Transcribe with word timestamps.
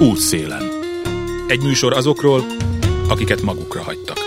Útszélen. 0.00 0.62
Egy 1.48 1.62
műsor 1.62 1.92
azokról, 1.92 2.44
akiket 3.08 3.42
magukra 3.42 3.82
hagytak. 3.82 4.18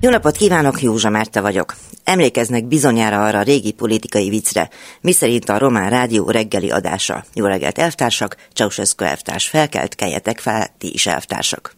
Jó 0.00 0.10
napot 0.10 0.36
kívánok, 0.36 0.82
Józsa 0.82 1.10
Márta 1.10 1.40
vagyok. 1.40 1.74
Emlékeznek 2.04 2.64
bizonyára 2.66 3.24
arra 3.24 3.38
a 3.38 3.42
régi 3.42 3.72
politikai 3.72 4.28
viccre, 4.28 4.70
miszerint 5.00 5.48
a 5.48 5.58
Román 5.58 5.90
Rádió 5.90 6.30
reggeli 6.30 6.70
adása. 6.70 7.24
Jó 7.34 7.46
reggelt, 7.46 7.78
elvtársak, 7.78 8.36
Ceausescu 8.52 9.04
elvtárs 9.04 9.48
felkelt, 9.48 9.94
keljetek 9.94 10.38
fel, 10.38 10.66
ti 10.78 10.92
is 10.92 11.06
elvtársak. 11.06 11.74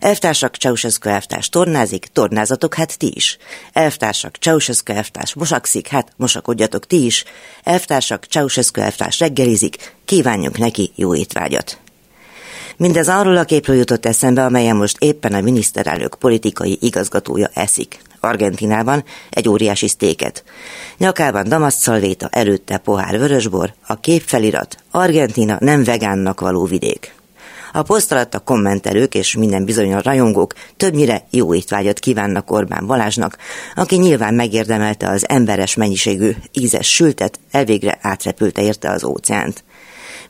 Elvtársak, 0.00 0.54
Ceausescu 0.54 1.08
elvtárs 1.08 1.48
tornázik, 1.48 2.08
tornázatok, 2.12 2.74
hát 2.74 2.98
ti 2.98 3.12
is. 3.14 3.36
Elvtársak, 3.72 4.36
Ceausescu 4.36 4.92
elvtárs 4.92 5.34
mosakszik, 5.34 5.88
hát 5.88 6.12
mosakodjatok 6.16 6.86
ti 6.86 7.04
is. 7.04 7.24
Elvtársak, 7.64 8.24
Ceausescu 8.24 8.80
elvtárs 8.80 9.18
reggelizik, 9.18 9.94
kívánjunk 10.04 10.58
neki 10.58 10.92
jó 10.94 11.14
étvágyat. 11.14 11.78
Mindez 12.76 13.08
arról 13.08 13.36
a 13.36 13.44
képről 13.44 13.76
jutott 13.76 14.06
eszembe, 14.06 14.44
amelyen 14.44 14.76
most 14.76 14.96
éppen 14.98 15.34
a 15.34 15.40
miniszterelnök 15.40 16.14
politikai 16.14 16.78
igazgatója 16.80 17.50
eszik. 17.54 18.00
Argentinában 18.20 19.04
egy 19.30 19.48
óriási 19.48 19.88
sztéket. 19.88 20.44
Nyakában 20.98 21.48
damaszcalvéta, 21.48 22.28
előtte 22.30 22.78
pohár 22.78 23.18
vörösbor, 23.18 23.74
a 23.86 24.00
képfelirat 24.00 24.76
Argentina 24.90 25.56
nem 25.60 25.84
vegánnak 25.84 26.40
való 26.40 26.64
vidék. 26.64 27.18
A 27.72 27.82
poszt 27.82 28.12
alatt 28.12 28.34
a 28.34 28.38
kommentelők 28.38 29.14
és 29.14 29.34
minden 29.34 29.64
bizony 29.64 29.94
a 29.94 30.02
rajongók 30.02 30.54
többnyire 30.76 31.26
jó 31.30 31.54
étvágyat 31.54 31.98
kívánnak 31.98 32.50
Orbán 32.50 32.86
Balázsnak, 32.86 33.36
aki 33.74 33.96
nyilván 33.96 34.34
megérdemelte 34.34 35.08
az 35.08 35.28
emberes 35.28 35.74
mennyiségű 35.74 36.30
ízes 36.52 36.94
sültet, 36.94 37.38
elvégre 37.50 37.98
átrepülte 38.02 38.62
érte 38.62 38.90
az 38.90 39.04
óceánt 39.04 39.64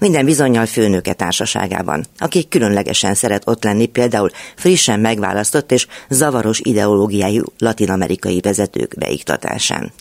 minden 0.00 0.24
bizonyal 0.24 0.66
főnöke 0.66 1.12
társaságában, 1.12 2.04
aki 2.18 2.48
különlegesen 2.48 3.14
szeret 3.14 3.48
ott 3.48 3.64
lenni 3.64 3.86
például 3.86 4.30
frissen 4.56 5.00
megválasztott 5.00 5.72
és 5.72 5.86
zavaros 6.08 6.60
ideológiájú 6.62 7.44
latinamerikai 7.58 8.40
vezetők 8.40 8.94
beiktatásán. 8.98 9.92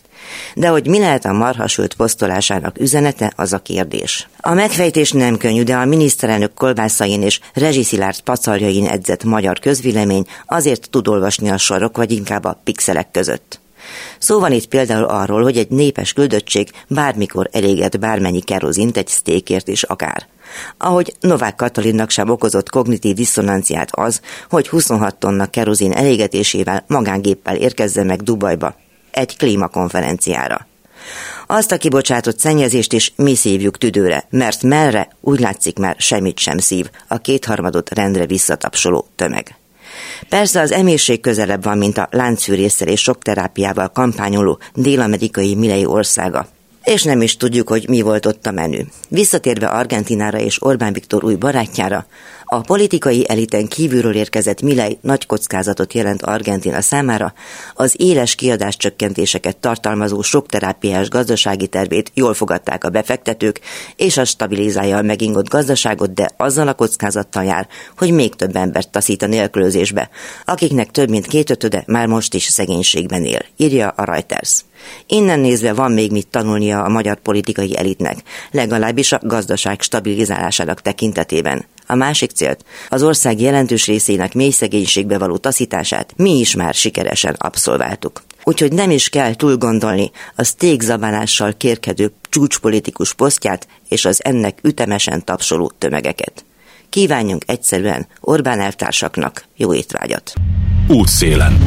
De 0.54 0.68
hogy 0.68 0.86
mi 0.86 0.98
lehet 0.98 1.24
a 1.24 1.32
marhasült 1.32 1.94
posztolásának 1.94 2.80
üzenete, 2.80 3.32
az 3.36 3.52
a 3.52 3.58
kérdés. 3.58 4.28
A 4.40 4.54
megfejtés 4.54 5.12
nem 5.12 5.36
könnyű, 5.36 5.62
de 5.62 5.74
a 5.74 5.84
miniszterelnök 5.84 6.54
kolbászain 6.54 7.22
és 7.22 7.40
rezsiszilárd 7.54 8.20
pacaljain 8.20 8.86
edzett 8.86 9.24
magyar 9.24 9.58
közvélemény 9.58 10.26
azért 10.46 10.90
tud 10.90 11.08
olvasni 11.08 11.50
a 11.50 11.58
sorok, 11.58 11.96
vagy 11.96 12.12
inkább 12.12 12.44
a 12.44 12.60
pixelek 12.64 13.10
között. 13.10 13.60
Szó 14.18 14.40
van 14.40 14.52
itt 14.52 14.66
például 14.66 15.04
arról, 15.04 15.42
hogy 15.42 15.56
egy 15.56 15.68
népes 15.68 16.12
küldöttség 16.12 16.70
bármikor 16.88 17.48
eléget 17.52 18.00
bármennyi 18.00 18.40
kerozint 18.40 18.96
egy 18.96 19.08
sztékért 19.08 19.68
is 19.68 19.82
akár. 19.82 20.26
Ahogy 20.78 21.14
Novák 21.20 21.54
Katalinnak 21.54 22.10
sem 22.10 22.28
okozott 22.28 22.70
kognitív 22.70 23.14
diszonanciát 23.14 23.88
az, 23.92 24.20
hogy 24.48 24.68
26 24.68 25.16
tonna 25.16 25.46
kerozin 25.46 25.92
elégetésével 25.92 26.84
magángéppel 26.86 27.56
érkezze 27.56 28.04
meg 28.04 28.22
Dubajba, 28.22 28.74
egy 29.10 29.36
klímakonferenciára. 29.36 30.68
Azt 31.46 31.72
a 31.72 31.76
kibocsátott 31.76 32.38
szennyezést 32.38 32.92
is 32.92 33.12
mi 33.16 33.34
szívjuk 33.34 33.78
tüdőre, 33.78 34.24
mert 34.30 34.62
merre 34.62 35.08
úgy 35.20 35.40
látszik 35.40 35.78
már 35.78 35.94
semmit 35.98 36.38
sem 36.38 36.58
szív 36.58 36.90
a 37.08 37.18
kétharmadot 37.18 37.94
rendre 37.94 38.26
visszatapsoló 38.26 39.06
tömeg. 39.16 39.54
Persze 40.28 40.60
az 40.60 40.72
emészség 40.72 41.20
közelebb 41.20 41.64
van, 41.64 41.78
mint 41.78 41.98
a 41.98 42.08
láncfűrészsel 42.10 42.88
és 42.88 43.00
sok 43.00 43.22
terápiával 43.22 43.88
kampányoló 43.88 44.58
dél-amerikai 44.74 45.54
milei 45.54 45.84
országa. 45.84 46.48
És 46.84 47.02
nem 47.02 47.22
is 47.22 47.36
tudjuk, 47.36 47.68
hogy 47.68 47.88
mi 47.88 48.00
volt 48.00 48.26
ott 48.26 48.46
a 48.46 48.50
menü. 48.50 48.82
Visszatérve 49.08 49.66
Argentinára 49.66 50.38
és 50.38 50.62
Orbán 50.62 50.92
Viktor 50.92 51.24
új 51.24 51.34
barátjára, 51.34 52.06
a 52.52 52.60
politikai 52.60 53.24
eliten 53.28 53.66
kívülről 53.66 54.14
érkezett 54.14 54.60
Milei 54.60 54.98
nagy 55.00 55.26
kockázatot 55.26 55.94
jelent 55.94 56.22
Argentina 56.22 56.80
számára, 56.80 57.32
az 57.74 57.94
éles 57.98 58.34
kiadás 58.34 58.76
csökkentéseket 58.76 59.56
tartalmazó 59.56 60.22
sok 60.22 60.46
terápiás 60.46 61.08
gazdasági 61.08 61.66
tervét 61.66 62.10
jól 62.14 62.34
fogadták 62.34 62.84
a 62.84 62.88
befektetők, 62.88 63.60
és 63.96 64.16
az 64.16 64.28
stabilizálja 64.28 64.96
a 64.96 65.02
megingott 65.02 65.48
gazdaságot, 65.48 66.14
de 66.14 66.30
azzal 66.36 66.68
a 66.68 66.74
kockázattal 66.74 67.44
jár, 67.44 67.68
hogy 67.96 68.10
még 68.10 68.34
több 68.34 68.56
embert 68.56 68.90
taszít 68.90 69.22
a 69.22 69.26
nélkülözésbe, 69.26 70.10
akiknek 70.44 70.90
több 70.90 71.08
mint 71.08 71.26
kétötöde 71.26 71.84
már 71.86 72.06
most 72.06 72.34
is 72.34 72.44
szegénységben 72.44 73.24
él, 73.24 73.44
írja 73.56 73.88
a 73.88 74.04
Reuters. 74.04 74.64
Innen 75.06 75.40
nézve 75.40 75.72
van 75.72 75.92
még 75.92 76.10
mit 76.10 76.28
tanulnia 76.28 76.82
a 76.82 76.88
magyar 76.88 77.20
politikai 77.20 77.78
elitnek, 77.78 78.16
legalábbis 78.50 79.12
a 79.12 79.20
gazdaság 79.22 79.80
stabilizálásának 79.80 80.82
tekintetében. 80.82 81.66
A 81.90 81.94
másik 81.94 82.30
célt, 82.30 82.64
az 82.88 83.02
ország 83.02 83.40
jelentős 83.40 83.86
részének 83.86 84.34
mély 84.34 84.50
szegénységbe 84.50 85.18
való 85.18 85.36
taszítását 85.36 86.12
mi 86.16 86.38
is 86.38 86.54
már 86.54 86.74
sikeresen 86.74 87.34
abszolváltuk. 87.38 88.22
Úgyhogy 88.44 88.72
nem 88.72 88.90
is 88.90 89.08
kell 89.08 89.34
túl 89.34 89.56
gondolni 89.56 90.10
a 90.36 90.44
stégzabálással 90.44 91.54
kérkedő 91.56 92.12
csúcspolitikus 92.28 93.14
posztját 93.14 93.66
és 93.88 94.04
az 94.04 94.24
ennek 94.24 94.58
ütemesen 94.62 95.24
tapsoló 95.24 95.72
tömegeket. 95.78 96.44
Kívánjunk 96.88 97.42
egyszerűen 97.46 98.06
Orbán 98.20 98.60
elvtársaknak 98.60 99.44
jó 99.56 99.74
étvágyat! 99.74 100.32
Útszélen. 100.88 101.58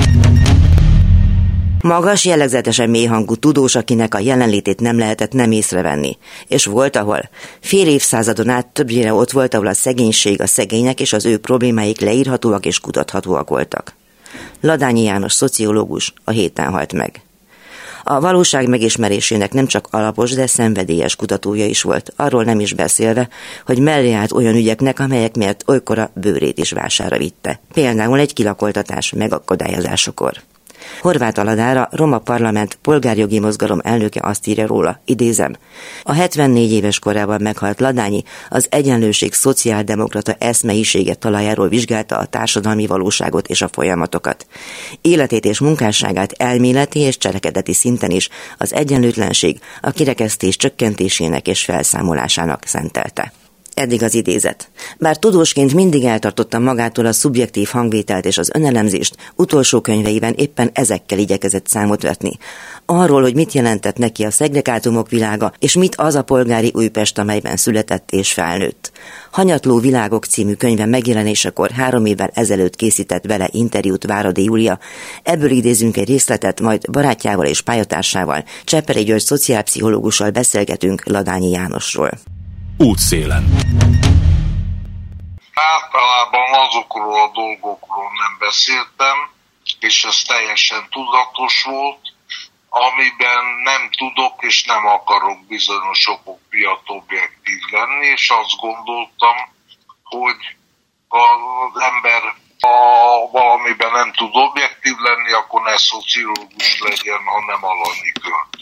Magas, 1.83 2.25
jellegzetesen 2.25 2.89
mélyhangú 2.89 3.35
tudós, 3.35 3.75
akinek 3.75 4.15
a 4.15 4.19
jelenlétét 4.19 4.79
nem 4.79 4.97
lehetett 4.97 5.31
nem 5.31 5.51
észrevenni. 5.51 6.17
És 6.47 6.65
volt, 6.65 6.95
ahol 6.95 7.29
fél 7.59 7.87
évszázadon 7.87 8.49
át 8.49 8.67
többnyire 8.67 9.13
ott 9.13 9.31
volt, 9.31 9.53
ahol 9.53 9.67
a 9.67 9.73
szegénység, 9.73 10.41
a 10.41 10.47
szegények 10.47 10.99
és 10.99 11.13
az 11.13 11.25
ő 11.25 11.37
problémáik 11.37 11.99
leírhatóak 11.99 12.65
és 12.65 12.79
kutathatóak 12.79 13.49
voltak. 13.49 13.95
Ladányi 14.61 15.03
János 15.03 15.33
szociológus 15.33 16.13
a 16.23 16.31
héten 16.31 16.71
halt 16.71 16.93
meg. 16.93 17.21
A 18.03 18.19
valóság 18.19 18.67
megismerésének 18.67 19.53
nem 19.53 19.67
csak 19.67 19.87
alapos, 19.91 20.31
de 20.31 20.47
szenvedélyes 20.47 21.15
kutatója 21.15 21.65
is 21.65 21.81
volt, 21.81 22.13
arról 22.15 22.43
nem 22.43 22.59
is 22.59 22.73
beszélve, 22.73 23.29
hogy 23.65 23.79
mellé 23.79 24.11
állt 24.11 24.31
olyan 24.31 24.55
ügyeknek, 24.55 24.99
amelyek 24.99 25.35
miatt 25.35 25.67
olykor 25.67 25.99
a 25.99 26.11
bőrét 26.15 26.57
is 26.57 26.71
vására 26.71 27.17
vitte. 27.17 27.59
Például 27.73 28.19
egy 28.19 28.33
kilakoltatás 28.33 29.11
megakadályozásakor. 29.11 30.41
Horváth 31.01 31.39
Aladára 31.39 31.87
Roma 31.91 32.19
Parlament 32.19 32.77
polgárjogi 32.81 33.39
mozgalom 33.39 33.79
elnöke 33.83 34.19
azt 34.23 34.47
írja 34.47 34.67
róla, 34.67 35.01
idézem. 35.05 35.55
A 36.03 36.13
74 36.13 36.71
éves 36.71 36.99
korában 36.99 37.41
meghalt 37.41 37.79
Ladányi 37.79 38.23
az 38.49 38.67
egyenlőség 38.69 39.33
szociáldemokrata 39.33 40.35
eszmeisége 40.39 41.13
talajáról 41.13 41.67
vizsgálta 41.67 42.17
a 42.17 42.25
társadalmi 42.25 42.87
valóságot 42.87 43.47
és 43.47 43.61
a 43.61 43.69
folyamatokat. 43.71 44.45
Életét 45.01 45.45
és 45.45 45.59
munkásságát 45.59 46.31
elméleti 46.31 46.99
és 46.99 47.17
cselekedeti 47.17 47.73
szinten 47.73 48.11
is 48.11 48.29
az 48.57 48.73
egyenlőtlenség 48.73 49.59
a 49.81 49.91
kirekesztés 49.91 50.55
csökkentésének 50.55 51.47
és 51.47 51.63
felszámolásának 51.63 52.65
szentelte. 52.65 53.33
Eddig 53.75 54.03
az 54.03 54.13
idézet. 54.13 54.71
Bár 54.97 55.17
tudósként 55.17 55.73
mindig 55.73 56.03
eltartotta 56.03 56.59
magától 56.59 57.05
a 57.05 57.13
szubjektív 57.13 57.67
hangvételt 57.67 58.25
és 58.25 58.37
az 58.37 58.49
önelemzést, 58.53 59.15
utolsó 59.35 59.81
könyveiben 59.81 60.33
éppen 60.37 60.69
ezekkel 60.73 61.17
igyekezett 61.17 61.67
számot 61.67 62.01
vetni. 62.01 62.31
Arról, 62.85 63.21
hogy 63.21 63.35
mit 63.35 63.53
jelentett 63.53 63.97
neki 63.97 64.23
a 64.23 64.31
szegregátumok 64.31 65.09
világa, 65.09 65.53
és 65.59 65.75
mit 65.75 65.95
az 65.95 66.15
a 66.15 66.21
polgári 66.23 66.71
Újpest, 66.75 67.17
amelyben 67.17 67.57
született 67.57 68.11
és 68.11 68.33
felnőtt. 68.33 68.91
Hanyatló 69.31 69.79
világok 69.79 70.25
című 70.25 70.53
könyve 70.53 70.85
megjelenésekor 70.85 71.71
három 71.71 72.05
évvel 72.05 72.31
ezelőtt 72.33 72.75
készített 72.75 73.25
vele 73.25 73.49
interjút 73.51 74.05
Váradi 74.05 74.43
Júlia. 74.43 74.79
Ebből 75.23 75.49
idézünk 75.49 75.97
egy 75.97 76.07
részletet, 76.07 76.61
majd 76.61 76.91
barátjával 76.91 77.45
és 77.45 77.61
pályatársával, 77.61 78.43
Cseperi 78.63 79.03
György 79.03 79.21
szociálpszichológussal 79.21 80.29
beszélgetünk 80.29 81.07
Ladányi 81.07 81.49
Jánosról. 81.49 82.11
Útszélen. 82.77 83.43
Általában 85.53 86.53
azokról 86.67 87.21
a 87.21 87.31
dolgokról 87.33 88.11
nem 88.19 88.37
beszéltem, 88.39 89.17
és 89.79 90.03
ez 90.03 90.21
teljesen 90.27 90.87
tudatos 90.89 91.63
volt, 91.63 91.99
amiben 92.69 93.43
nem 93.63 93.89
tudok 93.97 94.43
és 94.43 94.63
nem 94.63 94.85
akarok 94.85 95.45
bizonyos 95.47 96.07
okok 96.07 96.39
miatt 96.49 96.89
objektív 96.89 97.59
lenni, 97.71 98.05
és 98.05 98.29
azt 98.29 98.55
gondoltam, 98.59 99.35
hogy 100.03 100.41
az 101.07 101.81
ember 101.81 102.21
ha 102.63 103.29
valamiben 103.31 103.91
nem 103.91 104.11
tud 104.11 104.31
objektív 104.33 104.95
lenni, 104.97 105.31
akkor 105.31 105.61
ne 105.61 105.77
szociológus 105.77 106.79
legyen, 106.79 107.21
hanem 107.25 107.63
alanyi 107.63 108.11
költő. 108.21 108.52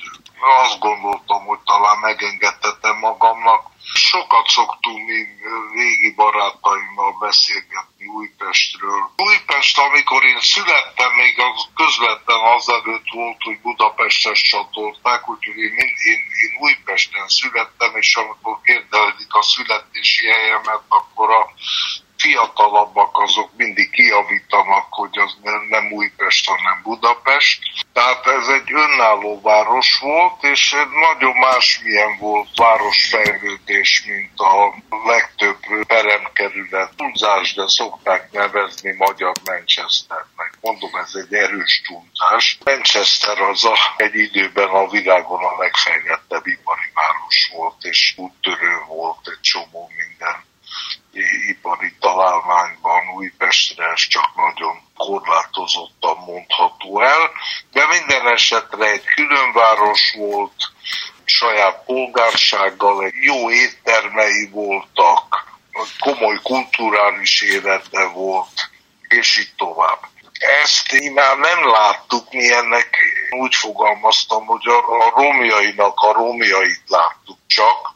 Azt 0.42 0.80
gondoltam, 0.80 1.46
hogy 1.46 1.60
talán 1.60 1.98
megengedhetem 2.00 2.98
magamnak, 2.98 3.72
Sokat 3.94 4.48
szoktunk 4.48 5.08
még 5.08 5.28
régi 5.74 6.14
barátaimmal 6.14 7.16
beszélgetni 7.20 8.06
Újpestről. 8.06 9.10
Újpest, 9.16 9.78
amikor 9.78 10.24
én 10.24 10.40
születtem, 10.40 11.12
még 11.14 11.40
az 11.40 11.68
közvetlen 11.76 12.40
azelőtt 12.40 13.10
volt, 13.12 13.42
hogy 13.44 13.60
Budapestes 13.62 14.42
csatolták, 14.42 15.30
úgyhogy 15.30 15.58
én, 15.58 15.74
én, 15.78 16.22
én 16.44 16.54
Újpesten 16.60 17.28
születtem, 17.28 17.96
és 17.96 18.16
amikor 18.16 18.60
elfelejtik 18.64 19.34
a 19.34 19.42
születési 19.42 20.28
helyemet, 20.28 20.84
akkor 20.88 21.30
a 21.30 21.50
fiatalabbak 22.22 23.18
azok 23.18 23.50
mindig 23.58 23.90
kiavítanak, 23.90 24.88
hogy 24.90 25.18
az 25.18 25.38
nem 25.70 25.92
Újpest, 25.92 26.48
hanem 26.50 26.82
Budapest. 26.84 27.60
Tehát 27.94 28.28
ez 28.28 28.48
egy 28.48 28.74
önálló 28.74 29.42
város 29.42 30.00
volt, 30.02 30.44
és 30.44 30.76
nagyon 31.10 31.36
másmilyen 31.36 32.18
volt 32.18 32.50
városfejlődés, 32.56 34.04
mint 34.06 34.40
a 34.40 34.74
legtöbb 35.06 35.86
peremkerület. 35.88 36.94
Túlzás, 36.96 37.54
de 37.54 37.68
szokták 37.68 38.32
nevezni 38.32 38.96
magyar 38.98 39.36
Manchesternek. 39.46 40.54
Mondom, 40.62 40.96
ez 40.96 41.12
egy 41.14 41.34
erős 41.34 41.82
túlzás. 41.88 42.58
Manchester 42.64 43.42
az 43.42 43.66
a, 43.66 43.76
egy 43.98 44.16
időben 44.16 44.70
a 44.70 44.88
világon 44.88 45.44
a 45.44 45.58
legfejlettebb 45.58 46.48
ipari 46.48 46.92
város 46.94 47.52
volt, 47.54 47.84
és 47.84 48.14
úttörő 48.18 48.84
volt 48.88 49.28
egy 49.28 49.42
csomó 49.42 49.92
minden 49.98 50.50
ipari 51.48 51.94
találmányban 52.00 53.10
Újpestre 53.16 53.86
ez 53.86 54.08
csak 54.08 54.36
nagyon 54.36 54.82
korlátozottan 54.98 56.18
mondható 56.26 57.02
el, 57.02 57.32
de 57.72 57.88
minden 57.88 58.28
esetre 58.28 58.86
egy 58.86 59.04
különváros 59.04 60.14
volt, 60.18 60.72
saját 61.26 61.84
polgársággal, 61.86 63.12
jó 63.22 63.52
éttermei 63.52 64.50
voltak, 64.52 65.52
komoly 66.00 66.40
kulturális 66.44 67.42
élete 67.42 68.06
volt, 68.08 68.70
és 69.08 69.38
így 69.38 69.54
tovább. 69.58 70.00
Ezt 70.64 70.92
mi 70.92 71.10
már 71.10 71.38
nem 71.38 71.68
láttuk, 71.68 72.32
mi 72.32 72.54
ennek 72.54 72.98
úgy 73.30 73.56
fogalmaztam, 73.56 74.46
hogy 74.46 74.68
a, 74.68 74.78
a 74.78 75.14
romjainak 75.16 76.00
a 76.00 76.14
romjait 76.14 76.84
láttuk 76.88 77.38
csak, 77.48 77.94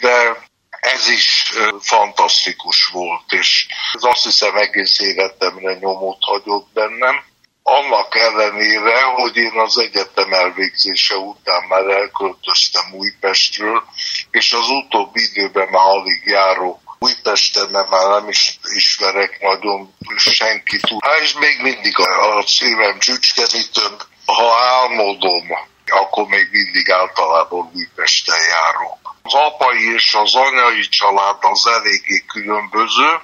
de 0.00 0.46
ez 0.80 1.08
is 1.08 1.52
fantasztikus 1.80 2.86
volt, 2.92 3.32
és 3.32 3.66
ez 3.92 4.04
azt 4.04 4.22
hiszem 4.22 4.56
egész 4.56 5.00
életemre 5.00 5.74
nyomot 5.74 6.18
hagyott 6.20 6.68
bennem. 6.72 7.24
Annak 7.62 8.16
ellenére, 8.16 9.02
hogy 9.02 9.36
én 9.36 9.58
az 9.58 9.78
egyetem 9.78 10.32
elvégzése 10.32 11.16
után 11.16 11.64
már 11.68 11.86
elköltöztem 11.86 12.92
Újpestről, 12.92 13.82
és 14.30 14.52
az 14.52 14.68
utóbbi 14.68 15.20
időben 15.22 15.68
már 15.68 15.86
alig 15.86 16.22
járok 16.24 16.88
Újpesten, 16.98 17.68
mert 17.70 17.90
már 17.90 18.08
nem 18.08 18.28
is 18.28 18.58
ismerek 18.74 19.40
nagyon 19.40 19.94
senkit. 20.16 20.88
Hát 21.00 21.20
és 21.20 21.32
még 21.32 21.60
mindig 21.62 21.98
a, 21.98 22.44
szívem 22.46 22.98
csücskenítőm, 22.98 23.96
ha 24.26 24.56
álmodom, 24.56 25.46
akkor 25.90 26.26
még 26.26 26.48
mindig 26.50 26.90
általában 26.90 27.70
Újpesten 27.74 28.40
járok. 28.48 29.16
Az 29.22 29.34
apai 29.34 29.94
és 29.94 30.14
az 30.14 30.34
anyai 30.34 30.88
család 30.88 31.36
az 31.40 31.66
eléggé 31.66 32.24
különböző. 32.26 33.20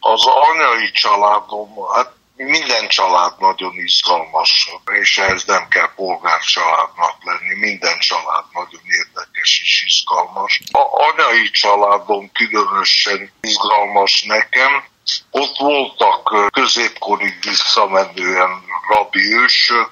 Az 0.00 0.26
anyai 0.26 0.90
családom, 0.90 1.68
hát 1.94 2.12
minden 2.36 2.88
család 2.88 3.32
nagyon 3.38 3.74
izgalmas, 3.74 4.70
és 5.00 5.18
ehhez 5.18 5.44
nem 5.44 5.68
kell 5.68 5.94
polgárcsaládnak 5.94 7.16
lenni, 7.24 7.54
minden 7.54 7.98
család 7.98 8.44
nagyon 8.52 8.82
érdekes 8.84 9.60
és 9.62 9.84
izgalmas. 9.86 10.60
A 10.72 10.80
anyai 10.80 11.50
családom 11.50 12.32
különösen 12.32 13.32
izgalmas 13.40 14.22
nekem, 14.22 14.84
ott 15.30 15.56
voltak 15.56 16.50
középkorig 16.52 17.38
visszamenően 17.42 18.62
rabi 18.88 19.34
ősök, 19.34 19.90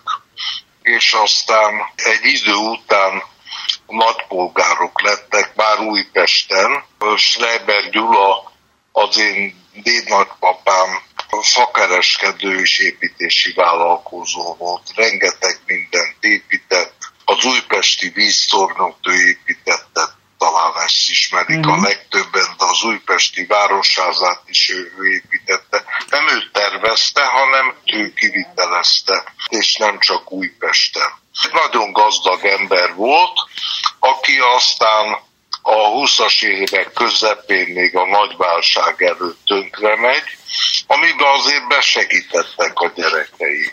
és 0.84 1.12
aztán 1.12 1.92
egy 1.94 2.24
idő 2.24 2.54
után 2.54 3.22
nagypolgárok 3.86 5.02
lettek 5.02 5.54
már 5.54 5.80
Újpesten. 5.80 6.84
Schreiber 7.16 7.90
Gyula 7.90 8.52
az 8.92 9.18
én 9.18 9.66
dédnagypapám 9.82 11.02
fakereskedő 11.42 12.60
és 12.60 12.78
építési 12.78 13.52
vállalkozó 13.52 14.54
volt. 14.54 14.82
Rengeteg 14.94 15.60
mindent 15.66 16.16
épített. 16.20 16.94
Az 17.24 17.44
újpesti 17.44 18.08
víztornot 18.08 18.98
ő 19.02 19.26
építette, 19.26 20.08
talán 20.44 20.72
ezt 20.84 21.10
ismerik 21.10 21.58
uh-huh. 21.58 21.72
a 21.72 21.76
mhm. 21.76 21.84
legtöbben, 21.84 22.46
de 22.58 22.64
az 22.64 22.82
újpesti 22.82 23.44
városházát 23.46 24.42
is 24.46 24.70
ő, 24.70 24.92
ő 24.98 25.12
építette. 25.12 25.84
Nem 26.10 26.28
ő 26.28 26.50
tervezte, 26.52 27.24
hanem 27.24 27.74
ő 27.84 28.12
kivitelezte, 28.12 29.24
és 29.48 29.76
nem 29.76 29.98
csak 29.98 30.32
Újpesten. 30.32 31.10
Nagyon 31.52 31.92
gazdag 31.92 32.44
ember 32.44 32.94
volt, 32.94 33.38
aki 33.98 34.38
aztán 34.56 35.18
a 35.66 35.90
20-as 35.90 36.42
évek 36.42 36.92
közepén 36.92 37.68
még 37.68 37.96
a 37.96 38.06
nagyválság 38.06 39.02
előtt 39.02 39.38
tönkre 39.46 39.96
megy, 39.96 40.24
amiben 40.86 41.28
azért 41.28 41.68
besegítettek 41.68 42.78
a 42.78 42.92
gyerekei. 42.94 43.72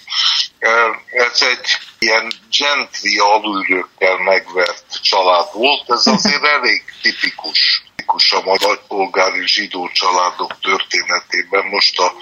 Ez 1.12 1.42
egy 1.42 1.78
ilyen 2.00 2.32
gently 2.58 3.18
alulőkkel 3.18 4.18
megvert 4.18 5.02
család 5.02 5.48
volt, 5.54 5.84
ez 5.92 6.08
azért 6.08 6.46
elég 6.46 6.84
tipikus 7.02 7.84
tipikus 8.02 8.32
a 8.32 8.68
nagypolgári 8.68 9.48
zsidó 9.48 9.90
családok 9.94 10.60
történetében. 10.60 11.66
Most 11.66 12.00
a 12.00 12.14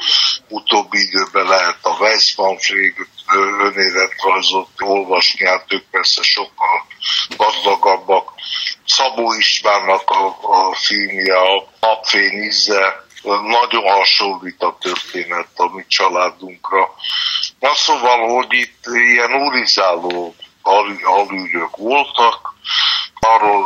utóbbi 0.48 1.00
időben 1.00 1.46
lehet 1.46 1.78
a 1.82 1.98
Weissmanfrég 2.00 3.08
önéletrajzot 3.60 4.70
olvasni, 4.78 5.46
hát 5.46 5.74
ők 5.74 5.84
persze 5.92 6.22
sokkal 6.24 6.86
gazdagabbak. 7.38 8.32
Szabó 8.90 9.34
Istvánnak 9.34 10.10
a, 10.10 10.26
a 10.42 10.76
filmje, 10.76 11.40
a 11.40 11.68
Napfény 11.80 12.44
íze, 12.44 13.04
nagyon 13.24 13.90
hasonlít 13.92 14.62
a 14.62 14.78
történet 14.82 15.48
a 15.56 15.76
mi 15.76 15.86
családunkra. 15.88 16.94
Na 17.60 17.76
szóval, 17.76 18.36
hogy 18.36 18.54
itt 18.54 18.84
ilyen 18.86 19.34
urizáló 19.34 20.36
alűrök 21.04 21.78
voltak, 21.78 22.54
arról 23.20 23.66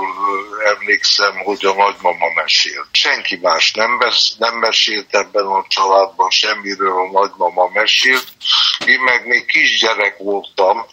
emlékszem, 0.75 1.37
hogy 1.37 1.65
a 1.65 1.73
nagymama 1.73 2.33
mesélt. 2.35 2.87
Senki 2.91 3.39
más 3.41 3.71
nem, 3.71 3.97
besz, 3.97 4.35
nem 4.37 4.55
mesélt 4.55 5.15
ebben 5.15 5.45
a 5.45 5.65
családban, 5.67 6.29
semmiről 6.29 6.97
a 6.97 7.11
nagymama 7.11 7.69
mesélt. 7.73 8.27
Én 8.85 8.99
meg 8.99 9.27
még 9.27 9.45
kisgyerek 9.45 10.17
voltam, 10.17 10.85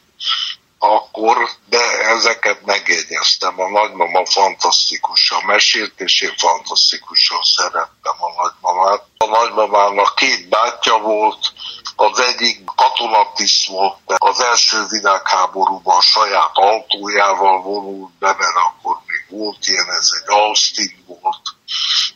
akkor, 0.83 1.49
de 1.69 1.83
ezeket 2.01 2.65
megjegyeztem. 2.65 3.61
A 3.61 3.69
nagymama 3.69 4.27
fantasztikusan 4.27 5.43
mesélt, 5.47 6.01
és 6.01 6.21
én 6.21 6.35
fantasztikusan 6.37 7.41
szerettem 7.43 8.17
a 8.19 8.43
nagymamát. 8.43 9.05
A 9.17 9.27
nagymamának 9.27 10.15
két 10.15 10.49
bátyja 10.49 10.99
volt, 10.99 11.53
az 11.97 12.21
egyik 12.21 12.65
katonatiszt 12.77 13.67
volt, 13.67 13.97
az 14.07 14.41
első 14.41 14.87
világháborúban 14.89 16.01
saját 16.01 16.51
autójával 16.53 17.63
vonult 17.63 18.13
be, 18.19 18.35
mert 18.39 18.57
akkor 18.57 18.97
még 19.07 19.41
volt 19.41 19.67
ilyen, 19.67 19.91
ez 19.91 20.11
egy 20.21 20.35
Austin 20.35 21.05
volt, 21.07 21.43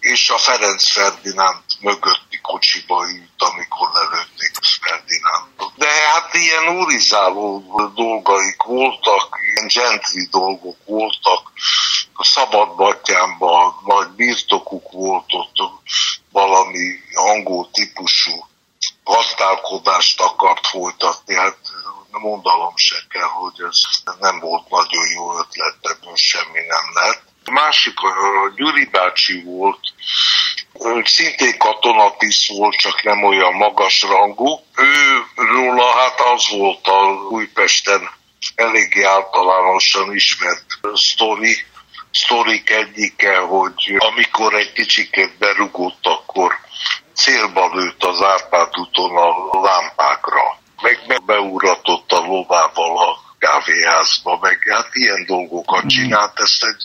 és 0.00 0.30
a 0.30 0.38
Ferenc 0.38 0.92
Ferdinánd 0.92 1.63
mögötti 1.80 2.40
kocsiba 2.42 3.08
ült, 3.10 3.42
amikor 3.50 3.90
lelőtték 3.92 4.52
Ferdinándot. 4.80 5.72
De 5.76 5.88
hát 5.88 6.34
ilyen 6.34 6.76
úrizáló 6.76 7.64
dolgaik 7.94 8.62
voltak, 8.62 9.38
ilyen 9.54 9.66
gentri 9.74 10.28
dolgok 10.30 10.76
voltak, 10.84 11.52
a 12.14 12.24
szabadbatjánban 12.24 13.74
nagy 13.84 14.08
birtokuk 14.08 14.92
volt 14.92 15.24
ott 15.28 15.72
valami 16.30 16.98
angol 17.14 17.70
típusú 17.72 18.46
gazdálkodást 19.04 20.20
akart 20.20 20.66
folytatni, 20.66 21.34
hát 21.34 21.58
mondalom 22.10 22.72
se 22.76 22.96
kell, 23.08 23.28
hogy 23.28 23.60
ez 23.68 23.78
nem 24.18 24.38
volt 24.40 24.68
nagyon 24.68 25.08
jó 25.14 25.38
ötlet, 25.38 25.76
ebből 25.80 26.16
semmi 26.16 26.60
nem 26.66 26.86
lett. 26.94 27.22
Másik, 27.50 28.00
a 28.00 28.52
Gyuri 28.56 28.84
bácsi 28.84 29.42
volt, 29.42 29.78
szintén 31.04 31.58
katonatiszt 31.58 32.48
volt, 32.48 32.76
csak 32.76 33.02
nem 33.02 33.24
olyan 33.24 33.54
magas 33.54 34.02
rangú. 34.02 34.60
Ő 34.76 35.24
róla 35.34 35.90
hát 35.90 36.20
az 36.20 36.48
volt 36.50 36.86
a 36.86 37.00
Újpesten 37.30 38.10
eléggé 38.54 39.02
általánosan 39.02 40.14
ismert 40.14 40.64
sztori, 40.94 41.56
sztorik 42.10 42.70
egyike, 42.70 43.38
hogy 43.38 43.96
amikor 43.98 44.54
egy 44.54 44.72
kicsikét 44.72 45.38
berugott, 45.38 46.06
akkor 46.06 46.52
célba 47.14 47.70
lőtt 47.74 48.04
az 48.04 48.22
Árpád 48.22 48.78
úton 48.78 49.16
a 49.16 49.60
lámpákra, 49.60 50.58
meg 50.82 51.24
beuratott 51.24 52.12
a 52.12 52.20
lovával 52.20 52.98
a 52.98 53.24
kávéházba, 53.44 54.38
meg 54.40 54.58
hát 54.70 54.88
ilyen 54.92 55.24
dolgokat 55.26 55.86
csinált, 55.86 56.40
ezt 56.40 56.64
egy 56.64 56.82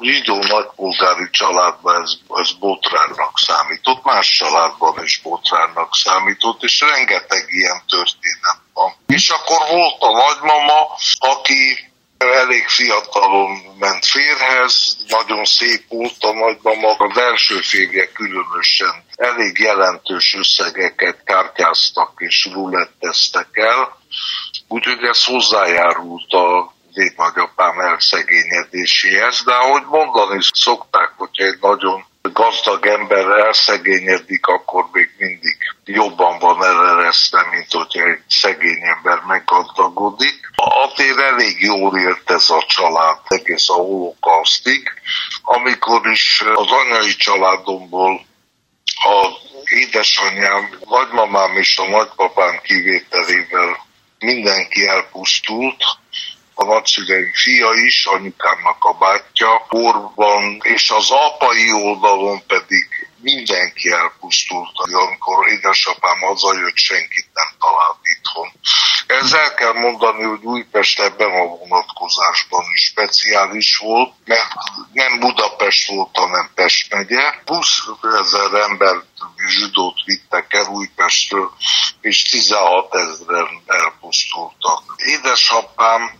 zsidó 0.00 0.36
nagypolgári 0.36 1.28
családban 1.30 2.02
ez, 2.02 2.12
ez 2.34 2.52
botránnak 2.52 3.38
számított, 3.38 4.04
más 4.04 4.28
családban 4.30 5.02
is 5.02 5.20
botránnak 5.22 5.94
számított, 5.94 6.62
és 6.62 6.80
rengeteg 6.80 7.44
ilyen 7.48 7.82
történet 7.88 8.60
van. 8.72 8.94
És 9.06 9.28
akkor 9.28 9.58
volt 9.70 10.00
a 10.00 10.10
nagymama, 10.12 10.80
aki 11.18 11.90
elég 12.18 12.68
fiatalon 12.68 13.50
ment 13.78 14.04
férhez, 14.04 14.96
nagyon 15.08 15.44
szép 15.44 15.84
volt 15.88 16.16
a 16.20 16.32
nagymama, 16.32 16.94
az 16.98 17.18
első 17.18 17.60
férje 17.60 18.12
különösen 18.12 19.04
elég 19.16 19.58
jelentős 19.58 20.34
összegeket 20.38 21.22
kártyáztak 21.24 22.12
és 22.16 22.48
ruletteztek 22.52 23.48
el, 23.52 24.00
úgyhogy 24.68 25.02
ez 25.02 25.24
hozzájárult 25.24 26.32
a 26.32 26.72
én 26.94 27.12
nagyapám 27.16 27.78
elszegényedéséhez, 27.80 29.42
de 29.44 29.52
ahogy 29.52 29.82
mondani 29.88 30.38
szokták, 30.52 31.12
hogyha 31.16 31.44
egy 31.44 31.58
nagyon 31.60 32.04
gazdag 32.22 32.86
ember 32.86 33.26
elszegényedik, 33.26 34.46
akkor 34.46 34.88
még 34.92 35.10
mindig 35.18 35.56
jobban 35.84 36.38
van 36.38 36.64
eleresztve, 36.64 37.46
mint 37.50 37.72
hogyha 37.72 38.02
egy 38.02 38.22
szegény 38.28 38.82
ember 38.82 39.22
meggazdagodik. 39.26 40.50
Azért 40.56 41.18
elég 41.18 41.60
jól 41.60 41.98
élt 41.98 42.30
ez 42.30 42.50
a 42.50 42.64
család 42.66 43.18
egész 43.28 43.68
a 43.68 43.74
holokausztig, 43.74 44.88
amikor 45.42 46.06
is 46.06 46.42
az 46.54 46.70
anyai 46.70 47.14
családomból 47.16 48.26
a 48.94 49.28
édesanyám, 49.64 50.78
nagymamám 50.84 51.56
és 51.56 51.78
a 51.78 51.88
nagypapám 51.88 52.60
kivételével 52.62 53.90
mindenki 54.22 54.86
elpusztult, 54.86 55.82
a 56.54 56.64
nagyszüleim 56.64 57.32
fia 57.32 57.72
is, 57.72 58.06
anyukámnak 58.06 58.84
a 58.84 58.92
bátyja, 58.92 59.64
korban, 59.68 60.60
és 60.62 60.90
az 60.90 61.10
apai 61.10 61.72
oldalon 61.72 62.46
pedig 62.46 62.86
mindenki 63.22 63.90
elpusztult, 63.90 64.76
amikor 64.76 65.48
édesapám 65.48 66.18
hazajött, 66.18 66.76
senkit 66.76 67.28
nem 67.34 67.50
talált 67.58 67.98
itthon. 68.02 68.31
Ezzel 69.42 69.54
kell 69.54 69.72
mondani, 69.72 70.22
hogy 70.22 70.44
Újpest 70.44 71.00
ebben 71.00 71.30
a 71.30 71.44
vonatkozásban 71.44 72.64
is 72.72 72.80
speciális 72.80 73.76
volt, 73.76 74.12
mert 74.24 74.48
nem 74.92 75.18
Budapest 75.18 75.88
volt, 75.88 76.16
hanem 76.16 76.50
Pest 76.54 76.94
megye. 76.94 77.34
20 77.46 77.66
ezer 78.20 78.60
ember 78.60 79.02
zsidót 79.48 80.04
vittek 80.04 80.52
el 80.52 80.66
Újpestről, 80.66 81.50
és 82.00 82.22
16 82.22 82.94
ezeren 82.94 83.62
elpusztultak. 83.66 84.82
Édesapám 84.96 86.10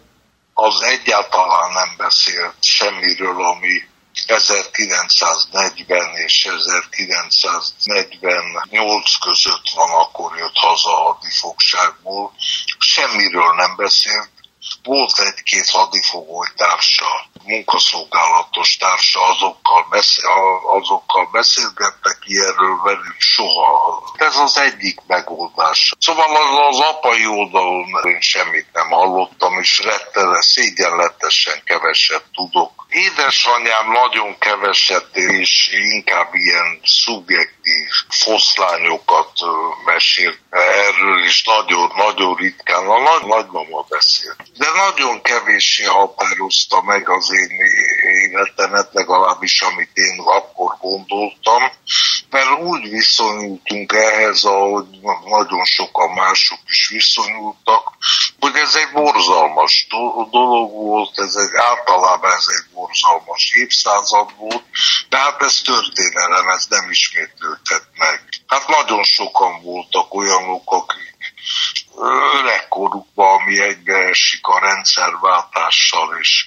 az 0.54 0.82
egyáltalán 0.82 1.72
nem 1.72 1.94
beszélt 1.96 2.54
semmiről, 2.60 3.44
ami 3.44 3.82
1940 4.26 6.16
és 6.16 6.44
1948 6.44 9.18
között 9.18 9.68
van, 9.74 9.90
akkor 9.90 10.38
jött 10.38 10.56
haza 10.56 10.96
a 10.96 11.02
hadifogságból. 11.12 12.32
Semmiről 12.78 13.54
nem 13.54 13.76
beszélt, 13.76 14.30
volt 14.82 15.18
egy-két 15.18 15.70
hadifogolytársa, 15.70 17.06
munkaszolgálatos 17.44 18.76
társa, 18.76 19.22
azokkal, 19.22 19.86
beszél, 19.90 20.28
azokkal 20.78 21.28
beszélgettek 21.32 22.18
ilyenről 22.24 22.80
velük 22.82 23.16
soha. 23.18 24.02
Ez 24.16 24.36
az 24.36 24.58
egyik 24.58 24.98
megoldás. 25.06 25.92
Szóval 25.98 26.36
az, 26.36 26.76
az 26.76 26.80
apai 26.80 27.26
oldalon 27.26 27.86
én 28.04 28.20
semmit 28.20 28.66
nem 28.72 28.90
hallottam, 28.90 29.58
és 29.58 29.78
rettele 29.78 30.42
szégyenletesen 30.42 31.62
keveset 31.64 32.24
tudok. 32.32 32.86
Édesanyám 32.88 33.90
nagyon 33.90 34.38
keveset, 34.38 35.16
és 35.16 35.70
inkább 35.72 36.34
ilyen 36.34 36.80
szubjektív 36.84 37.88
foszlányokat 38.08 39.32
mesélt 39.84 40.38
erről, 40.50 41.24
és 41.24 41.42
nagyon-nagyon 41.44 42.34
ritkán 42.34 42.86
a 42.86 42.98
nagy 42.98 43.26
nagymama 43.26 43.86
beszélt. 43.88 44.51
De 44.56 44.70
nagyon 44.70 45.22
kevéssé 45.22 45.84
határozta 45.84 46.82
meg 46.82 47.08
az 47.08 47.32
én 47.32 47.58
életemet, 48.30 48.88
legalábbis 48.92 49.60
amit 49.60 49.90
én 49.96 50.20
akkor 50.20 50.76
gondoltam, 50.80 51.62
mert 52.30 52.60
úgy 52.60 52.90
viszonyultunk 52.90 53.92
ehhez, 53.92 54.44
ahogy 54.44 54.86
nagyon 55.24 55.64
sokan 55.64 56.10
mások 56.10 56.58
is 56.66 56.88
viszonyultak, 56.88 57.92
hogy 58.40 58.56
ez 58.56 58.74
egy 58.74 58.92
borzalmas 58.92 59.86
dolog 60.30 60.70
volt, 60.70 61.18
ez 61.18 61.34
egy, 61.34 61.54
általában 61.54 62.32
ez 62.32 62.46
egy 62.48 62.74
borzalmas 62.74 63.52
évszázad 63.54 64.36
volt, 64.36 64.64
de 65.08 65.16
hát 65.16 65.42
ez 65.42 65.60
történelem, 65.60 66.48
ez 66.48 66.66
nem 66.68 66.90
ismétlődhet 66.90 67.86
meg. 67.94 68.28
Hát 68.46 68.68
nagyon 68.68 69.02
sokan 69.02 69.62
voltak 69.62 70.14
olyanok, 70.14 70.72
akik 70.72 71.12
öregkorukban, 71.96 73.40
ami 73.40 73.60
egybeesik 73.60 74.46
a 74.46 74.58
rendszerváltással, 74.58 76.18
és 76.20 76.46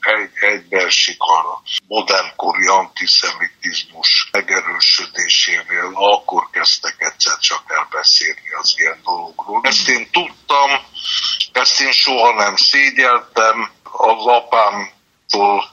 egy, 0.00 0.30
egybeesik 0.52 1.16
a 1.18 1.62
modernkori 1.86 2.66
antiszemitizmus 2.66 4.28
megerősödésével, 4.32 5.90
akkor 5.94 6.50
kezdtek 6.50 6.94
egyszer 6.98 7.38
csak 7.38 7.62
elbeszélni 7.66 8.52
az 8.60 8.74
ilyen 8.76 9.00
dologról. 9.04 9.60
Ezt 9.62 9.88
én 9.88 10.10
tudtam, 10.10 10.70
ezt 11.52 11.80
én 11.80 11.92
soha 11.92 12.34
nem 12.34 12.56
szégyeltem, 12.56 13.70
az 13.92 14.26
apámtól, 14.26 15.70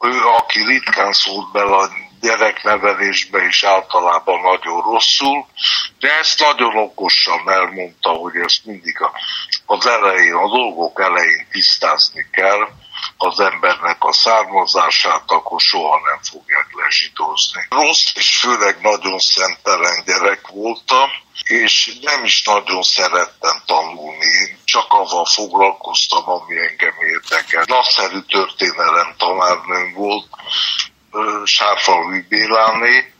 ő, 0.00 0.20
aki 0.20 0.64
ritkán 0.64 1.12
szólt 1.12 1.52
bele 1.52 1.76
gyereknevelésbe 2.24 3.44
is 3.44 3.62
általában 3.64 4.40
nagyon 4.40 4.82
rosszul, 4.82 5.46
de 5.98 6.18
ezt 6.18 6.38
nagyon 6.40 6.76
okosan 6.76 7.50
elmondta, 7.50 8.10
hogy 8.10 8.36
ezt 8.36 8.64
mindig 8.64 8.96
az 9.66 9.86
elején, 9.86 10.34
a 10.34 10.48
dolgok 10.48 11.00
elején 11.00 11.46
tisztázni 11.50 12.26
kell, 12.30 12.68
az 13.16 13.40
embernek 13.40 14.04
a 14.04 14.12
származását, 14.12 15.22
akkor 15.26 15.60
soha 15.60 16.00
nem 16.10 16.20
fogják 16.22 16.68
lezsidózni. 16.72 17.66
Rossz 17.68 18.12
és 18.14 18.36
főleg 18.36 18.80
nagyon 18.80 19.18
szentelen 19.18 20.02
gyerek 20.06 20.46
voltam, 20.48 21.10
és 21.44 21.98
nem 22.02 22.24
is 22.24 22.42
nagyon 22.42 22.82
szerettem 22.82 23.62
tanulni. 23.66 24.26
Én 24.48 24.58
csak 24.64 24.86
avval 24.88 25.24
foglalkoztam, 25.24 26.28
ami 26.28 26.58
engem 26.58 26.94
érdekel. 27.00 27.64
Nagyszerű 27.66 28.20
történelem 28.20 29.14
tanárnőm 29.16 29.92
volt, 29.92 30.26
Sárfalvi 31.44 32.20
Béláné, 32.28 33.12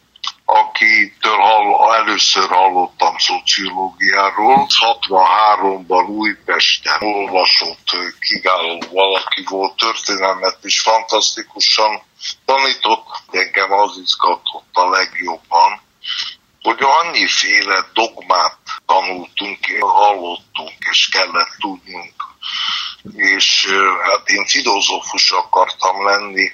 akitől 0.44 1.36
hall, 1.36 1.94
először 1.94 2.48
hallottam 2.48 3.16
szociológiáról. 3.18 4.66
63-ban 4.68 6.08
Újpesten 6.08 7.02
olvasott 7.02 7.96
kiváló 8.20 8.82
valaki 8.90 9.44
volt, 9.48 9.76
történelmet 9.76 10.58
is 10.62 10.80
fantasztikusan 10.80 12.02
tanított. 12.44 13.06
Engem 13.30 13.72
az 13.72 13.98
izgatott 14.02 14.70
a 14.72 14.88
legjobban, 14.88 15.80
hogy 16.62 16.78
annyiféle 16.80 17.86
dogmát 17.92 18.58
tanultunk, 18.86 19.58
hallottunk, 19.80 20.72
és 20.90 21.08
kellett 21.12 21.56
tudnunk. 21.58 22.14
És 23.12 23.66
hát 24.02 24.28
én 24.28 24.46
filozófus 24.46 25.30
akartam 25.30 26.04
lenni, 26.04 26.52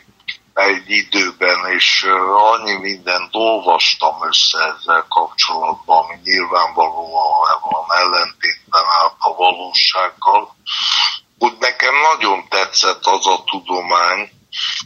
egy 0.61 0.91
időben, 0.91 1.67
és 1.67 2.07
annyi 2.53 2.73
mindent 2.73 3.29
olvastam 3.33 4.27
össze 4.29 4.59
ezzel 4.59 5.07
kapcsolatban, 5.09 6.05
ami 6.05 6.21
nyilvánvalóan 6.23 7.61
van 7.61 7.99
ellentétben 7.99 8.85
állt 9.01 9.15
a 9.19 9.35
valósággal, 9.35 10.57
hogy 11.39 11.57
nekem 11.59 11.95
nagyon 12.13 12.49
tetszett 12.49 13.07
az 13.07 13.27
a 13.27 13.45
tudomány, 13.45 14.31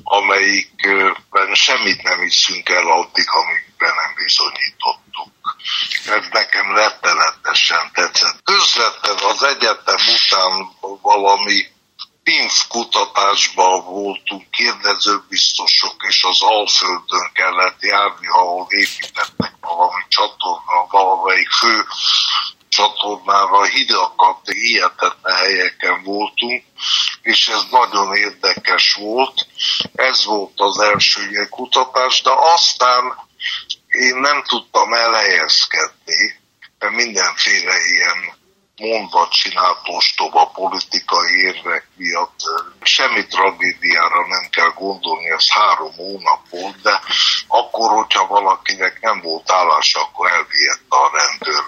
amelyikben 0.02 1.54
semmit 1.54 2.02
nem 2.02 2.20
hiszünk 2.20 2.68
el 2.68 2.86
addig, 2.86 3.28
amikben 3.28 3.94
nem 3.94 4.14
bizonyítottuk. 4.14 5.56
Ez 6.06 6.26
nekem 6.30 6.74
rettenetesen 6.74 7.90
tetszett. 7.92 8.42
Közvetlen 8.44 9.16
az 9.16 9.42
egyetem 9.42 9.96
után 9.96 10.68
valami 11.02 11.73
PINF 12.24 12.66
kutatásban 12.68 13.84
voltunk, 13.84 14.50
kérdezőbiztosok, 14.50 16.04
és 16.08 16.24
az 16.24 16.42
Alföldön 16.42 17.30
kellett 17.32 17.82
járni, 17.82 18.26
ahol 18.26 18.66
építettek 18.68 19.52
valami 19.60 20.02
csatorna, 20.08 20.86
valamelyik 20.90 21.50
fő 21.50 21.84
csatornára 22.68 23.64
hidakat, 23.64 24.50
hihetetlen 24.50 25.36
helyeken 25.36 26.02
voltunk, 26.02 26.64
és 27.22 27.48
ez 27.48 27.62
nagyon 27.70 28.16
érdekes 28.16 28.94
volt. 28.94 29.46
Ez 29.94 30.24
volt 30.24 30.60
az 30.60 30.78
első 30.78 31.30
ilyen 31.30 31.48
kutatás, 31.48 32.22
de 32.22 32.30
aztán 32.30 33.14
én 33.88 34.16
nem 34.16 34.42
tudtam 34.42 34.92
elhelyezkedni, 34.92 36.40
mert 36.78 36.94
mindenféle 36.94 37.74
ilyen 37.92 38.42
mondva 38.76 39.28
csinált 39.30 39.80
ostoba 39.84 40.46
politikai 40.46 41.40
érvek 41.40 41.88
miatt. 41.96 42.40
Semmi 42.82 43.26
tragédiára 43.26 44.26
nem 44.26 44.48
kell 44.50 44.72
gondolni, 44.74 45.30
ez 45.30 45.50
három 45.50 45.92
hónap 45.96 46.48
volt, 46.50 46.80
de 46.82 47.00
akkor, 47.48 47.90
hogyha 47.90 48.26
valakinek 48.26 49.00
nem 49.00 49.20
volt 49.20 49.50
állás, 49.50 49.94
akkor 49.94 50.30
elvihette 50.30 50.96
a 50.96 51.10
rendőr 51.12 51.64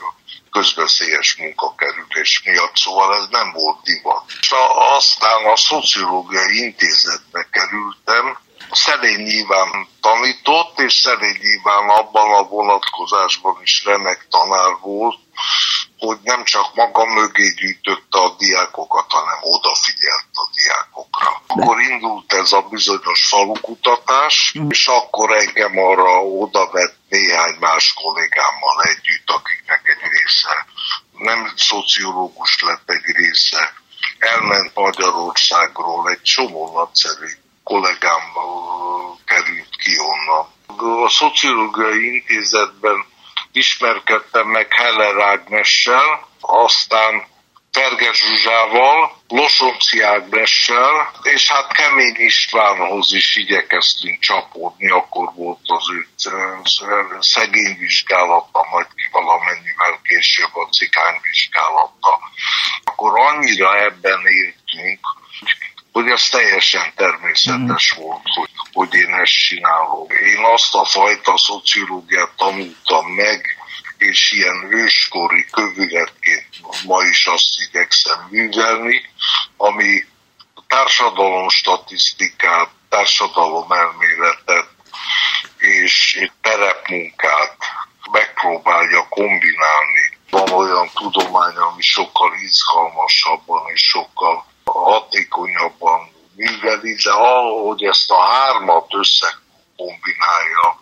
közbeszélyes 0.50 1.36
munkakerülés 1.36 2.42
miatt, 2.44 2.76
szóval 2.76 3.16
ez 3.16 3.26
nem 3.30 3.52
volt 3.52 3.82
divat. 3.82 4.22
És 4.40 4.54
aztán 4.74 5.44
a 5.44 5.56
szociológiai 5.56 6.56
intézetbe 6.58 7.48
kerültem, 7.50 8.38
Szerény 8.70 9.26
Iván 9.26 9.88
tanított, 10.00 10.78
és 10.78 10.94
Szerény 10.94 11.38
Iván 11.40 11.88
abban 11.88 12.34
a 12.34 12.48
vonatkozásban 12.48 13.58
is 13.62 13.84
remek 13.84 14.26
tanár 14.30 14.76
volt, 14.80 15.18
hogy 15.98 16.18
nem 16.22 16.44
csak 16.44 16.74
maga 16.74 17.04
mögé 17.04 17.48
gyűjtötte 17.48 18.18
a 18.18 18.34
diákokat, 18.38 19.12
hanem 19.12 19.38
odafigyelt 19.40 20.30
a 20.32 20.48
diákokra. 20.54 21.42
Akkor 21.46 21.80
indult 21.80 22.32
ez 22.32 22.52
a 22.52 22.60
bizonyos 22.60 23.28
falukutatás, 23.28 24.54
és 24.68 24.86
akkor 24.86 25.32
engem 25.32 25.78
arra 25.78 26.22
odavett 26.22 26.96
néhány 27.08 27.56
más 27.60 27.92
kollégámmal 27.92 28.82
együtt, 28.82 29.30
akiknek 29.30 29.82
egy 29.84 30.10
része 30.10 30.66
nem 31.18 31.52
szociológus 31.56 32.62
lett 32.62 32.90
egy 32.90 33.04
része, 33.04 33.72
elment 34.18 34.74
Magyarországról, 34.74 36.10
egy 36.10 36.22
csomó 36.22 36.72
nagyszerű 36.74 37.26
kollégám 37.62 38.22
került 39.24 39.76
ki 39.76 39.98
onnan. 39.98 40.46
A 41.04 41.08
Szociológiai 41.08 42.14
Intézetben 42.14 43.04
ismerkedtem 43.56 44.46
meg 44.46 44.72
Heller 44.72 45.20
Ágnessel, 45.20 46.28
aztán 46.40 47.26
Ferges 47.72 48.18
Zsuzsával, 48.18 49.16
Losonci 49.28 50.00
Ágnessel, 50.02 51.10
és 51.22 51.50
hát 51.50 51.72
Kemény 51.72 52.14
Istvánhoz 52.16 53.12
is 53.12 53.36
igyekeztünk 53.36 54.20
csapódni, 54.20 54.90
akkor 54.90 55.32
volt 55.34 55.60
az 55.62 55.90
ő 55.90 56.08
szegény 57.18 57.76
vizsgálata, 57.78 58.66
majd 58.70 58.86
ki 58.86 59.08
valamennyivel 59.10 60.00
később 60.02 60.56
a 60.56 60.68
cikány 60.68 61.20
vizsgálata. 61.22 62.20
Akkor 62.84 63.20
annyira 63.20 63.80
ebben 63.80 64.20
éltünk, 64.26 65.00
hogy 65.96 66.08
ez 66.08 66.28
teljesen 66.28 66.92
természetes 66.96 67.94
mm. 67.94 68.02
volt, 68.02 68.22
hogy, 68.34 68.50
hogy 68.72 68.94
én 68.94 69.14
ezt 69.14 69.32
csinálom. 69.32 70.06
Én 70.10 70.44
azt 70.44 70.74
a 70.74 70.84
fajta 70.84 71.38
szociológiát 71.38 72.30
tanultam 72.36 73.06
meg, 73.06 73.58
és 73.98 74.32
ilyen 74.32 74.66
őskori 74.70 75.46
kövületként 75.50 76.48
ma 76.84 77.02
is 77.02 77.26
azt 77.26 77.60
igyekszem 77.68 78.26
művelni, 78.30 79.00
ami 79.56 80.04
társadalom 80.68 81.48
statisztikát, 81.48 82.70
társadalom 82.88 83.72
elméletet 83.72 84.68
és 85.58 86.28
terepmunkát 86.40 87.56
megpróbálja 88.10 89.06
kombinálni. 89.08 90.18
Van 90.30 90.50
olyan 90.50 90.90
tudomány, 90.94 91.56
ami 91.56 91.82
sokkal 91.82 92.34
izgalmasabban 92.34 93.70
és 93.72 93.80
sokkal 93.80 94.54
hatékonyabban 94.72 96.10
műveli, 96.34 96.94
de 96.94 97.12
ahogy 97.12 97.82
ezt 97.82 98.10
a 98.10 98.20
hármat 98.20 98.94
összekombinálja, 98.94 100.80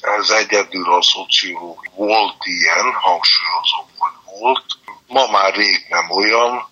ez 0.00 0.30
egyedül 0.30 0.92
a 0.92 1.02
szociológia 1.02 1.90
volt 1.94 2.36
ilyen, 2.40 2.92
hangsúlyozom, 2.92 3.86
hogy 3.96 4.40
volt. 4.40 4.64
Ma 5.06 5.26
már 5.30 5.54
rég 5.54 5.86
nem 5.88 6.10
olyan, 6.10 6.68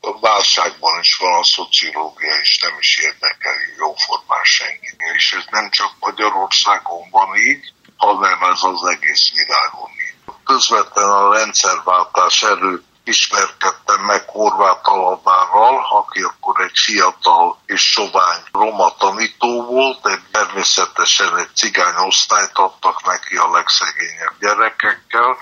a 0.00 0.18
válságban 0.20 1.00
is 1.00 1.16
van 1.16 1.34
a 1.38 1.44
szociológia, 1.44 2.40
és 2.42 2.58
nem 2.58 2.76
is 2.78 2.98
érdekeli 2.98 3.74
jóformán 3.78 4.44
senki. 4.44 4.96
És 5.16 5.32
ez 5.32 5.44
nem 5.50 5.70
csak 5.70 5.92
Magyarországon 6.00 7.10
van 7.10 7.36
így, 7.36 7.72
hanem 7.96 8.42
ez 8.42 8.62
az 8.62 8.84
egész 8.84 9.32
világon 9.34 9.90
így. 9.90 10.34
Közvetlen 10.44 11.10
a 11.10 11.32
rendszerváltás 11.32 12.42
előtt 12.42 12.87
ismerkedtem 13.08 14.00
meg 14.00 14.28
Horváth 14.28 14.92
Alabárral, 14.92 15.86
aki 15.90 16.22
akkor 16.22 16.60
egy 16.60 16.78
fiatal 16.78 17.58
és 17.66 17.90
sovány 17.90 18.40
roma 18.52 18.94
tanító 18.98 19.62
volt, 19.62 20.06
egy 20.06 20.22
természetesen 20.30 21.36
egy 21.36 21.54
cigány 21.54 22.06
osztályt 22.06 22.58
adtak 22.58 23.06
neki 23.06 23.36
a 23.36 23.50
legszegényebb 23.50 24.38
gyerekekkel, 24.40 25.36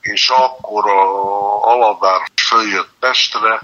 és 0.00 0.28
akkor 0.28 0.88
a 0.88 1.62
Alabár 1.64 2.30
följött 2.42 2.90
Pestre, 3.00 3.60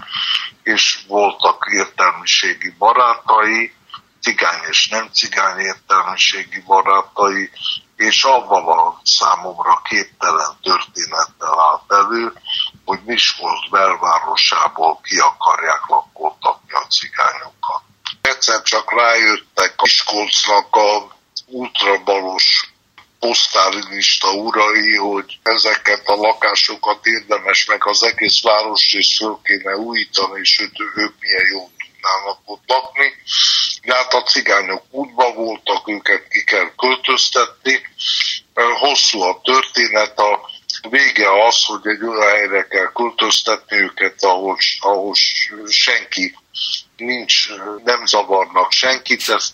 és 0.63 0.99
voltak 1.07 1.65
értelmiségi 1.71 2.69
barátai, 2.77 3.75
cigány 4.21 4.61
és 4.69 4.87
nem 4.87 5.09
cigány 5.11 5.59
értelmiségi 5.59 6.61
barátai, 6.65 7.49
és 7.95 8.23
abban 8.23 8.67
a 8.67 8.99
számomra 9.03 9.81
képtelen 9.83 10.57
történettel 10.61 11.59
állt 11.59 11.91
elő, 12.05 12.33
hogy 12.85 12.99
Miskolc 13.05 13.69
belvárosából 13.69 14.99
ki 15.03 15.17
akarják 15.17 15.85
lakkoltatni 15.87 16.73
a 16.73 16.87
cigányokat. 16.87 17.81
Egyszer 18.21 18.61
csak 18.61 18.93
rájöttek 18.93 19.73
a 19.77 19.81
Miskolcnak 19.83 20.75
a 20.75 21.15
ultrabalos 21.45 22.71
posztálista 23.19 24.31
urai, 24.33 24.95
hogy 24.95 25.39
ezeket 25.43 26.07
a 26.07 26.15
lakásokat 26.15 27.05
érdemes 27.05 27.65
meg 27.65 27.87
az 27.87 28.03
egész 28.03 28.41
városrészt 28.41 29.15
föl 29.15 29.39
kéne 29.43 29.75
újítani, 29.75 30.39
és 30.39 30.59
ők, 30.59 30.79
ők 30.95 31.13
milyen 31.19 31.47
jól 31.53 31.69
tudnának 31.77 32.39
ott 32.45 32.63
lakni. 32.67 33.13
De 33.81 33.95
hát 33.95 34.13
a 34.13 34.23
cigányok 34.23 34.83
útba 34.89 35.33
voltak, 35.33 35.89
őket 35.89 36.27
ki 36.27 36.43
kell 36.43 36.71
költöztetni. 36.77 37.81
Hosszú 38.79 39.21
a 39.21 39.41
történet, 39.43 40.19
a 40.19 40.50
vége 40.89 41.45
az, 41.45 41.65
hogy 41.65 41.87
egy 41.87 42.03
olyan 42.03 42.29
helyre 42.29 42.67
kell 42.67 42.91
költöztetni 42.93 43.77
őket, 43.77 44.23
ahol, 44.23 44.57
ahol 44.79 45.13
senki 45.67 46.35
nincs, 46.97 47.49
nem 47.83 48.05
zavarnak 48.05 48.71
senkit. 48.71 49.29
Ezt 49.29 49.53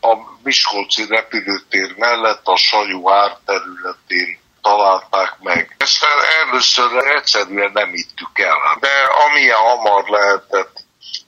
a 0.00 0.16
Miskolci 0.42 1.06
repülőtér 1.08 1.94
mellett 1.96 2.46
a 2.46 2.56
Sajó 2.56 3.10
árterületén 3.10 4.38
találták 4.62 5.36
meg. 5.40 5.74
Ezt 5.78 6.06
először 6.44 7.06
egyszerűen 7.06 7.70
nem 7.72 7.94
ittük 7.94 8.38
el, 8.38 8.76
de 8.80 8.90
amilyen 9.28 9.56
hamar 9.56 10.08
lehetett, 10.08 10.86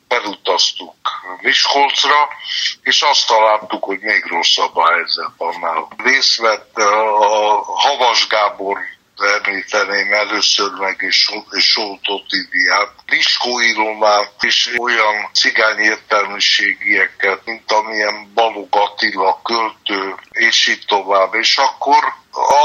elutaztuk 0.09 0.94
Miskolcra, 1.40 2.29
és 2.83 3.03
azt 3.03 3.26
találtuk, 3.26 3.85
hogy 3.85 4.00
még 4.00 4.24
rosszabb 4.26 4.76
a 4.76 4.92
helyzet 4.92 5.31
annál. 5.37 5.88
Részt 5.96 6.37
vett 6.37 6.76
a 6.76 7.62
Havas 7.64 8.26
Gábor 8.26 8.79
említeném 9.22 10.12
először 10.12 10.70
meg 10.70 10.96
és, 11.00 11.30
Soltot 11.50 12.26
Idiát, 12.28 12.92
Diskó 13.06 13.61
Ilomát 13.61 14.33
és 14.40 14.74
olyan 14.78 15.30
cigány 15.33 15.78
értelmiségieket, 15.78 17.44
mint 17.44 17.72
amilyen 17.72 18.30
Balog 18.35 18.68
Attila 18.70 19.40
költő, 19.42 20.14
és 20.30 20.66
így 20.66 20.85
tovább. 20.87 21.35
És 21.35 21.56
akkor 21.56 22.14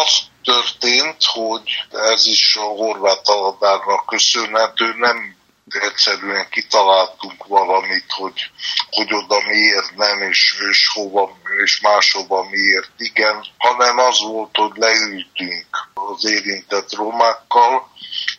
az 0.04 0.20
történt, 0.44 1.24
hogy 1.24 1.86
ez 1.92 2.26
is 2.26 2.56
a 2.56 2.62
horvát 2.62 3.28
aladárnak 3.28 4.06
köszönhető, 4.06 4.94
nem 4.98 5.36
egyszerűen 5.68 6.50
kitaláltunk 6.50 7.46
valamit, 7.48 8.06
hogy, 8.08 8.50
hogy 8.90 9.14
oda 9.14 9.42
miért 9.48 9.96
nem, 9.96 10.22
és, 10.22 10.56
és 10.70 10.90
hova, 10.94 11.38
és 11.64 11.80
máshova 11.80 12.48
miért 12.50 12.92
igen, 12.98 13.46
hanem 13.58 13.98
az 13.98 14.22
volt, 14.22 14.56
hogy 14.56 14.72
leültünk 14.76 15.85
az 16.06 16.26
érintett 16.26 16.94
romákkal, 16.94 17.90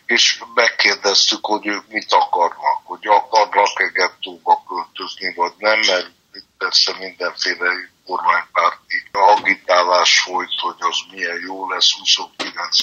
és 0.05 0.43
megkérdeztük, 0.53 1.45
hogy 1.45 1.67
ők 1.67 1.87
mit 1.87 2.11
akarnak, 2.13 2.81
hogy 2.83 3.07
akarnak-e 3.07 3.87
gettóba 3.93 4.63
költözni, 4.67 5.33
vagy 5.35 5.53
nem, 5.57 5.79
mert 5.87 6.11
persze 6.57 6.95
mindenféle 6.99 7.69
kormánypárti 8.05 9.09
agitálás 9.11 10.19
folyt, 10.19 10.59
hogy 10.59 10.75
az 10.77 10.97
milyen 11.11 11.39
jó 11.45 11.69
lesz 11.69 11.91
29 11.97 12.77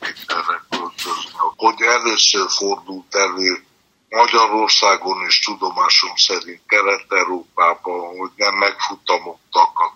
méterre 0.00 0.62
költözni. 0.70 1.30
Hogy 1.56 1.80
először 1.80 2.50
fordult 2.50 3.14
elő 3.14 3.64
Magyarországon 4.08 5.24
és 5.26 5.38
tudomásom 5.38 6.16
szerint 6.16 6.60
Kelet-Európában, 6.66 8.16
hogy 8.18 8.30
nem 8.36 8.54
megfutamodtak 8.54 9.78
a, 9.78 9.92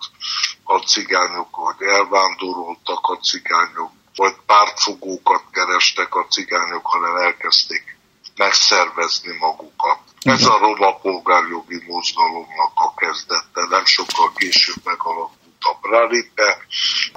a 0.73 0.77
cigányok, 0.77 1.53
hogy 1.53 1.75
elvándoroltak 1.79 3.07
a 3.07 3.17
cigányok, 3.17 3.91
vagy 4.15 4.35
pártfogókat 4.45 5.43
kerestek 5.51 6.15
a 6.15 6.25
cigányok, 6.29 6.85
hanem 6.85 7.15
elkezdték 7.15 7.97
megszervezni 8.35 9.37
magukat. 9.39 9.99
Ez 10.21 10.45
a 10.45 10.57
roma 10.57 10.95
polgárjogi 10.95 11.83
mozgalomnak 11.87 12.71
a 12.75 12.93
kezdete, 12.93 13.65
nem 13.69 13.85
sokkal 13.85 14.31
később 14.35 14.81
megalakult 14.83 15.39
a 15.59 15.77
Bralipe. 15.81 16.65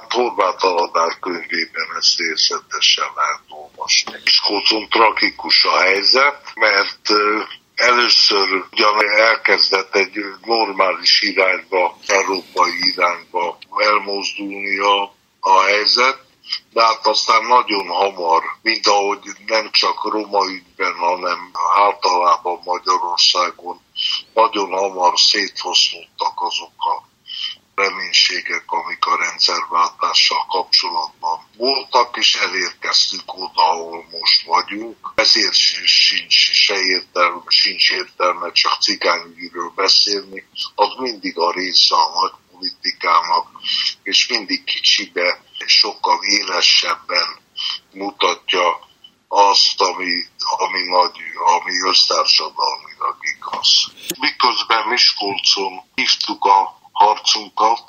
Horváth 0.09 0.65
Aladár 0.65 1.19
könyvében 1.19 1.87
ezt 1.97 2.17
részletesen 2.17 3.07
lehet 3.15 3.41
olvasni. 3.49 4.13
Miskolcon 4.23 4.89
tragikus 4.89 5.63
a 5.63 5.77
helyzet, 5.77 6.51
mert 6.55 7.09
először 7.75 8.65
ugyan 8.71 9.09
elkezdett 9.17 9.95
egy 9.95 10.19
normális 10.41 11.21
irányba, 11.21 11.97
európai 12.07 12.77
irányba 12.93 13.57
elmozdulni 13.77 14.77
a, 14.77 15.13
a 15.39 15.61
helyzet, 15.61 16.24
de 16.73 16.83
hát 16.83 17.07
aztán 17.07 17.45
nagyon 17.45 17.87
hamar, 17.87 18.43
mint 18.61 18.87
ahogy 18.87 19.19
nem 19.45 19.71
csak 19.71 20.03
roma 20.03 20.45
ügyben, 20.45 20.95
hanem 20.95 21.51
általában 21.75 22.61
Magyarországon, 22.63 23.81
nagyon 24.33 24.71
hamar 24.71 25.19
szétfoszlottak 25.19 26.41
azok 26.41 26.73
a 26.77 27.13
reménységek, 27.75 28.63
amik 28.67 29.05
a 29.05 29.17
rendszerváltással 29.17 30.45
kapcsolatban 30.47 31.39
voltak, 31.57 32.17
és 32.17 32.35
elérkeztünk 32.35 33.33
oda, 33.33 33.69
ahol 33.69 34.05
most 34.11 34.45
vagyunk. 34.45 35.11
Ezért 35.15 35.53
sincs 35.53 36.33
se 36.53 36.75
értelme, 36.79 37.41
sincs 37.47 37.91
értelme 37.91 38.51
csak 38.51 38.81
cigányügyről 38.81 39.71
beszélni, 39.75 40.47
az 40.75 40.93
mindig 40.97 41.37
a 41.37 41.51
része 41.51 41.95
a 41.95 42.19
nagy 42.21 42.33
politikának, 42.55 43.47
és 44.03 44.27
mindig 44.27 44.63
kicsibe, 44.63 45.43
sokkal 45.65 46.19
élesebben 46.23 47.27
mutatja 47.91 48.79
azt, 49.27 49.81
ami, 49.81 50.25
ami 50.57 50.83
nagy, 50.83 51.19
ami 51.55 51.71
össztársadalmilag 51.87 53.17
igaz. 53.35 53.91
Miközben 54.19 54.87
Miskolcon 54.87 55.81
hívtuk 55.95 56.45
a 56.45 56.79
harcunkat, 56.91 57.83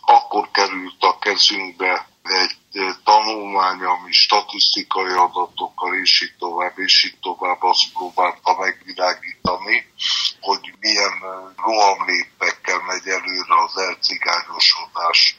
akkor 0.00 0.50
került 0.50 1.02
a 1.02 1.18
kezünkbe 1.18 2.08
egy 2.22 2.56
tanulmány, 3.04 3.82
ami 3.82 4.12
statisztikai 4.12 5.12
adatokkal, 5.12 5.94
és 5.94 6.22
így 6.22 6.36
tovább, 6.38 6.78
és 6.78 7.04
így 7.04 7.18
tovább 7.20 7.62
azt 7.62 7.92
próbálta 7.92 8.56
megvilágítani, 8.58 9.92
hogy 10.40 10.74
milyen 10.78 11.14
rohamlépekkel 11.56 12.80
megy 12.86 13.06
előre 13.06 13.62
az 13.64 13.76
elcigányosodás 13.76 15.36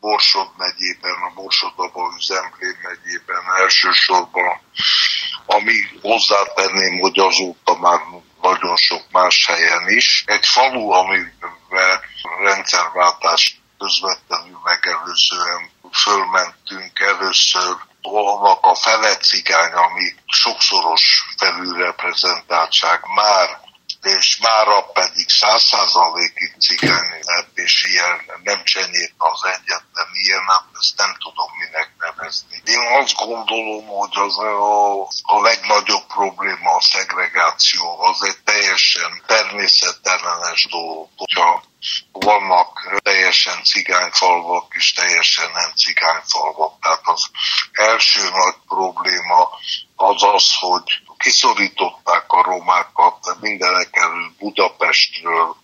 Borsod 0.00 0.50
megyében, 0.56 1.22
a 1.28 1.32
Borsod 1.34 1.72
Zemplén 2.20 2.76
megyében 2.82 3.44
elsősorban, 3.56 4.60
ami 5.46 5.74
hozzátenném, 6.00 6.98
hogy 7.00 7.18
azóta 7.18 7.78
már 7.78 8.00
nagyon 8.42 8.76
sok 8.76 9.02
más 9.10 9.46
helyen 9.46 9.88
is. 9.88 10.24
Egy 10.26 10.46
falu, 10.46 10.90
amiben 10.90 11.56
rendszerváltást 12.42 13.56
közvetlenül 13.78 14.58
megelőzően 14.64 15.70
fölmentünk 15.92 17.00
először 17.00 17.76
vannak 18.02 18.58
a 18.64 18.74
fele 18.74 19.16
cigány, 19.16 19.72
ami 19.72 20.14
sokszoros 20.26 21.24
felülreprezentáltság 21.36 23.00
már 23.14 23.60
és 24.02 24.38
mára 24.40 24.82
pedig 24.82 25.28
száz 25.28 25.62
százalékig 25.62 26.54
cigány 26.58 27.20
lett, 27.20 27.50
és 27.54 27.84
ilyen 27.84 28.20
nem 28.42 28.64
csenyét 28.64 29.14
az 29.16 29.40
egyetlen 29.44 30.08
ilyen, 30.12 30.44
hát 30.46 30.64
ezt 30.80 30.96
nem 30.96 31.14
tudom 31.18 31.50
minek 31.58 31.90
nevezni. 31.98 32.62
Én 32.64 33.00
azt 33.00 33.14
gondolom, 33.14 33.86
hogy 33.86 34.10
az 34.12 34.38
a, 34.38 35.02
a 35.22 35.40
legnagyobb 35.40 36.06
probléma 36.06 36.74
a 36.74 36.80
szegregáció, 36.80 38.00
az 38.00 38.22
egy 38.22 38.38
teljesen 38.44 39.22
természetellenes 39.26 40.66
dolog, 40.70 41.08
hogyha 41.16 41.62
vannak 42.12 43.00
teljesen 43.02 43.64
cigányfalvak 43.64 44.74
és 44.76 44.92
teljesen 44.92 45.50
nem 45.54 45.72
cigányfalvak. 45.74 46.80
Tehát 46.80 47.02
az 47.04 47.30
első 47.72 48.20
nagy 48.30 48.56
probléma 48.68 49.48
az 49.96 50.22
az, 50.22 50.54
hogy 50.60 51.02
kiszorították 51.16 52.32
a 52.32 52.42
romákat 52.42 53.36
mindenek 53.40 53.96
előtt 53.96 54.38
Budapestről, 54.38 55.56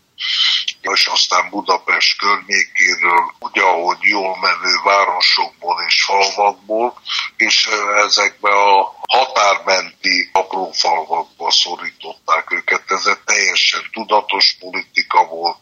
és 0.81 1.07
aztán 1.07 1.51
Budapest 1.51 2.19
környékéről, 2.19 3.33
úgy, 3.39 3.59
ahogy 3.59 3.99
jól 4.01 4.37
menő 4.41 4.81
városokból 4.85 5.85
és 5.87 6.05
falvakból, 6.05 7.01
és 7.37 7.69
ezekbe 8.05 8.51
a 8.51 8.95
határmenti 9.09 10.31
apró 10.33 10.71
falvakba 10.73 11.51
szorították 11.51 12.51
őket. 12.51 12.91
Ez 12.91 13.07
egy 13.07 13.21
teljesen 13.25 13.89
tudatos 13.93 14.57
politika 14.61 15.25
volt, 15.25 15.59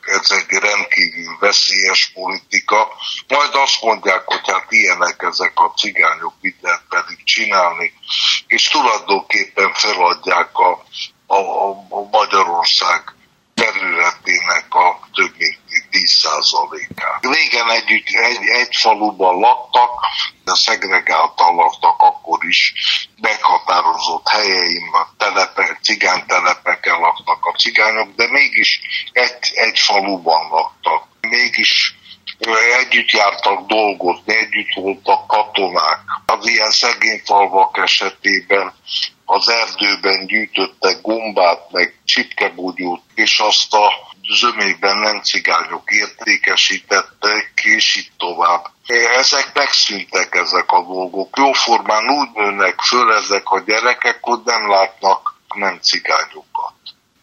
ez 0.00 0.30
egy 0.30 0.58
rendkívül 0.58 1.36
veszélyes 1.40 2.10
politika. 2.14 2.88
Majd 3.28 3.54
azt 3.54 3.82
mondják, 3.82 4.22
hogy 4.24 4.50
hát 4.50 4.66
ilyenek 4.68 5.22
ezek 5.22 5.52
a 5.54 5.72
cigányok, 5.76 6.34
mindent 6.40 6.82
pedig 6.88 7.24
csinálni, 7.24 7.92
és 8.46 8.68
tulajdonképpen 8.68 9.72
feladják 9.74 10.58
a, 10.58 10.84
a, 11.26 11.70
a 11.88 12.08
Magyarország 12.10 13.14
területének 13.54 14.74
a 14.74 15.08
több 15.14 15.34
mint 15.36 15.58
10%-át. 15.92 17.24
Régen 17.24 17.70
együtt 17.70 18.06
egy, 18.08 18.46
egy 18.46 18.76
faluban 18.76 19.38
laktak, 19.38 19.90
de 20.44 20.54
szegregáltan 20.54 21.54
laktak 21.54 21.96
akkor 21.98 22.44
is, 22.44 22.72
meghatározott 23.20 24.28
helyeim, 24.28 24.90
telepe, 25.16 25.78
cigánytelepeken 25.82 27.00
laktak 27.00 27.44
a 27.46 27.56
cigányok, 27.58 28.14
de 28.14 28.30
mégis 28.30 28.80
faluban 29.82 30.48
laktak. 30.50 31.08
Mégis 31.20 31.94
együtt 32.80 33.10
jártak 33.10 33.66
dolgozni, 33.66 34.36
együtt 34.36 34.74
voltak 34.74 35.26
katonák. 35.26 36.00
Az 36.26 36.48
ilyen 36.48 36.70
szegény 36.70 37.20
falvak 37.24 37.78
esetében 37.78 38.72
az 39.24 39.48
erdőben 39.48 40.26
gyűjtöttek 40.26 41.00
gombát, 41.00 41.70
meg 41.70 41.94
csipkebúgyút, 42.04 43.02
és 43.14 43.38
azt 43.38 43.74
a 43.74 43.92
zömében 44.28 44.98
nem 44.98 45.22
cigányok 45.22 45.90
értékesítettek, 45.90 47.52
és 47.62 47.96
így 47.96 48.10
tovább. 48.18 48.64
Ezek 49.16 49.50
megszűntek 49.54 50.34
ezek 50.34 50.72
a 50.72 50.82
dolgok. 50.82 51.36
Jóformán 51.36 52.08
úgy 52.08 52.28
nőnek 52.34 52.80
föl 52.80 53.12
ezek 53.12 53.50
a 53.50 53.60
gyerekek, 53.60 54.18
hogy 54.20 54.40
nem 54.44 54.70
látnak 54.70 55.38
nem 55.54 55.78
cigányokat. 55.82 56.49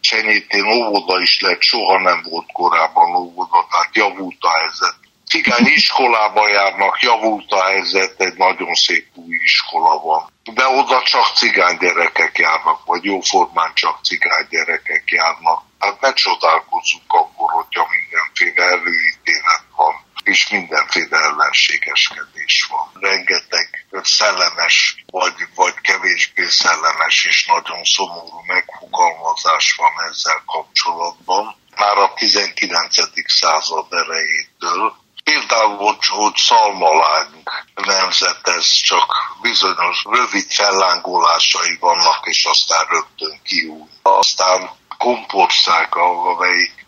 Csenyétén 0.08 0.64
óvoda 0.64 1.20
is 1.20 1.40
lett, 1.40 1.62
soha 1.62 1.98
nem 1.98 2.22
volt 2.30 2.52
korábban 2.52 3.14
óvoda, 3.14 3.66
tehát 3.70 3.96
javult 3.96 4.36
a 4.40 4.50
helyzet 4.50 4.98
cigány 5.28 5.66
iskolába 5.66 6.48
járnak, 6.48 7.02
javult 7.02 7.52
a 7.52 7.64
helyzet, 7.64 8.20
egy 8.20 8.34
nagyon 8.34 8.74
szép 8.74 9.06
új 9.14 9.34
iskola 9.42 9.98
van. 10.00 10.32
De 10.54 10.66
oda 10.66 11.02
csak 11.02 11.34
cigány 11.34 11.76
gyerekek 11.78 12.38
járnak, 12.38 12.84
vagy 12.84 13.04
jóformán 13.04 13.70
csak 13.74 14.04
cigány 14.04 14.46
gyerekek 14.50 15.02
járnak. 15.10 15.62
Hát 15.78 16.00
ne 16.00 16.12
csodálkozzunk 16.12 17.12
akkor, 17.12 17.50
hogyha 17.50 17.88
mindenféle 17.90 18.64
előítélet 18.64 19.64
van, 19.76 19.94
és 20.24 20.48
mindenféle 20.48 21.18
ellenségeskedés 21.18 22.66
van. 22.70 22.90
Rengeteg 23.00 23.86
szellemes, 24.02 25.04
vagy, 25.06 25.34
vagy 25.54 25.74
kevésbé 25.74 26.44
szellemes 26.46 27.24
és 27.24 27.46
nagyon 27.46 27.84
szomorú 27.84 28.42
megfogalmazás 28.98 29.74
van 29.74 29.92
ezzel 30.10 30.42
kapcsolatban. 30.46 31.56
Már 31.76 31.98
a 31.98 32.14
19. 32.14 32.94
század 33.26 33.86
erejétől, 33.90 34.96
Például, 35.24 35.98
hogy, 36.06 36.36
szalmalánk 36.36 37.64
nemzet, 37.74 38.48
ez 38.48 38.70
csak 38.70 39.14
bizonyos 39.40 40.04
rövid 40.10 40.52
fellángolásai 40.52 41.76
vannak, 41.80 42.26
és 42.26 42.44
aztán 42.44 42.86
rögtön 42.88 43.40
kiúj. 43.42 43.88
Aztán 44.02 44.70
kompország, 44.98 45.94
amelyik 45.94 46.86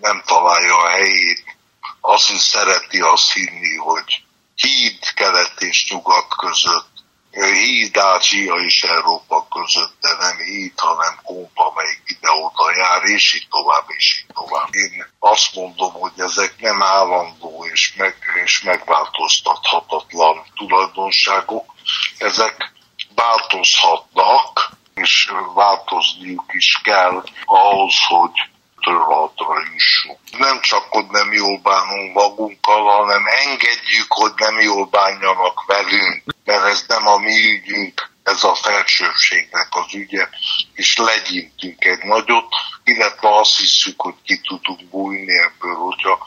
nem 0.00 0.22
találja 0.26 0.76
a 0.76 0.88
helyét, 0.88 1.56
azt 2.00 2.30
is 2.30 2.40
szereti 2.40 3.00
azt 3.00 3.32
hinni, 3.32 3.76
hogy 3.76 4.22
híd 4.54 5.14
kelet 5.14 5.60
és 5.60 5.86
nyugat 5.90 6.36
között 6.36 6.96
híd 7.44 7.96
Ázsia 7.96 8.54
és 8.54 8.82
Európa 8.82 9.46
között, 9.48 9.94
de 10.00 10.08
nem 10.18 10.36
híd, 10.36 10.80
hanem 10.80 11.20
komp, 11.22 11.50
amelyik 11.54 12.02
ide-oda 12.04 12.76
jár, 12.76 13.02
és 13.02 13.34
így 13.34 13.48
tovább, 13.50 13.84
és 13.88 14.18
így 14.20 14.34
tovább. 14.34 14.74
Én 14.74 15.06
azt 15.18 15.54
mondom, 15.54 15.92
hogy 15.92 16.12
ezek 16.16 16.54
nem 16.58 16.82
állandó 16.82 17.66
és, 17.72 17.94
meg, 17.96 18.16
és 18.44 18.62
megváltoztathatatlan 18.62 20.44
tulajdonságok, 20.54 21.74
ezek 22.18 22.72
változhatnak, 23.14 24.70
és 24.94 25.32
változniuk 25.54 26.52
is 26.54 26.80
kell 26.82 27.24
ahhoz, 27.44 27.94
hogy 28.08 28.48
törvaltra 28.86 29.54
jussunk. 29.72 30.18
Nem 30.38 30.60
csak, 30.60 30.86
hogy 30.90 31.06
nem 31.06 31.32
jól 31.32 31.58
bánunk 31.58 32.14
magunkkal, 32.14 32.82
hanem 32.96 33.24
engedjük, 33.26 34.06
hogy 34.08 34.32
nem 34.36 34.60
jól 34.60 34.84
bánjanak 34.84 35.64
velünk, 35.66 36.22
mert 36.44 36.64
ez 36.64 36.84
nem 36.88 37.06
a 37.06 37.18
mi 37.18 37.50
ügyünk, 37.50 38.10
ez 38.22 38.44
a 38.44 38.54
felsőségnek 38.54 39.68
az 39.70 39.94
ügye, 39.94 40.28
és 40.72 40.96
legyintünk 40.96 41.84
egy 41.84 42.02
nagyot, 42.02 42.54
illetve 42.84 43.38
azt 43.38 43.56
hiszük, 43.58 44.00
hogy 44.00 44.14
ki 44.24 44.40
tudunk 44.40 44.84
bújni 44.90 45.38
ebből, 45.38 45.74
hogyha 45.74 46.26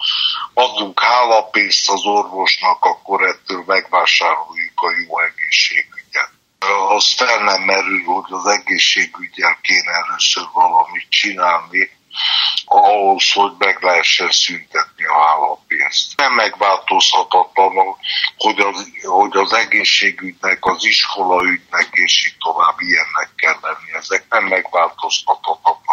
adunk 0.53 0.99
hálapénzt 0.99 1.89
az 1.89 2.05
orvosnak, 2.29 2.85
akkor 2.85 3.23
ettől 3.23 3.63
megvásároljuk 3.65 4.81
a 4.81 4.91
jó 4.91 5.19
egészségügyet. 5.19 6.31
Az 6.87 7.13
fel 7.13 7.43
nem 7.43 7.61
merül, 7.61 8.03
hogy 8.03 8.31
az 8.31 8.45
egészségügyel 8.45 9.57
kéne 9.61 9.91
először 9.91 10.43
valamit 10.53 11.09
csinálni, 11.09 11.89
ahhoz, 12.65 13.31
hogy 13.31 13.51
meg 13.57 13.77
lehessen 13.81 14.31
szüntetni 14.31 15.05
a 15.05 15.25
állatpénzt. 15.27 16.15
Nem 16.15 16.33
megváltozhatatlan, 16.33 17.97
hogy 18.37 18.59
az, 18.59 18.87
hogy 19.01 19.37
az 19.37 19.53
egészségügynek, 19.53 20.65
az 20.65 20.85
iskolaügynek 20.85 21.89
és 21.91 22.25
így 22.27 22.37
tovább 22.37 22.75
ilyennek 22.79 23.29
kell 23.35 23.57
lenni. 23.61 23.93
Ezek 23.93 24.25
nem 24.29 24.43
megváltozhatatlan. 24.43 25.88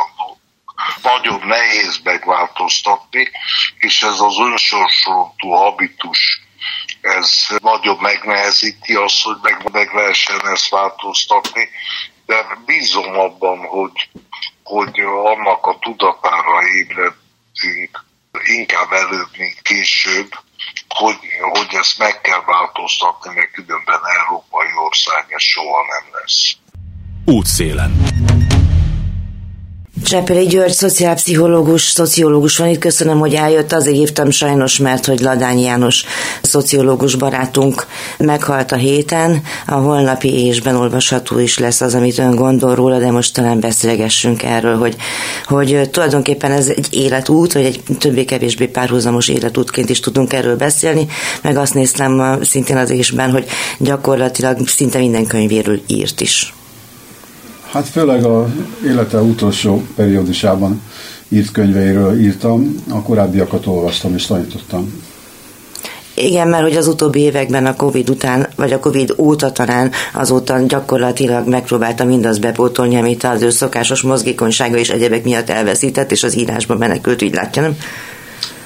Nagyon 1.02 1.46
nehéz 1.46 2.00
megváltoztatni, 2.04 3.30
és 3.76 4.02
ez 4.02 4.20
az 4.20 4.38
önsorsoltó 4.38 5.54
habitus 5.54 6.40
ez 7.00 7.46
nagyobb 7.62 8.00
megnehezíti 8.00 8.94
azt, 8.94 9.22
hogy 9.22 9.36
meg, 9.42 9.68
meg 9.72 9.92
lehessen 9.94 10.48
ezt 10.48 10.68
változtatni, 10.68 11.68
de 12.26 12.46
bízom 12.66 13.18
abban, 13.18 13.58
hogy, 13.58 14.08
hogy 14.62 15.00
annak 15.24 15.66
a 15.66 15.78
tudatára 15.80 16.68
ébredünk 16.74 18.04
inkább 18.44 18.92
előbb, 18.92 19.28
mint 19.36 19.62
később, 19.62 20.28
hogy, 20.88 21.18
hogy 21.40 21.74
ezt 21.74 21.98
meg 21.98 22.20
kell 22.20 22.42
változtatni, 22.46 23.34
mert 23.34 23.50
különben 23.50 24.00
európai 24.24 24.68
ország 24.86 25.24
ez 25.28 25.42
soha 25.42 25.84
nem 25.88 26.20
lesz. 26.20 26.52
Útszélen. 27.24 27.92
Csepeli 30.06 30.46
György, 30.46 30.72
szociálpszichológus, 30.72 31.82
szociológus 31.82 32.56
van 32.56 32.68
itt. 32.68 32.78
Köszönöm, 32.78 33.18
hogy 33.18 33.34
eljött. 33.34 33.72
Azért 33.72 33.96
hívtam 33.96 34.30
sajnos, 34.30 34.78
mert 34.78 35.06
hogy 35.06 35.20
Ladány 35.20 35.58
János 35.58 36.04
szociológus 36.42 37.14
barátunk 37.14 37.86
meghalt 38.18 38.72
a 38.72 38.76
héten. 38.76 39.42
A 39.66 39.74
holnapi 39.74 40.46
ésben 40.46 40.76
olvasható 40.76 41.38
is 41.38 41.58
lesz 41.58 41.80
az, 41.80 41.94
amit 41.94 42.18
ön 42.18 42.34
gondol 42.34 42.74
róla, 42.74 42.98
de 42.98 43.10
most 43.10 43.34
talán 43.34 43.60
beszélgessünk 43.60 44.42
erről, 44.42 44.76
hogy, 44.78 44.96
hogy 45.44 45.88
tulajdonképpen 45.90 46.52
ez 46.52 46.68
egy 46.68 46.88
életút, 46.90 47.52
vagy 47.52 47.64
egy 47.64 47.82
többé-kevésbé 47.98 48.66
párhuzamos 48.66 49.28
életútként 49.28 49.90
is 49.90 50.00
tudunk 50.00 50.32
erről 50.32 50.56
beszélni, 50.56 51.06
meg 51.42 51.56
azt 51.56 51.74
néztem 51.74 52.38
szintén 52.42 52.76
az 52.76 52.90
ésben, 52.90 53.30
hogy 53.30 53.46
gyakorlatilag 53.78 54.68
szinte 54.68 54.98
minden 54.98 55.26
könyvéről 55.26 55.80
írt 55.86 56.20
is. 56.20 56.54
Hát 57.70 57.88
főleg 57.88 58.24
a 58.24 58.48
élete 58.84 59.20
utolsó 59.20 59.82
periódusában 59.94 60.82
írt 61.28 61.50
könyveiről 61.50 62.20
írtam, 62.20 62.84
a 62.90 63.02
korábbiakat 63.02 63.66
olvastam 63.66 64.14
és 64.14 64.26
tanítottam. 64.26 65.02
Igen, 66.14 66.48
mert 66.48 66.62
hogy 66.62 66.76
az 66.76 66.86
utóbbi 66.86 67.20
években 67.20 67.66
a 67.66 67.76
Covid 67.76 68.10
után, 68.10 68.46
vagy 68.56 68.72
a 68.72 68.78
Covid 68.78 69.14
óta 69.16 69.52
talán 69.52 69.90
azóta 70.12 70.60
gyakorlatilag 70.66 71.48
megpróbálta 71.48 72.04
mindazt 72.04 72.40
bepótolni, 72.40 72.96
amit 72.96 73.24
az 73.24 73.42
ő 73.42 73.50
szokásos 73.50 74.02
mozgékonysága 74.02 74.76
és 74.76 74.88
egyebek 74.88 75.24
miatt 75.24 75.50
elveszített, 75.50 76.10
és 76.10 76.22
az 76.22 76.36
írásban 76.36 76.76
menekült, 76.76 77.22
így 77.22 77.34
látja, 77.34 77.62
nem? 77.62 77.76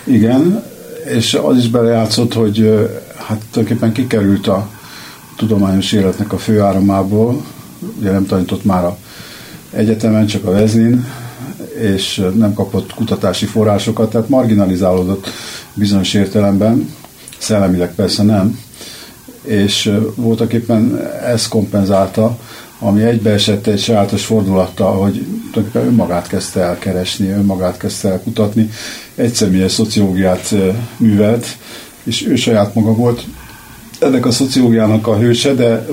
Igen, 0.05 0.65
és 1.15 1.35
az 1.35 1.57
is 1.57 1.69
belejátszott, 1.69 2.35
hogy 2.35 2.89
hát 3.27 3.41
tulajdonképpen 3.51 3.93
kikerült 3.93 4.47
a 4.47 4.69
tudományos 5.37 5.93
életnek 5.93 6.33
a 6.33 6.39
főáramából, 6.39 7.45
ugye 7.99 8.11
nem 8.11 8.27
tanított 8.27 8.65
már 8.65 8.85
a 8.85 8.99
egyetemen, 9.71 10.27
csak 10.27 10.45
a 10.45 10.51
Vezlin, 10.51 11.07
és 11.81 12.27
nem 12.35 12.55
kapott 12.55 12.95
kutatási 12.95 13.47
forrásokat, 13.47 14.11
tehát 14.11 14.29
marginalizálódott 14.29 15.27
bizonyos 15.75 16.15
értelemben, 16.15 16.95
szellemileg 17.39 17.95
persze 17.95 18.23
nem, 18.23 18.61
és 19.43 19.93
voltak 20.15 20.53
éppen 20.53 21.01
ez 21.25 21.49
kompenzálta, 21.49 22.39
ami 22.79 23.03
egybeesett 23.03 23.67
egy 23.67 23.81
sajátos 23.81 24.25
fordulattal, 24.25 25.03
hogy 25.03 25.27
tulajdonképpen 25.53 25.89
önmagát 25.89 26.27
kezdte 26.27 26.61
el 26.61 26.79
keresni, 26.79 27.29
önmagát 27.29 27.77
kezdte 27.77 28.09
el 28.09 28.21
kutatni, 28.21 28.71
egyszemélyes 29.15 29.73
szociológiát 29.73 30.55
művelt, 30.97 31.47
és 32.03 32.27
ő 32.27 32.37
saját 32.37 32.75
maga 32.75 32.95
volt 32.95 33.25
ennek 34.01 34.27
a 34.27 34.31
szociológiának 34.31 35.07
a 35.07 35.19
hőse, 35.19 35.55
de 35.55 35.87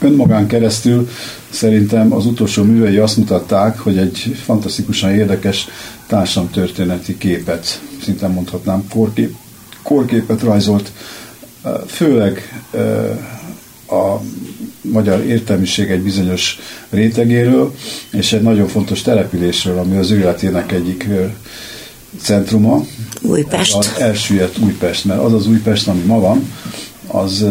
önmagán 0.00 0.46
keresztül 0.46 1.08
szerintem 1.50 2.12
az 2.12 2.26
utolsó 2.26 2.62
művei 2.62 2.96
azt 2.96 3.16
mutatták, 3.16 3.78
hogy 3.78 3.98
egy 3.98 4.36
fantasztikusan 4.44 5.10
érdekes 5.10 5.68
társadalomtörténeti 6.06 7.18
képet, 7.18 7.80
szinte 8.02 8.26
mondhatnám, 8.26 8.88
korkép, 8.88 9.34
korképet 9.82 10.42
rajzolt, 10.42 10.92
főleg 11.86 12.62
a 13.88 14.20
magyar 14.80 15.24
értelmiség 15.24 15.90
egy 15.90 16.02
bizonyos 16.02 16.58
rétegéről, 16.90 17.74
és 18.10 18.32
egy 18.32 18.42
nagyon 18.42 18.68
fontos 18.68 19.02
településről, 19.02 19.78
ami 19.78 19.96
az 19.96 20.10
ő 20.10 20.18
életének 20.18 20.72
egyik 20.72 21.08
centruma. 22.20 22.84
Újpest. 23.22 23.74
Az 23.74 23.90
elsüllyedt 23.98 24.58
Újpest, 24.58 25.04
mert 25.04 25.20
az 25.20 25.32
az 25.32 25.46
Újpest, 25.46 25.88
ami 25.88 26.00
ma 26.00 26.20
van, 26.20 26.52
az, 27.06 27.44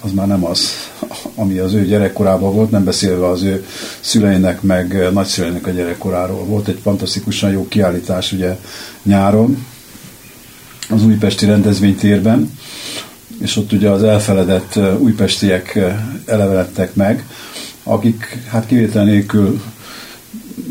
az 0.00 0.12
már 0.12 0.26
nem 0.26 0.44
az, 0.44 0.70
ami 1.34 1.58
az 1.58 1.72
ő 1.72 1.84
gyerekkorában 1.84 2.54
volt, 2.54 2.70
nem 2.70 2.84
beszélve 2.84 3.28
az 3.28 3.42
ő 3.42 3.66
szüleinek, 4.00 4.62
meg 4.62 5.08
nagyszüleinek 5.12 5.66
a 5.66 5.70
gyerekkoráról. 5.70 6.44
Volt 6.44 6.68
egy 6.68 6.78
fantasztikusan 6.82 7.50
jó 7.50 7.68
kiállítás 7.68 8.32
ugye 8.32 8.56
nyáron, 9.02 9.66
az 10.90 11.04
újpesti 11.04 11.46
rendezvénytérben, 11.46 12.58
és 13.38 13.56
ott 13.56 13.72
ugye 13.72 13.90
az 13.90 14.02
elfeledett 14.02 14.78
újpestiek 14.98 15.78
elevenedtek 16.24 16.94
meg, 16.94 17.24
akik 17.82 18.38
hát 18.48 18.66
kivétel 18.66 19.04
nélkül 19.04 19.62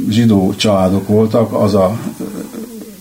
zsidó 0.10 0.56
családok 0.56 1.08
voltak, 1.08 1.54
az 1.54 1.76
a 1.76 2.00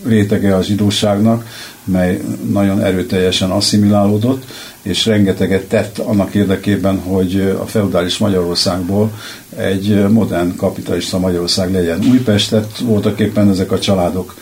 rétege 0.05 0.57
a 0.57 0.63
zsidóságnak, 0.63 1.47
mely 1.85 2.23
nagyon 2.51 2.83
erőteljesen 2.83 3.51
asszimilálódott, 3.51 4.45
és 4.89 5.07
rengeteget 5.07 5.69
tett 5.69 5.99
annak 5.99 6.35
érdekében, 6.35 6.99
hogy 6.99 7.41
a 7.61 7.67
feudális 7.67 8.19
Magyarországból 8.19 9.13
egy 9.57 10.09
modern 10.09 10.57
kapitalista 10.57 11.19
Magyarország 11.19 11.73
legyen. 11.73 12.05
Újpestet 12.11 12.79
voltak 12.79 13.21
éppen 13.21 13.51
ezek 13.51 13.73
a 13.73 13.79
családok 13.79 14.35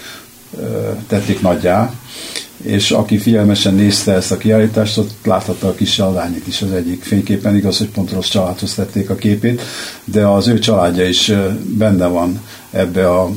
tették 1.09 1.41
nagyjá, 1.41 1.95
és 2.63 2.91
aki 2.91 3.19
figyelmesen 3.19 3.75
nézte 3.75 4.13
ezt 4.13 4.33
a 4.33 4.37
kiállítást, 4.37 4.99
ott 4.99 5.15
láthatta 5.25 5.69
a 5.69 5.75
kis 5.75 5.99
alányit 5.99 6.47
is 6.47 6.63
az 6.63 6.73
egyik 6.73 7.03
fényképen, 7.03 7.57
igaz, 7.57 7.79
hogy 7.79 7.89
pont 7.89 8.13
rossz 8.13 8.29
családhoz 8.29 8.75
tették 8.75 9.11
a 9.11 9.15
képét, 9.15 9.63
de 10.05 10.27
az 10.27 10.49
ő 10.49 10.59
családja 10.59 11.09
is 11.09 11.33
benne 11.79 12.07
van 12.07 12.41
ebbe 12.71 13.11
a, 13.11 13.31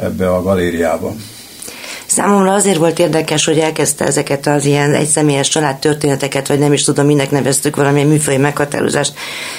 ebbe 0.00 0.30
a 0.34 0.42
galériába. 0.42 1.14
Számomra 2.10 2.52
azért 2.52 2.76
volt 2.76 2.98
érdekes, 2.98 3.44
hogy 3.44 3.58
elkezdte 3.58 4.04
ezeket 4.04 4.46
az 4.46 4.64
ilyen 4.64 4.94
egyszemélyes 4.94 5.48
családtörténeteket, 5.48 6.48
vagy 6.48 6.58
nem 6.58 6.72
is 6.72 6.84
tudom, 6.84 7.06
minek 7.06 7.30
neveztük 7.30 7.76
valamilyen 7.76 8.06
műfaj 8.06 8.36
meghatározást 8.36 9.12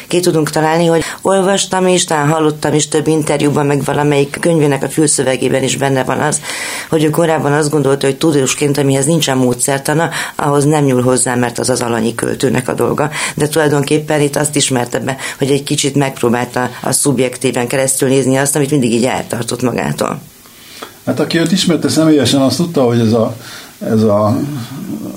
ki 0.07 0.19
tudunk 0.19 0.49
találni, 0.49 0.85
hogy 0.85 1.03
olvastam 1.21 1.87
is, 1.87 2.03
talán 2.03 2.27
hallottam 2.27 2.73
is 2.73 2.87
több 2.87 3.07
interjúban, 3.07 3.65
meg 3.65 3.83
valamelyik 3.83 4.37
könyvének 4.39 4.83
a 4.83 4.89
fülszövegében 4.89 5.63
is 5.63 5.75
benne 5.75 6.03
van 6.03 6.19
az, 6.19 6.41
hogy 6.89 7.03
ő 7.03 7.09
korábban 7.09 7.53
azt 7.53 7.69
gondolta, 7.69 8.05
hogy 8.05 8.17
tudósként, 8.17 8.77
amihez 8.77 9.05
nincsen 9.05 9.37
módszertana, 9.37 10.09
ahhoz 10.35 10.65
nem 10.65 10.83
nyúl 10.83 11.01
hozzá, 11.01 11.35
mert 11.35 11.59
az 11.59 11.69
az 11.69 11.81
alanyi 11.81 12.15
költőnek 12.15 12.67
a 12.67 12.73
dolga. 12.73 13.09
De 13.35 13.47
tulajdonképpen 13.47 14.21
itt 14.21 14.35
azt 14.35 14.55
ismerte 14.55 14.99
be, 14.99 15.17
hogy 15.37 15.51
egy 15.51 15.63
kicsit 15.63 15.95
megpróbálta 15.95 16.69
a 16.81 16.91
szubjektíven 16.91 17.67
keresztül 17.67 18.09
nézni 18.09 18.37
azt, 18.37 18.55
amit 18.55 18.71
mindig 18.71 18.93
így 18.93 19.05
eltartott 19.05 19.61
magától. 19.61 20.30
Hát 21.05 21.19
aki 21.19 21.39
őt 21.39 21.51
ismerte 21.51 21.89
személyesen, 21.89 22.41
azt 22.41 22.57
tudta, 22.57 22.83
hogy 22.83 22.99
ez 22.99 23.13
a, 23.13 23.35
ez 23.79 24.01
a 24.03 24.39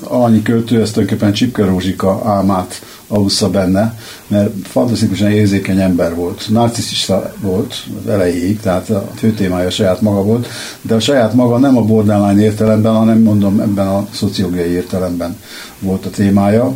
alanyi 0.03 0.41
költő, 0.41 0.81
ez 0.81 0.91
tulajdonképpen 0.91 1.33
Csipke 1.33 1.65
Rózsika 1.65 2.21
álmát 2.25 2.81
alussza 3.07 3.49
benne, 3.49 3.99
mert 4.27 4.49
fantasztikusan 4.63 5.31
érzékeny 5.31 5.79
ember 5.79 6.15
volt, 6.15 6.45
narciszista 6.49 7.33
volt 7.39 7.75
az 8.03 8.09
elejéig, 8.09 8.59
tehát 8.59 8.89
a 8.89 9.09
fő 9.15 9.31
témája 9.31 9.69
saját 9.69 10.01
maga 10.01 10.23
volt, 10.23 10.47
de 10.81 10.95
a 10.95 10.99
saját 10.99 11.33
maga 11.33 11.57
nem 11.57 11.77
a 11.77 11.81
borderline 11.81 12.41
értelemben, 12.41 12.93
hanem 12.93 13.21
mondom 13.21 13.59
ebben 13.59 13.87
a 13.87 14.07
szociológiai 14.11 14.69
értelemben 14.69 15.37
volt 15.79 16.05
a 16.05 16.09
témája, 16.09 16.73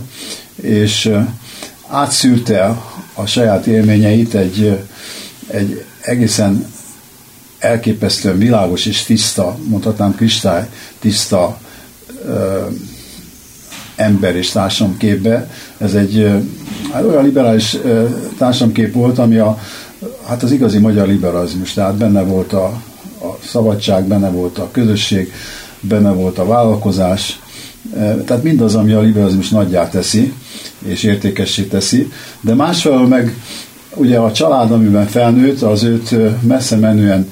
és 0.56 1.12
átszűrte 1.88 2.82
a 3.14 3.26
saját 3.26 3.66
élményeit 3.66 4.34
egy, 4.34 4.80
egy 5.48 5.84
egészen 6.02 6.66
elképesztően 7.60 8.38
világos 8.38 8.86
és 8.86 9.04
tiszta, 9.04 9.58
mondhatnám 9.68 10.16
kristály 10.16 10.70
tiszta 11.00 11.60
ö, 12.26 12.66
ember 13.96 14.36
és 14.36 14.50
társadalomképbe. 14.50 15.52
Ez 15.78 15.94
egy 15.94 16.30
hát 16.92 17.04
olyan 17.04 17.24
liberális 17.24 17.78
ö, 17.84 18.06
társadalomkép 18.38 18.94
volt, 18.94 19.20
ami 19.20 19.38
a, 19.38 19.60
hát 20.28 20.44
az 20.44 20.52
igazi 20.52 20.78
magyar 20.78 21.08
liberalizmus, 21.08 21.74
tehát 21.74 21.96
benne 21.96 22.22
volt 22.22 22.54
a, 22.54 22.66
a 23.22 23.38
szabadság, 23.46 24.04
benne 24.04 24.30
volt 24.30 24.58
a 24.58 24.70
közösség, 24.72 25.34
benne 25.80 26.12
volt 26.12 26.38
a 26.38 26.46
vállalkozás, 26.46 27.40
tehát 28.26 28.44
mindaz, 28.44 28.76
ami 28.76 28.92
a 28.92 29.02
liberalizmus 29.02 29.50
nagyjá 29.50 29.90
teszi, 29.90 30.34
és 30.86 31.04
értékessé 31.04 31.64
teszi, 31.64 32.12
de 32.42 32.54
másfelől 32.54 33.08
meg 33.08 33.36
ugye 34.00 34.18
a 34.18 34.32
család, 34.32 34.72
amiben 34.72 35.08
felnőtt, 35.08 35.62
az 35.62 35.84
őt 35.84 36.16
messze 36.42 36.76
menően 36.76 37.32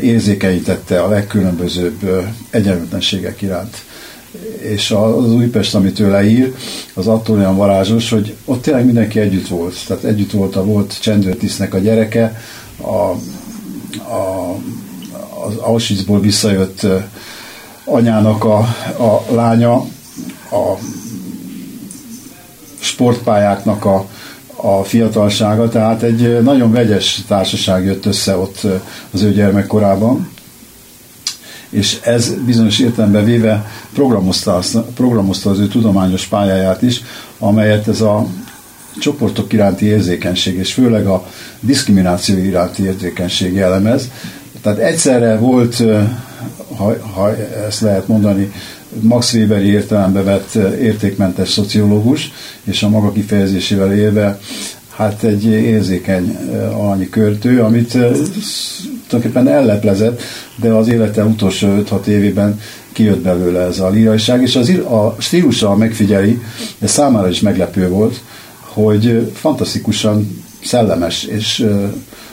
érzékenyítette 0.00 1.00
a 1.00 1.08
legkülönbözőbb 1.08 2.26
egyenlőtlenségek 2.50 3.42
iránt. 3.42 3.76
És 4.58 4.90
az 4.90 5.32
Újpest, 5.32 5.74
amit 5.74 6.00
ő 6.00 6.10
leír, 6.10 6.54
az 6.94 7.06
attól 7.06 7.36
olyan 7.36 7.56
varázsos, 7.56 8.10
hogy 8.10 8.34
ott 8.44 8.62
tényleg 8.62 8.84
mindenki 8.84 9.18
együtt 9.20 9.48
volt. 9.48 9.76
Tehát 9.86 10.04
együtt 10.04 10.30
volt 10.30 10.56
a 10.56 10.64
volt 10.64 10.98
csendőrtisztnek 11.00 11.74
a 11.74 11.78
gyereke, 11.78 12.40
a, 12.80 13.10
a, 14.12 14.54
az 15.46 15.56
Auschwitzból 15.56 16.20
visszajött 16.20 16.86
anyának 17.84 18.44
a, 18.44 18.58
a 18.98 19.24
lánya, 19.34 19.74
a 20.50 20.78
sportpályáknak 22.78 23.84
a, 23.84 24.06
a 24.62 24.84
fiatalsága, 24.84 25.68
tehát 25.68 26.02
egy 26.02 26.42
nagyon 26.42 26.72
vegyes 26.72 27.22
társaság 27.26 27.84
jött 27.84 28.06
össze 28.06 28.36
ott 28.36 28.66
az 29.10 29.22
ő 29.22 29.32
gyermekkorában, 29.32 30.28
és 31.70 32.00
ez 32.02 32.34
bizonyos 32.46 32.78
értelemben 32.78 33.24
véve 33.24 33.70
programozta, 33.94 34.62
programozta 34.94 35.50
az 35.50 35.58
ő 35.58 35.66
tudományos 35.66 36.26
pályáját 36.26 36.82
is, 36.82 37.02
amelyet 37.38 37.88
ez 37.88 38.00
a 38.00 38.26
csoportok 38.98 39.52
iránti 39.52 39.86
érzékenység, 39.86 40.58
és 40.58 40.72
főleg 40.72 41.06
a 41.06 41.26
diszkrimináció 41.60 42.36
iránti 42.36 42.82
érzékenység 42.84 43.54
jellemez. 43.54 44.10
Tehát 44.62 44.78
egyszerre 44.78 45.36
volt, 45.36 45.82
ha, 46.76 46.94
ha 47.14 47.36
ezt 47.66 47.80
lehet 47.80 48.08
mondani, 48.08 48.52
Max 49.00 49.34
Weberi 49.34 49.66
értelembe 49.66 50.22
vett 50.22 50.54
értékmentes 50.80 51.48
szociológus, 51.48 52.32
és 52.64 52.82
a 52.82 52.88
maga 52.88 53.12
kifejezésével 53.12 53.94
élve 53.94 54.40
hát 54.96 55.22
egy 55.22 55.44
érzékeny 55.44 56.36
alanyi 56.72 57.08
költő, 57.08 57.62
amit 57.62 57.90
tulajdonképpen 59.08 59.48
elleplezett, 59.48 60.22
de 60.56 60.68
az 60.68 60.88
élete 60.88 61.24
utolsó 61.24 61.68
5-6 61.68 62.06
évében 62.06 62.60
kijött 62.92 63.22
belőle 63.22 63.60
ez 63.60 63.78
a 63.78 63.90
líraiság, 63.90 64.42
és 64.42 64.56
az, 64.56 64.68
a 64.68 65.16
stílusa 65.18 65.76
megfigyeli, 65.76 66.40
de 66.78 66.86
számára 66.86 67.28
is 67.28 67.40
meglepő 67.40 67.88
volt, 67.88 68.20
hogy 68.60 69.32
fantasztikusan 69.34 70.44
szellemes 70.64 71.24
és 71.24 71.66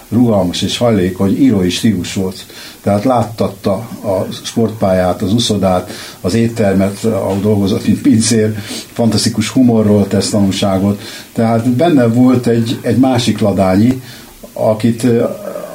rugalmas 0.09 0.61
és 0.61 0.77
hajlékony 0.77 1.41
írói 1.41 1.69
stílus 1.69 2.13
volt. 2.13 2.45
Tehát 2.81 3.03
láttatta 3.03 3.73
a 4.03 4.27
sportpályát, 4.43 5.21
az 5.21 5.33
uszodát, 5.33 5.91
az 6.21 6.33
éttermet, 6.33 7.03
ahol 7.03 7.39
dolgozott, 7.41 7.87
mint 7.87 8.01
pincér, 8.01 8.57
fantasztikus 8.93 9.49
humorról 9.49 10.07
tesz 10.07 10.29
tanulságot. 10.29 11.01
Tehát 11.33 11.69
benne 11.69 12.07
volt 12.07 12.47
egy, 12.47 12.79
egy 12.81 12.97
másik 12.97 13.39
ladányi, 13.39 14.01
akit 14.53 15.07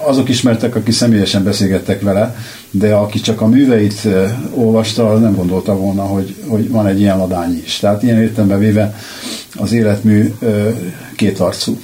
azok 0.05 0.29
ismertek, 0.29 0.75
akik 0.75 0.95
személyesen 0.95 1.45
beszélgettek 1.45 2.03
vele, 2.03 2.37
de 2.71 2.95
aki 2.95 3.21
csak 3.21 3.41
a 3.41 3.47
műveit 3.47 4.09
olvasta, 4.55 5.11
az 5.11 5.21
nem 5.21 5.35
gondolta 5.35 5.77
volna, 5.77 6.03
hogy, 6.03 6.35
hogy 6.47 6.71
van 6.71 6.87
egy 6.87 7.01
ilyen 7.01 7.19
ladányi 7.19 7.63
is. 7.65 7.79
Tehát 7.79 8.03
ilyen 8.03 8.21
értelemben 8.21 8.59
véve 8.59 8.97
az 9.57 9.73
életmű 9.73 10.35
kétarcú. 11.17 11.79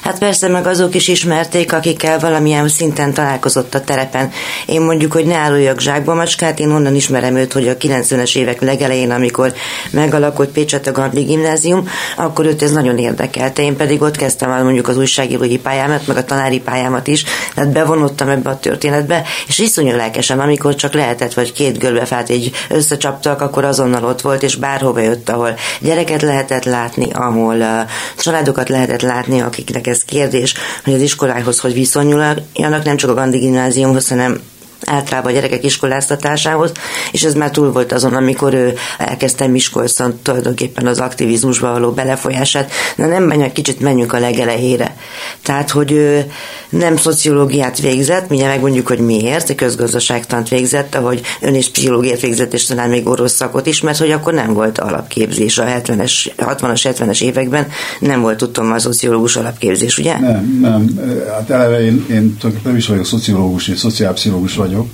Hát 0.00 0.18
persze, 0.18 0.48
meg 0.48 0.66
azok 0.66 0.94
is 0.94 1.08
ismerték, 1.08 1.72
akikkel 1.72 2.18
valamilyen 2.18 2.68
szinten 2.68 3.12
találkozott 3.12 3.74
a 3.74 3.80
terepen. 3.80 4.30
Én 4.66 4.80
mondjuk, 4.80 5.12
hogy 5.12 5.24
ne 5.24 5.36
áruljak 5.36 5.80
zsákba 5.80 6.14
macskát, 6.14 6.58
én 6.58 6.70
onnan 6.70 6.94
ismerem 6.94 7.36
őt, 7.36 7.52
hogy 7.52 7.68
a 7.68 7.76
90-es 7.76 8.36
évek 8.36 8.60
legelején, 8.60 9.10
amikor 9.10 9.52
megalakult 9.90 10.48
Pécset 10.50 10.86
a 10.86 10.92
Gandhi 10.92 11.22
gimnázium, 11.22 11.88
akkor 12.16 12.44
őt 12.46 12.62
ez 12.62 12.72
nagyon 12.72 12.98
érdekelte. 12.98 13.62
Én 13.62 13.76
pedig 13.76 14.02
ott 14.02 14.16
kezdtem 14.16 14.50
el 14.50 14.64
mondjuk 14.64 14.88
az 14.88 14.96
újságírói 14.96 15.58
pályámat, 15.58 16.06
meg 16.06 16.16
a 16.16 16.24
tanári 16.24 16.60
pályámat 16.60 17.06
is, 17.06 17.24
tehát 17.54 17.72
bevonottam 17.72 18.28
ebbe 18.28 18.50
a 18.50 18.58
történetbe, 18.58 19.22
és 19.46 19.58
iszonyú 19.58 19.96
lelkesen, 19.96 20.40
amikor 20.40 20.74
csak 20.74 20.92
lehetett, 20.92 21.34
vagy 21.34 21.52
két 21.52 21.78
görbefát 21.78 22.28
így 22.28 22.50
összecsaptak, 22.68 23.40
akkor 23.40 23.64
azonnal 23.64 24.04
ott 24.04 24.20
volt, 24.20 24.42
és 24.42 24.56
bárhova 24.56 25.00
jött, 25.00 25.28
ahol 25.28 25.56
gyereket 25.80 26.22
lehetett 26.22 26.64
látni, 26.64 27.08
ahol 27.12 27.56
uh, 27.56 27.90
családokat 28.16 28.68
lehetett 28.68 29.02
látni, 29.02 29.40
akiknek 29.70 29.94
ez 29.94 30.04
kérdés, 30.04 30.54
hogy 30.84 30.94
az 30.94 31.00
iskolához 31.00 31.60
hogy 31.60 31.72
viszonyuljanak, 31.72 32.84
nem 32.84 32.96
csak 32.96 33.10
a 33.10 33.14
Gandhi 33.14 33.38
gimnáziumhoz, 33.38 34.08
hanem 34.08 34.40
általában 34.86 35.30
a 35.30 35.34
gyerekek 35.34 35.64
iskoláztatásához, 35.64 36.72
és 37.12 37.22
ez 37.22 37.34
már 37.34 37.50
túl 37.50 37.72
volt 37.72 37.92
azon, 37.92 38.14
amikor 38.14 38.54
ő 38.54 38.74
elkezdte 38.98 39.46
Miskolcon 39.46 40.18
tulajdonképpen 40.22 40.86
az 40.86 40.98
aktivizmusba 40.98 41.72
való 41.72 41.90
belefolyását, 41.90 42.70
de 42.96 43.06
nem 43.06 43.22
menjünk, 43.22 43.52
kicsit 43.52 43.80
menjünk 43.80 44.12
a 44.12 44.18
legelejére. 44.18 44.96
Tehát, 45.42 45.70
hogy 45.70 45.92
ő 45.92 46.30
nem 46.70 46.96
szociológiát 46.96 47.80
végzett, 47.80 48.28
mindjárt 48.28 48.52
megmondjuk, 48.52 48.86
hogy 48.86 48.98
miért, 48.98 49.54
közgazdaságtant 49.54 50.48
végzett, 50.48 50.94
ahogy 50.94 51.20
ön 51.40 51.54
is 51.54 51.70
pszichológiát 51.70 52.20
végzett, 52.20 52.52
és 52.52 52.64
talán 52.64 52.88
még 52.88 53.06
orosz 53.08 53.34
szakot 53.34 53.66
is, 53.66 53.80
mert 53.80 53.98
hogy 53.98 54.10
akkor 54.10 54.32
nem 54.32 54.52
volt 54.52 54.78
alapképzés 54.78 55.58
a 55.58 55.64
70-es, 55.64 56.12
60-as, 56.36 56.94
70-es 56.98 57.22
években, 57.22 57.66
nem 58.00 58.20
volt 58.20 58.38
tudom 58.38 58.72
a 58.72 58.78
szociológus 58.78 59.36
alapképzés, 59.36 59.98
ugye? 59.98 60.18
Nem, 60.18 60.58
nem. 60.60 61.00
Hát 61.32 61.50
eleve 61.50 61.84
én, 61.84 62.06
én 62.10 62.36
nem 62.64 62.76
is 62.76 62.86
vagyok 62.86 63.06
szociológus, 63.06 63.68
én 63.68 63.76
szociálpszichológus 63.76 64.54
vagyok, 64.54 64.69
vagyok, 64.70 64.88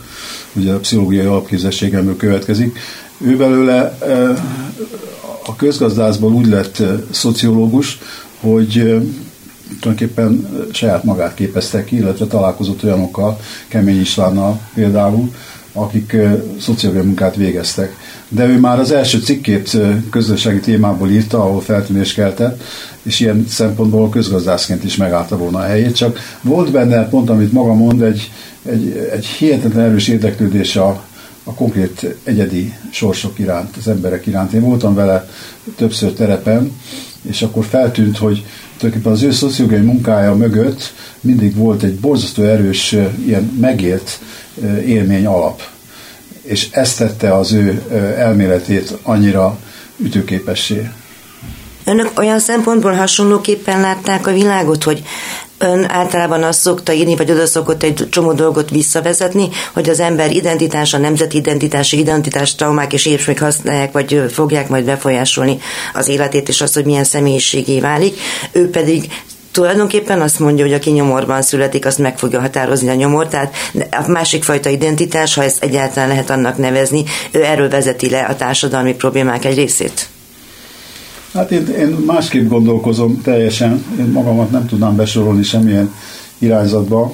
ugye 0.52 0.72
a 0.72 0.78
pszichológiai 0.78 1.26
alapképzettségemből 1.26 2.16
következik. 2.16 2.78
Ő 3.18 3.36
belőle 3.36 3.98
a 5.46 5.56
közgazdászból 5.56 6.32
úgy 6.32 6.46
lett 6.46 6.82
szociológus, 7.10 7.98
hogy 8.40 8.72
tulajdonképpen 9.80 10.48
saját 10.72 11.04
magát 11.04 11.34
képezte 11.34 11.84
ki, 11.84 11.96
illetve 11.96 12.26
találkozott 12.26 12.84
olyanokkal, 12.84 13.40
Kemény 13.68 14.00
Istvánnal 14.00 14.60
például, 14.74 15.32
akik 15.72 16.16
szociológiai 16.60 17.06
munkát 17.06 17.36
végeztek. 17.36 17.96
De 18.28 18.46
ő 18.46 18.58
már 18.58 18.78
az 18.78 18.90
első 18.90 19.18
cikkét 19.18 19.78
közösségi 20.10 20.60
témából 20.60 21.10
írta, 21.10 21.42
ahol 21.42 21.60
feltűnés 21.60 22.14
keltett, 22.14 22.62
és 23.02 23.20
ilyen 23.20 23.46
szempontból 23.48 24.08
közgazdászként 24.08 24.84
is 24.84 24.96
megállta 24.96 25.36
volna 25.36 25.58
a 25.58 25.62
helyét, 25.62 25.96
csak 25.96 26.18
volt 26.40 26.70
benne, 26.70 27.08
pont 27.08 27.30
amit 27.30 27.52
maga 27.52 27.74
mond, 27.74 28.02
egy, 28.02 28.30
egy, 28.66 29.08
egy 29.12 29.26
hihetetlen 29.26 29.84
erős 29.84 30.08
érdeklődés 30.08 30.76
a, 30.76 31.04
a 31.44 31.54
konkrét 31.54 32.06
egyedi 32.24 32.74
sorsok 32.90 33.38
iránt, 33.38 33.76
az 33.76 33.88
emberek 33.88 34.26
iránt. 34.26 34.52
Én 34.52 34.60
voltam 34.60 34.94
vele 34.94 35.28
többször 35.76 36.12
terepen, 36.12 36.72
és 37.22 37.42
akkor 37.42 37.64
feltűnt, 37.64 38.18
hogy 38.18 38.44
tulajdonképpen 38.76 39.12
az 39.12 39.22
ő 39.22 39.30
szociológiai 39.30 39.80
munkája 39.80 40.34
mögött 40.34 40.92
mindig 41.20 41.56
volt 41.56 41.82
egy 41.82 41.94
borzasztó 41.94 42.42
erős, 42.42 42.96
ilyen 43.26 43.56
megélt 43.60 44.20
élmény 44.86 45.26
alap. 45.26 45.62
És 46.42 46.68
ezt 46.70 46.98
tette 46.98 47.34
az 47.34 47.52
ő 47.52 47.82
elméletét 48.18 48.96
annyira 49.02 49.58
ütőképessé. 49.96 50.90
Önök 51.84 52.18
olyan 52.18 52.38
szempontból 52.38 52.92
hasonlóképpen 52.92 53.80
látták 53.80 54.26
a 54.26 54.32
világot, 54.32 54.82
hogy 54.82 55.02
ön 55.58 55.90
általában 55.90 56.42
azt 56.42 56.60
szokta 56.60 56.92
írni, 56.92 57.16
vagy 57.16 57.30
oda 57.30 57.46
szokott 57.46 57.82
egy 57.82 58.06
csomó 58.10 58.32
dolgot 58.32 58.70
visszavezetni, 58.70 59.48
hogy 59.72 59.88
az 59.88 60.00
ember 60.00 60.30
identitása, 60.30 60.98
nemzeti 60.98 61.36
identitási 61.36 61.98
identitás 61.98 62.54
traumák 62.54 62.92
és 62.92 63.06
ilyesmik 63.06 63.40
használják, 63.40 63.92
vagy 63.92 64.22
fogják 64.32 64.68
majd 64.68 64.84
befolyásolni 64.84 65.58
az 65.94 66.08
életét, 66.08 66.48
és 66.48 66.60
azt, 66.60 66.74
hogy 66.74 66.84
milyen 66.84 67.04
személyiségé 67.04 67.80
válik. 67.80 68.18
Ő 68.52 68.70
pedig 68.70 69.08
tulajdonképpen 69.50 70.20
azt 70.20 70.38
mondja, 70.38 70.64
hogy 70.64 70.74
aki 70.74 70.90
nyomorban 70.90 71.42
születik, 71.42 71.86
azt 71.86 71.98
meg 71.98 72.18
fogja 72.18 72.40
határozni 72.40 72.88
a 72.88 72.94
nyomor, 72.94 73.28
tehát 73.28 73.54
a 73.90 74.10
másik 74.10 74.44
fajta 74.44 74.68
identitás, 74.68 75.34
ha 75.34 75.42
ezt 75.42 75.62
egyáltalán 75.62 76.08
lehet 76.08 76.30
annak 76.30 76.56
nevezni, 76.56 77.04
ő 77.30 77.44
erről 77.44 77.68
vezeti 77.68 78.10
le 78.10 78.20
a 78.20 78.36
társadalmi 78.36 78.94
problémák 78.94 79.44
egy 79.44 79.56
részét. 79.56 80.08
Hát 81.36 81.50
én, 81.50 81.66
én 81.66 81.88
másképp 81.88 82.48
gondolkozom 82.48 83.20
teljesen, 83.22 83.84
én 83.98 84.04
magamat 84.04 84.50
nem 84.50 84.66
tudnám 84.66 84.96
besorolni 84.96 85.42
semmilyen 85.42 85.94
irányzatba, 86.38 87.12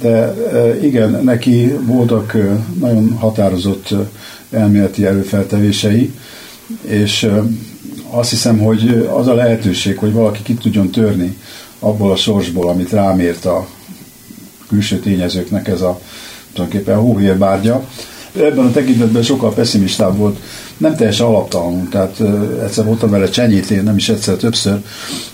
de 0.00 0.34
e, 0.34 0.84
igen, 0.84 1.24
neki 1.24 1.72
voltak 1.86 2.34
e, 2.34 2.64
nagyon 2.78 3.16
határozott 3.18 3.90
e, 3.90 4.08
elméleti 4.56 5.04
előfeltevései, 5.04 6.12
és 6.80 7.30
azt 8.10 8.30
hiszem, 8.30 8.58
hogy 8.58 9.08
az 9.14 9.26
a 9.26 9.34
lehetőség, 9.34 9.98
hogy 9.98 10.12
valaki 10.12 10.42
ki 10.42 10.54
tudjon 10.54 10.90
törni 10.90 11.38
abból 11.78 12.10
a 12.10 12.16
sorsból, 12.16 12.68
amit 12.68 12.90
rámért 12.90 13.44
a 13.44 13.66
külső 14.68 14.98
tényezőknek 14.98 15.68
ez 15.68 15.80
a 15.80 16.00
tulajdonképpen 16.52 16.98
hóhérbárgya, 16.98 17.88
ebben 18.36 18.66
a 18.66 18.70
tekintetben 18.70 19.22
sokkal 19.22 19.54
pessimistább 19.54 20.16
volt, 20.16 20.38
nem 20.76 20.96
teljesen 20.96 21.26
alaptalanul, 21.26 21.88
tehát 21.88 22.20
egyszer 22.62 22.84
voltam 22.84 23.10
vele 23.10 23.28
csenyítén, 23.28 23.82
nem 23.82 23.96
is 23.96 24.08
egyszer, 24.08 24.34
többször, 24.34 24.78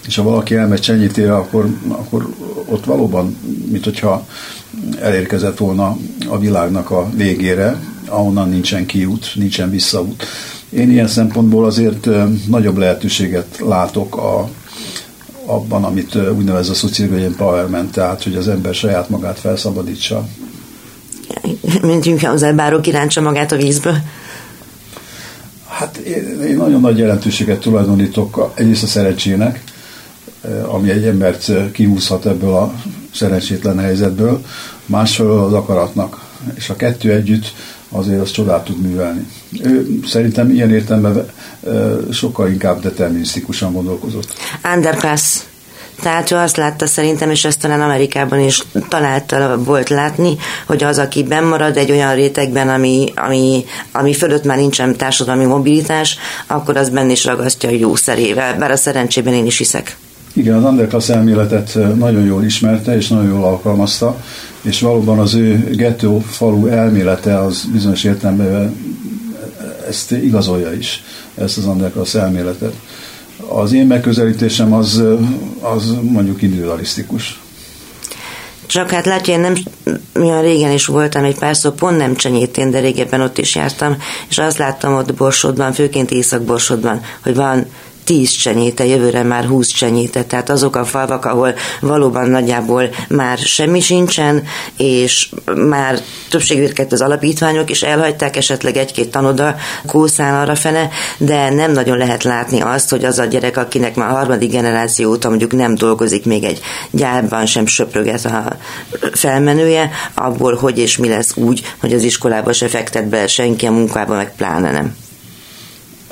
és 0.07 0.17
ha 0.17 0.23
valaki 0.23 0.55
elmegy 0.55 0.81
csenyítére, 0.81 1.35
akkor, 1.35 1.69
akkor 1.89 2.29
ott 2.65 2.85
valóban, 2.85 3.37
mint 3.71 3.85
hogyha 3.85 4.27
elérkezett 5.01 5.59
volna 5.59 5.97
a 6.29 6.39
világnak 6.39 6.91
a 6.91 7.11
végére, 7.17 7.81
ahonnan 8.07 8.49
nincsen 8.49 8.87
kiút, 8.87 9.33
nincsen 9.35 9.71
visszaút. 9.71 10.25
Én 10.71 10.91
ilyen 10.91 11.09
szempontból 11.09 11.65
azért 11.65 12.09
nagyobb 12.47 12.77
lehetőséget 12.77 13.59
látok 13.65 14.17
a, 14.17 14.49
abban, 15.47 15.85
amit 15.85 16.15
úgynevezett 16.15 16.75
a 16.75 16.79
social 16.79 17.19
empowerment, 17.19 17.93
tehát 17.93 18.23
hogy 18.23 18.37
az 18.37 18.49
ember 18.49 18.75
saját 18.75 19.09
magát 19.09 19.39
felszabadítsa. 19.39 20.29
Mint 21.83 22.05
Münchhauser 22.05 22.55
báró 22.55 22.81
kirántsa 22.81 23.21
magát 23.21 23.53
a 23.53 23.57
vízből. 23.57 23.97
Hát 25.69 25.97
én, 25.97 26.43
én 26.43 26.57
nagyon 26.57 26.81
nagy 26.81 26.99
jelentőséget 26.99 27.61
tulajdonítok 27.61 28.53
egyrészt 28.55 28.83
a 28.83 28.87
szerencsének, 28.87 29.63
ami 30.67 30.91
egy 30.91 31.05
embert 31.05 31.53
kihúzhat 31.73 32.27
ebből 32.27 32.55
a 32.55 32.75
szerencsétlen 33.15 33.79
helyzetből, 33.79 34.45
másfelől 34.87 35.39
az 35.39 35.53
akaratnak. 35.53 36.29
És 36.55 36.71
a 36.71 36.77
kettő 36.77 37.13
együtt 37.13 37.53
azért 37.89 38.21
az 38.21 38.31
csodát 38.31 38.65
tud 38.65 38.81
művelni. 38.81 39.27
Ő 39.63 40.01
szerintem 40.07 40.51
ilyen 40.51 40.71
értelemben 40.71 41.31
sokkal 42.13 42.51
inkább 42.51 42.81
determinisztikusan 42.81 43.73
gondolkozott. 43.73 44.35
Underpass. 44.75 45.39
Tehát 46.03 46.31
ő 46.31 46.37
azt 46.37 46.57
látta 46.57 46.87
szerintem, 46.87 47.31
és 47.31 47.45
ezt 47.45 47.61
talán 47.61 47.81
Amerikában 47.81 48.41
is 48.41 48.63
találta 48.89 49.59
volt 49.65 49.89
látni, 49.89 50.37
hogy 50.67 50.85
az, 50.85 50.99
aki 50.99 51.27
marad 51.43 51.77
egy 51.77 51.91
olyan 51.91 52.15
rétegben, 52.15 52.69
ami, 52.69 53.13
ami, 53.15 53.65
ami 53.93 54.15
fölött 54.15 54.45
már 54.45 54.57
nincsen 54.57 54.97
társadalmi 54.97 55.45
mobilitás, 55.45 56.19
akkor 56.47 56.77
az 56.77 56.91
benne 56.91 57.11
is 57.11 57.25
ragasztja 57.25 57.69
a 57.69 57.73
jó 57.73 57.95
szerével, 57.95 58.59
bár 58.59 58.71
a 58.71 58.77
szerencsében 58.77 59.35
én 59.35 59.47
is 59.47 59.59
hiszek. 59.59 59.97
Igen, 60.33 60.57
az 60.57 60.65
underclass 60.65 61.09
elméletet 61.09 61.79
nagyon 61.97 62.25
jól 62.25 62.45
ismerte, 62.45 62.97
és 62.97 63.09
nagyon 63.09 63.29
jól 63.29 63.45
alkalmazta, 63.45 64.17
és 64.63 64.81
valóban 64.81 65.19
az 65.19 65.35
ő 65.35 65.71
gettó 65.73 66.21
falu 66.21 66.67
elmélete 66.67 67.39
az 67.39 67.65
bizonyos 67.73 68.05
értelemben 68.05 68.77
ezt 69.89 70.13
igazolja 70.13 70.73
is, 70.73 71.03
ezt 71.35 71.59
az 71.59 71.65
underclass 71.65 72.15
elméletet. 72.15 72.73
Az 73.53 73.73
én 73.73 73.87
megközelítésem 73.87 74.73
az, 74.73 75.03
az 75.61 75.95
mondjuk 76.03 76.43
individualisztikus. 76.43 77.41
Csak 78.67 78.91
hát 78.91 79.07
látja, 79.07 79.35
én 79.35 79.41
nem 79.41 79.55
olyan 80.15 80.43
régen 80.43 80.73
is 80.73 80.87
voltam 80.87 81.25
egy 81.25 81.39
pár 81.39 81.57
szó, 81.57 81.71
pont 81.71 81.97
nem 81.97 82.15
csenyétén, 82.15 82.71
de 82.71 82.81
régebben 82.81 83.21
ott 83.21 83.39
is 83.39 83.55
jártam, 83.55 83.97
és 84.29 84.39
azt 84.39 84.59
láttam 84.59 84.95
ott 84.95 85.15
Borsodban, 85.15 85.73
főként 85.73 86.11
Észak-Borsodban, 86.11 87.01
hogy 87.23 87.35
van 87.35 87.67
10 88.05 88.31
csenyéte, 88.31 88.87
jövőre 88.87 89.23
már 89.23 89.45
20 89.45 89.69
csenyéte, 89.69 90.25
tehát 90.25 90.51
azok 90.51 90.77
a 90.77 90.85
falvak, 90.85 91.25
ahol 91.25 91.55
valóban 91.81 92.29
nagyjából 92.29 92.89
már 93.09 93.39
semmi 93.39 93.81
sincsen, 93.81 94.43
és 94.77 95.29
már 95.55 96.01
többségüket 96.31 96.93
az 96.93 97.01
alapítványok 97.01 97.71
is 97.71 97.83
elhagyták, 97.83 98.37
esetleg 98.37 98.77
egy-két 98.77 99.11
tanoda 99.11 99.57
kószál 99.87 100.41
arra 100.41 100.55
fele, 100.55 100.89
de 101.19 101.51
nem 101.51 101.73
nagyon 101.73 101.99
lehet 101.99 102.23
látni 102.23 102.61
azt, 102.61 102.91
hogy 102.91 103.05
az 103.05 103.19
a 103.19 103.25
gyerek, 103.25 103.57
akinek 103.57 103.95
már 103.95 104.11
a 104.11 104.15
harmadik 104.15 104.51
generáció 104.51 105.11
óta 105.11 105.29
mondjuk 105.29 105.53
nem 105.53 105.75
dolgozik 105.75 106.25
még 106.25 106.45
egy 106.45 106.61
gyárban, 106.91 107.47
sem 107.47 107.67
söpröget 107.67 108.25
a 108.25 108.57
felmenője, 109.13 109.91
abból 110.15 110.55
hogy 110.55 110.79
és 110.79 110.97
mi 110.97 111.09
lesz 111.09 111.37
úgy, 111.37 111.75
hogy 111.81 111.93
az 111.93 112.03
iskolába 112.03 112.53
se 112.53 112.69
fektet 112.69 113.09
be 113.09 113.27
senki 113.27 113.67
a 113.67 113.73
munkába, 113.73 114.15
meg 114.15 114.35
pláne 114.37 114.71
nem. 114.71 114.97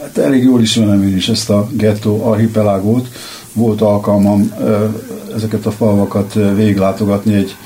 Hát 0.03 0.19
elég 0.19 0.43
jól 0.43 0.63
ismerem 0.63 1.03
én 1.03 1.17
is 1.17 1.29
ezt 1.29 1.51
a 1.51 1.69
gettó 1.73 2.25
archipelágót. 2.25 3.09
Volt 3.53 3.81
alkalmam 3.81 4.53
ezeket 5.35 5.67
a 5.67 5.71
falvakat 5.71 6.35
végiglátogatni 6.35 7.35
egy 7.35 7.57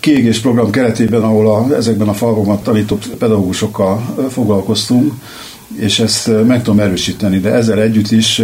kiégés 0.00 0.38
program 0.38 0.70
keretében, 0.70 1.22
ahol 1.22 1.54
a, 1.54 1.74
ezekben 1.74 2.08
a 2.08 2.12
falvakban 2.12 2.62
tanított 2.62 3.08
pedagógusokkal 3.08 4.14
foglalkoztunk, 4.30 5.12
és 5.74 5.98
ezt 5.98 6.30
meg 6.46 6.62
tudom 6.62 6.80
erősíteni, 6.80 7.38
de 7.38 7.52
ezzel 7.52 7.80
együtt 7.80 8.10
is 8.10 8.42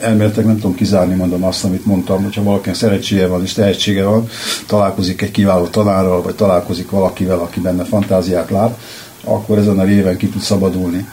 elméletek 0.00 0.44
nem 0.44 0.54
tudom 0.54 0.74
kizárni, 0.74 1.14
mondom 1.14 1.44
azt, 1.44 1.64
amit 1.64 1.86
mondtam, 1.86 2.22
hogyha 2.22 2.42
valakinek 2.42 2.76
szerencséje 2.76 3.26
van 3.26 3.42
és 3.42 3.52
tehetsége 3.52 4.04
van, 4.04 4.28
találkozik 4.66 5.22
egy 5.22 5.30
kiváló 5.30 5.64
tanárral, 5.64 6.22
vagy 6.22 6.34
találkozik 6.34 6.90
valakivel, 6.90 7.38
aki 7.38 7.60
benne 7.60 7.84
fantáziát 7.84 8.50
lát, 8.50 8.78
akkor 9.24 9.58
ezen 9.58 9.78
a 9.78 9.84
réven 9.84 10.16
ki 10.16 10.28
tud 10.28 10.42
szabadulni 10.42 11.06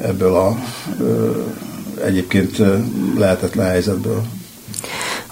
ebből 0.00 0.34
a 0.34 0.56
egyébként 2.04 2.62
lehetetlen 3.18 3.66
helyzetből. 3.66 4.22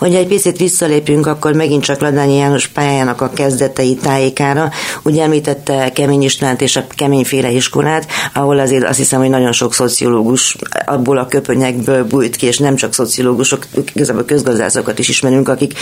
Hogy 0.01 0.15
egy 0.15 0.27
picit 0.27 0.59
visszalépünk, 0.59 1.27
akkor 1.27 1.53
megint 1.53 1.83
csak 1.85 2.01
Ladányi 2.01 2.37
János 2.37 2.67
pályájának 2.67 3.21
a 3.21 3.31
kezdetei 3.31 3.95
tájékára. 3.95 4.71
Ugye 5.03 5.23
említette 5.23 5.93
Kemény 5.93 6.23
Istvánt 6.23 6.61
és 6.61 6.77
a 6.77 6.87
Keményféle 6.89 7.51
iskolát, 7.51 8.07
ahol 8.35 8.59
azért 8.59 8.85
azt 8.85 8.99
hiszem, 8.99 9.21
hogy 9.21 9.29
nagyon 9.29 9.53
sok 9.53 9.75
szociológus 9.75 10.57
abból 10.87 11.19
a 11.19 11.27
köpönyekből 11.27 12.05
bújt 12.05 12.37
ki, 12.37 12.47
és 12.47 12.59
nem 12.59 12.77
csak 12.77 12.95
szociológusok, 12.95 13.67
igazából 13.95 14.25
közgazdászokat 14.25 14.99
is 14.99 15.09
ismerünk, 15.09 15.49
akik 15.49 15.75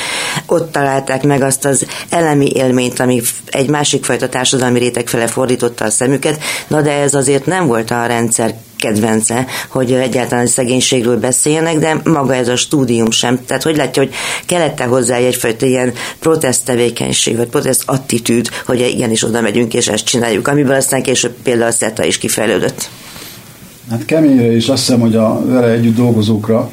ott 0.46 0.72
találták 0.72 1.22
meg 1.22 1.42
azt 1.42 1.64
az 1.64 1.86
elemi 2.08 2.50
élményt, 2.54 3.00
ami 3.00 3.22
egy 3.46 3.68
másik 3.68 4.04
fajta 4.04 4.28
társadalmi 4.28 4.78
réteg 4.78 5.08
fele 5.08 5.26
fordította 5.26 5.84
a 5.84 5.90
szemüket, 5.90 6.42
na 6.68 6.82
de 6.82 6.92
ez 6.92 7.14
azért 7.14 7.46
nem 7.46 7.66
volt 7.66 7.90
a 7.90 8.06
rendszer 8.06 8.54
kedvence, 8.78 9.46
hogy 9.68 9.92
egyáltalán 9.92 10.46
szegénységről 10.46 11.18
beszéljenek, 11.18 11.78
de 11.78 12.00
maga 12.04 12.34
ez 12.34 12.48
a 12.48 12.56
stúdium 12.56 13.10
sem. 13.10 13.44
Tehát 13.46 13.62
hogy 13.62 13.76
látja, 13.76 14.02
hogy 14.02 14.14
kellett 14.46 14.80
hozzá 14.80 15.16
egyfajta 15.16 15.66
ilyen 15.66 15.92
protest 16.18 16.64
tevékenység, 16.64 17.36
vagy 17.36 17.48
protest 17.48 17.82
attitűd, 17.86 18.48
hogy 18.66 18.80
igenis 18.80 19.22
oda 19.22 19.40
megyünk 19.40 19.74
és 19.74 19.88
ezt 19.88 20.04
csináljuk, 20.04 20.48
amiből 20.48 20.74
aztán 20.74 21.02
később 21.02 21.34
például 21.42 21.70
a 21.70 21.72
SETA 21.72 22.04
is 22.04 22.18
kifejlődött. 22.18 22.88
Hát 23.90 24.04
keményre 24.04 24.56
is 24.56 24.68
azt 24.68 24.86
hiszem, 24.86 25.00
hogy 25.00 25.16
a 25.16 25.40
vele 25.44 25.68
együtt 25.68 25.96
dolgozókra 25.96 26.70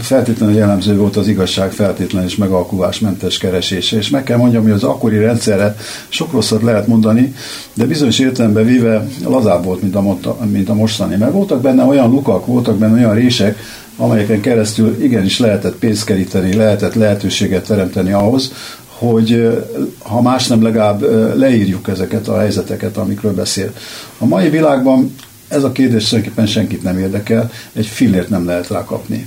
feltétlenül 0.00 0.54
jellemző 0.54 0.96
volt 0.96 1.16
az 1.16 1.28
igazság 1.28 1.72
feltétlen 1.72 2.24
és 2.24 2.36
megalkuvásmentes 2.36 3.38
keresése. 3.38 3.96
És 3.96 4.10
meg 4.10 4.22
kell 4.22 4.36
mondjam, 4.36 4.62
hogy 4.62 4.72
az 4.72 4.84
akkori 4.84 5.18
rendszerre 5.18 5.76
sok 6.08 6.32
rosszat 6.32 6.62
lehet 6.62 6.86
mondani, 6.86 7.34
de 7.74 7.84
bizonyos 7.84 8.18
értelemben 8.18 8.64
véve 8.64 9.06
lazább 9.24 9.64
volt, 9.64 9.82
mint 9.82 9.94
a, 9.94 10.36
mint 10.50 10.68
a 10.68 10.74
mostani. 10.74 11.16
Mert 11.16 11.32
voltak 11.32 11.60
benne 11.60 11.82
olyan 11.82 12.10
lukak, 12.10 12.46
voltak 12.46 12.78
benne 12.78 12.92
olyan 12.92 13.14
rések, 13.14 13.58
amelyeken 13.96 14.40
keresztül 14.40 15.02
igenis 15.02 15.38
lehetett 15.38 15.76
pénzt 15.76 16.04
keríteni, 16.04 16.54
lehetett 16.54 16.94
lehetőséget 16.94 17.66
teremteni 17.66 18.12
ahhoz, 18.12 18.52
hogy 18.86 19.58
ha 19.98 20.22
más 20.22 20.46
nem 20.46 20.62
legalább 20.62 21.02
leírjuk 21.36 21.88
ezeket 21.88 22.28
a 22.28 22.38
helyzeteket, 22.38 22.96
amikről 22.96 23.34
beszél. 23.34 23.72
A 24.18 24.26
mai 24.26 24.48
világban 24.48 25.14
ez 25.50 25.62
a 25.64 25.72
kérdés 25.72 26.08
tulajdonképpen 26.08 26.46
senkit 26.46 26.82
nem 26.82 26.98
érdekel, 26.98 27.50
egy 27.72 27.86
fillért 27.86 28.28
nem 28.28 28.46
lehet 28.46 28.68
rákapni. 28.68 29.26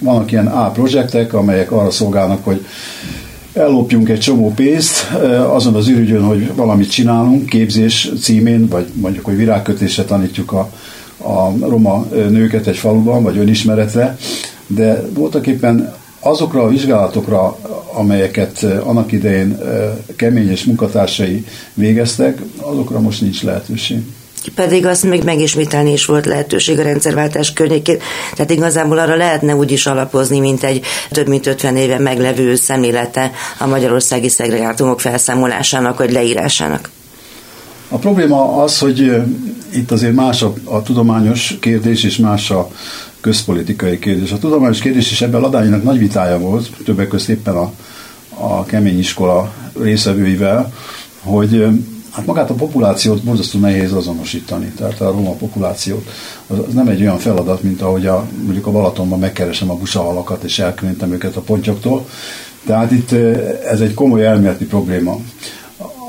Vannak 0.00 0.32
ilyen 0.32 0.46
A 0.46 0.70
projektek, 0.70 1.32
amelyek 1.32 1.72
arra 1.72 1.90
szolgálnak, 1.90 2.44
hogy 2.44 2.64
ellopjunk 3.52 4.08
egy 4.08 4.20
csomó 4.20 4.52
pénzt 4.54 5.10
azon 5.48 5.74
az 5.74 5.88
ürügyön, 5.88 6.22
hogy 6.22 6.54
valamit 6.54 6.90
csinálunk, 6.90 7.46
képzés 7.46 8.10
címén, 8.20 8.68
vagy 8.68 8.86
mondjuk, 8.94 9.24
hogy 9.24 9.36
virágkötésre 9.36 10.04
tanítjuk 10.04 10.52
a, 10.52 10.70
a 11.16 11.52
roma 11.60 12.06
nőket 12.10 12.66
egy 12.66 12.76
faluban, 12.76 13.22
vagy 13.22 13.38
önismeretre, 13.38 14.16
de 14.66 15.02
voltak 15.14 15.46
éppen 15.46 15.94
azokra 16.20 16.62
a 16.62 16.68
vizsgálatokra, 16.68 17.58
amelyeket 17.92 18.66
annak 18.84 19.12
idején 19.12 19.58
kemény 20.16 20.50
és 20.50 20.64
munkatársai 20.64 21.46
végeztek, 21.74 22.42
azokra 22.56 23.00
most 23.00 23.20
nincs 23.20 23.42
lehetőség 23.42 24.02
pedig 24.54 24.86
azt 24.86 25.02
még 25.02 25.22
megismételni 25.22 25.92
is 25.92 26.04
volt 26.04 26.26
lehetőség 26.26 26.78
a 26.78 26.82
rendszerváltás 26.82 27.52
környékén. 27.52 27.98
Tehát 28.34 28.50
igazából 28.50 28.98
arra 28.98 29.16
lehetne 29.16 29.56
úgy 29.56 29.70
is 29.70 29.86
alapozni, 29.86 30.40
mint 30.40 30.62
egy 30.64 30.84
több 31.10 31.28
mint 31.28 31.46
50 31.46 31.76
éve 31.76 31.98
meglevő 31.98 32.54
szemlélete 32.54 33.30
a 33.58 33.66
magyarországi 33.66 34.28
szegregátumok 34.28 35.00
felszámolásának 35.00 35.98
vagy 35.98 36.12
leírásának. 36.12 36.90
A 37.88 37.96
probléma 37.96 38.62
az, 38.62 38.78
hogy 38.78 39.12
itt 39.74 39.90
azért 39.90 40.14
más 40.14 40.42
a, 40.42 40.54
a 40.64 40.82
tudományos 40.82 41.56
kérdés 41.60 42.04
és 42.04 42.16
más 42.16 42.50
a 42.50 42.70
közpolitikai 43.20 43.98
kérdés. 43.98 44.32
A 44.32 44.38
tudományos 44.38 44.80
kérdés 44.80 45.10
is 45.10 45.22
ebben 45.22 45.40
a 45.40 45.42
Ladányinak 45.42 45.82
nagy 45.82 45.98
vitája 45.98 46.38
volt, 46.38 46.70
többek 46.84 47.08
között 47.08 47.28
éppen 47.28 47.56
a, 47.56 47.72
a 48.38 48.64
kemény 48.64 48.98
iskola 48.98 49.52
részevőivel, 49.80 50.72
hogy 51.20 51.66
Hát 52.12 52.26
magát 52.26 52.50
a 52.50 52.54
populációt 52.54 53.22
borzasztó 53.22 53.58
nehéz 53.58 53.92
azonosítani, 53.92 54.72
tehát 54.76 55.00
a 55.00 55.10
roma 55.10 55.30
populációt. 55.30 56.08
Az, 56.46 56.58
nem 56.72 56.88
egy 56.88 57.00
olyan 57.00 57.18
feladat, 57.18 57.62
mint 57.62 57.82
ahogy 57.82 58.06
a, 58.06 58.26
mondjuk 58.42 58.66
a 58.66 58.70
Balatonban 58.70 59.18
megkeresem 59.18 59.70
a 59.70 59.76
busahalakat, 59.76 60.42
és 60.42 60.58
elkülöntem 60.58 61.12
őket 61.12 61.36
a 61.36 61.40
pontyoktól. 61.40 62.06
Tehát 62.66 62.90
itt 62.90 63.12
ez 63.70 63.80
egy 63.80 63.94
komoly 63.94 64.26
elméleti 64.26 64.64
probléma. 64.64 65.16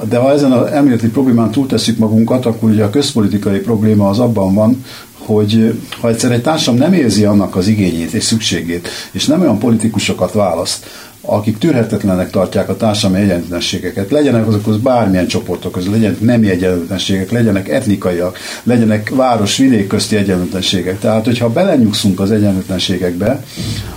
De 0.09 0.17
ha 0.17 0.31
ezen 0.31 0.51
az 0.51 0.71
elméleti 0.71 1.09
problémán 1.09 1.51
túltesszük 1.51 1.97
magunkat, 1.97 2.45
akkor 2.45 2.69
ugye 2.69 2.83
a 2.83 2.89
közpolitikai 2.89 3.59
probléma 3.59 4.09
az 4.09 4.19
abban 4.19 4.53
van, 4.53 4.85
hogy 5.17 5.79
ha 6.01 6.09
egyszer 6.09 6.31
egy 6.31 6.41
társam 6.41 6.75
nem 6.75 6.93
érzi 6.93 7.25
annak 7.25 7.55
az 7.55 7.67
igényét 7.67 8.13
és 8.13 8.23
szükségét, 8.23 8.87
és 9.11 9.25
nem 9.25 9.41
olyan 9.41 9.57
politikusokat 9.57 10.31
választ, 10.31 10.85
akik 11.25 11.57
tűrhetetlenek 11.57 12.29
tartják 12.29 12.69
a 12.69 12.77
társadalmi 12.77 13.23
egyenlőtlenségeket, 13.23 14.11
legyenek 14.11 14.47
azok 14.47 14.67
az 14.67 14.77
bármilyen 14.77 15.27
csoportok 15.27 15.71
között, 15.71 15.91
legyenek 15.91 16.19
nemi 16.19 16.49
egyenlőtlenségek, 16.49 17.31
legyenek 17.31 17.69
etnikaiak, 17.69 18.37
legyenek 18.63 19.09
város-vidék 19.09 19.87
közti 19.87 20.15
egyenlőtlenségek. 20.15 20.99
Tehát, 20.99 21.25
hogyha 21.25 21.49
belenyugszunk 21.49 22.19
az 22.19 22.31
egyenlőtlenségekbe, 22.31 23.43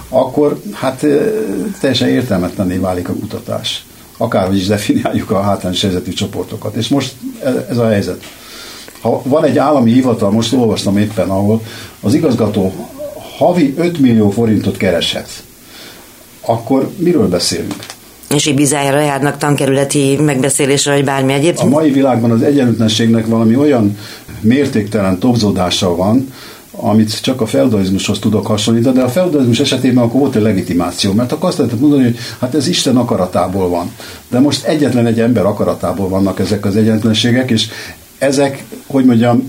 akkor 0.09 0.61
hát 0.73 1.07
teljesen 1.81 2.09
értelmetlenné 2.09 2.77
válik 2.77 3.09
a 3.09 3.13
kutatás. 3.13 3.85
Akárhogy 4.17 4.57
is 4.57 4.67
definiáljuk 4.67 5.31
a 5.31 5.41
hátrányos 5.41 5.83
helyzetű 5.83 6.11
csoportokat. 6.11 6.75
És 6.75 6.89
most 6.89 7.15
ez 7.71 7.77
a 7.77 7.89
helyzet. 7.89 8.25
Ha 9.01 9.23
van 9.25 9.45
egy 9.45 9.59
állami 9.59 9.93
hivatal, 9.93 10.31
most 10.31 10.53
olvastam 10.53 10.97
éppen, 10.99 11.29
ahol 11.29 11.63
az 12.01 12.15
igazgató 12.15 12.89
havi 13.37 13.75
5 13.77 13.99
millió 13.99 14.31
forintot 14.31 14.77
kereshet, 14.77 15.29
akkor 16.47 16.91
miről 16.97 17.29
beszélünk? 17.29 17.87
És 18.35 18.47
Ibizájára 18.47 19.01
járnak 19.01 19.37
tankerületi 19.37 20.17
megbeszélésre, 20.17 20.93
vagy 20.93 21.05
bármi 21.05 21.33
egyéb? 21.33 21.57
A 21.59 21.65
mai 21.65 21.91
világban 21.91 22.31
az 22.31 22.43
egyenlőtlenségnek 22.43 23.27
valami 23.27 23.57
olyan 23.57 23.97
mértéktelen 24.41 25.19
topzódása 25.19 25.97
van, 25.97 26.33
amit 26.71 27.21
csak 27.21 27.41
a 27.41 27.47
feudalizmushoz 27.47 28.19
tudok 28.19 28.47
hasonlítani, 28.47 28.97
de 28.97 29.03
a 29.03 29.09
feudalizmus 29.09 29.61
esetében 29.61 30.05
akkor 30.05 30.21
volt 30.21 30.37
egy 30.37 30.43
legitimáció, 30.43 31.13
mert 31.13 31.33
akkor 31.33 31.49
azt 31.49 31.59
lehetett 31.59 31.81
mondani, 31.81 32.03
hogy 32.03 32.17
hát 32.41 32.55
ez 32.55 32.69
Isten 32.69 32.97
akaratából 32.97 33.69
van. 33.69 33.93
De 34.29 34.39
most 34.39 34.65
egyetlen 34.65 35.07
egy 35.07 35.21
ember 35.21 35.45
akaratából 35.45 36.09
vannak 36.09 36.39
ezek 36.39 36.65
az 36.65 36.77
egyenlőtlenségek, 36.77 37.51
és 37.51 37.69
ezek, 38.19 38.65
hogy 38.87 39.05
mondjam, 39.05 39.49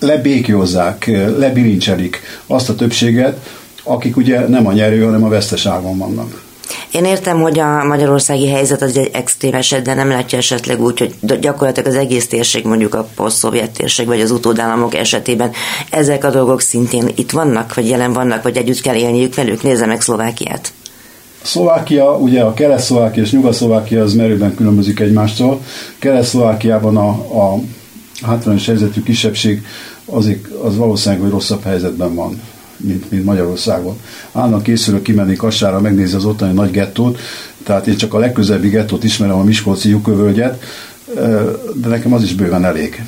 lebékjózzák, 0.00 1.10
lebilincselik 1.38 2.20
azt 2.46 2.68
a 2.68 2.74
többséget, 2.74 3.38
akik 3.84 4.16
ugye 4.16 4.48
nem 4.48 4.66
a 4.66 4.72
nyerő, 4.72 5.02
hanem 5.02 5.24
a 5.24 5.28
veszteságon 5.28 5.98
vannak. 5.98 6.42
Én 6.90 7.04
értem, 7.04 7.40
hogy 7.40 7.58
a 7.58 7.84
magyarországi 7.84 8.48
helyzet 8.48 8.82
az 8.82 8.96
egy 8.96 9.10
extrém 9.12 9.54
eset, 9.54 9.82
de 9.82 9.94
nem 9.94 10.08
látja 10.08 10.38
esetleg 10.38 10.80
úgy, 10.80 10.98
hogy 10.98 11.38
gyakorlatilag 11.38 11.88
az 11.88 11.96
egész 11.96 12.28
térség, 12.28 12.64
mondjuk 12.64 12.94
a 12.94 13.08
poszt-szovjet 13.14 13.70
térség, 13.70 14.06
vagy 14.06 14.20
az 14.20 14.30
utódállamok 14.30 14.94
esetében 14.94 15.50
ezek 15.90 16.24
a 16.24 16.30
dolgok 16.30 16.60
szintén 16.60 17.08
itt 17.14 17.30
vannak, 17.30 17.74
vagy 17.74 17.88
jelen 17.88 18.12
vannak, 18.12 18.42
vagy 18.42 18.56
együtt 18.56 18.80
kell 18.80 18.94
élniük 18.94 19.34
velük. 19.34 19.62
Nézze 19.62 19.86
meg 19.86 20.00
Szlovákiát. 20.00 20.72
Szlovákia, 21.42 22.16
ugye 22.16 22.42
a 22.42 22.54
Kelet-Szlovákia 22.54 23.22
és 23.22 23.30
Nyugat-Szlovákia 23.30 24.02
az 24.02 24.14
merőben 24.14 24.54
különbözik 24.54 25.00
egymástól. 25.00 25.60
Kelet-Szlovákiában 25.98 26.96
a, 26.96 27.08
a 27.08 27.60
hátrányos 28.22 28.66
helyzetű 28.66 29.02
kisebbség 29.02 29.66
az, 30.04 30.30
az 30.64 30.76
valószínűleg, 30.76 31.22
hogy 31.22 31.32
rosszabb 31.32 31.62
helyzetben 31.62 32.14
van 32.14 32.40
mint, 32.76 33.10
mint 33.10 33.24
Magyarországon. 33.24 34.00
Állandóan 34.32 34.62
készülök 34.62 35.02
kimenni 35.02 35.36
Kassára, 35.36 35.80
megnézni 35.80 36.16
az 36.16 36.24
ottani 36.24 36.52
nagy 36.52 36.70
gettót, 36.70 37.18
tehát 37.62 37.86
én 37.86 37.96
csak 37.96 38.14
a 38.14 38.18
legközelebbi 38.18 38.68
gettót 38.68 39.04
ismerem, 39.04 39.38
a 39.38 39.44
Miskolci 39.44 39.88
lyukövölgyet, 39.88 40.62
de 41.74 41.88
nekem 41.88 42.12
az 42.12 42.22
is 42.22 42.34
bőven 42.34 42.64
elég. 42.64 43.02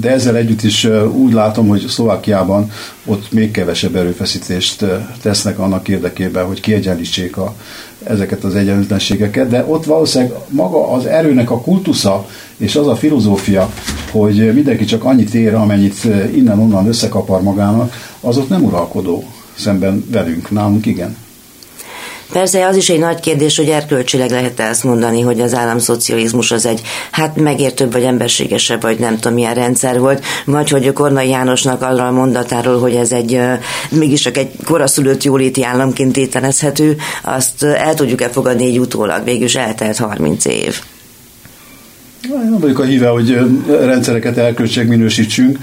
De 0.00 0.10
ezzel 0.10 0.36
együtt 0.36 0.62
is 0.62 0.88
úgy 1.12 1.32
látom, 1.32 1.68
hogy 1.68 1.84
Szlovákiában 1.88 2.70
ott 3.04 3.32
még 3.32 3.50
kevesebb 3.50 3.96
erőfeszítést 3.96 4.84
tesznek 5.22 5.58
annak 5.58 5.88
érdekében, 5.88 6.44
hogy 6.44 6.60
kiegyenlítsék 6.60 7.36
a, 7.36 7.54
ezeket 8.04 8.44
az 8.44 8.54
egyenlőtlenségeket, 8.54 9.48
de 9.48 9.64
ott 9.68 9.84
valószínűleg 9.84 10.34
maga 10.48 10.92
az 10.92 11.06
erőnek 11.06 11.50
a 11.50 11.60
kultusza 11.60 12.26
és 12.60 12.76
az 12.76 12.86
a 12.86 12.96
filozófia, 12.96 13.72
hogy 14.10 14.54
mindenki 14.54 14.84
csak 14.84 15.04
annyit 15.04 15.34
ér, 15.34 15.54
amennyit 15.54 16.04
innen-onnan 16.34 16.86
összekapar 16.86 17.42
magának, 17.42 17.94
az 18.20 18.38
ott 18.38 18.48
nem 18.48 18.64
uralkodó 18.64 19.24
szemben 19.56 20.04
velünk, 20.10 20.50
nálunk 20.50 20.86
igen. 20.86 21.16
Persze 22.32 22.66
az 22.66 22.76
is 22.76 22.88
egy 22.88 22.98
nagy 22.98 23.20
kérdés, 23.20 23.56
hogy 23.56 23.68
erkölcsileg 23.68 24.30
lehet 24.30 24.60
ezt 24.60 24.84
mondani, 24.84 25.20
hogy 25.20 25.40
az 25.40 25.54
államszocializmus 25.54 26.50
az 26.50 26.66
egy 26.66 26.80
hát 27.10 27.36
megértőbb 27.36 27.92
vagy 27.92 28.02
emberségesebb, 28.02 28.82
vagy 28.82 28.98
nem 28.98 29.14
tudom 29.14 29.32
milyen 29.32 29.54
rendszer 29.54 30.00
volt, 30.00 30.24
vagy 30.44 30.68
hogy 30.68 30.86
a 30.86 30.92
Kornai 30.92 31.28
Jánosnak 31.28 31.82
arra 31.82 32.06
a 32.06 32.10
mondatáról, 32.10 32.80
hogy 32.80 32.94
ez 32.94 33.12
egy 33.12 33.40
mégis 33.90 34.20
csak 34.20 34.36
egy 34.36 34.50
koraszülött 34.64 35.22
jóléti 35.22 35.64
államként 35.64 36.16
ételezhető, 36.16 36.96
azt 37.22 37.62
el 37.62 37.94
tudjuk-e 37.94 38.28
fogadni 38.28 38.64
egy 38.64 38.78
utólag, 38.78 39.24
végülis 39.24 39.54
eltelt 39.54 39.98
30 39.98 40.44
év. 40.44 40.80
Nem 42.28 42.58
vagyok 42.58 42.78
a 42.78 42.84
híve, 42.84 43.08
hogy 43.08 43.38
rendszereket 43.66 44.36
elköltség 44.36 44.88
minősítsünk, 44.88 45.58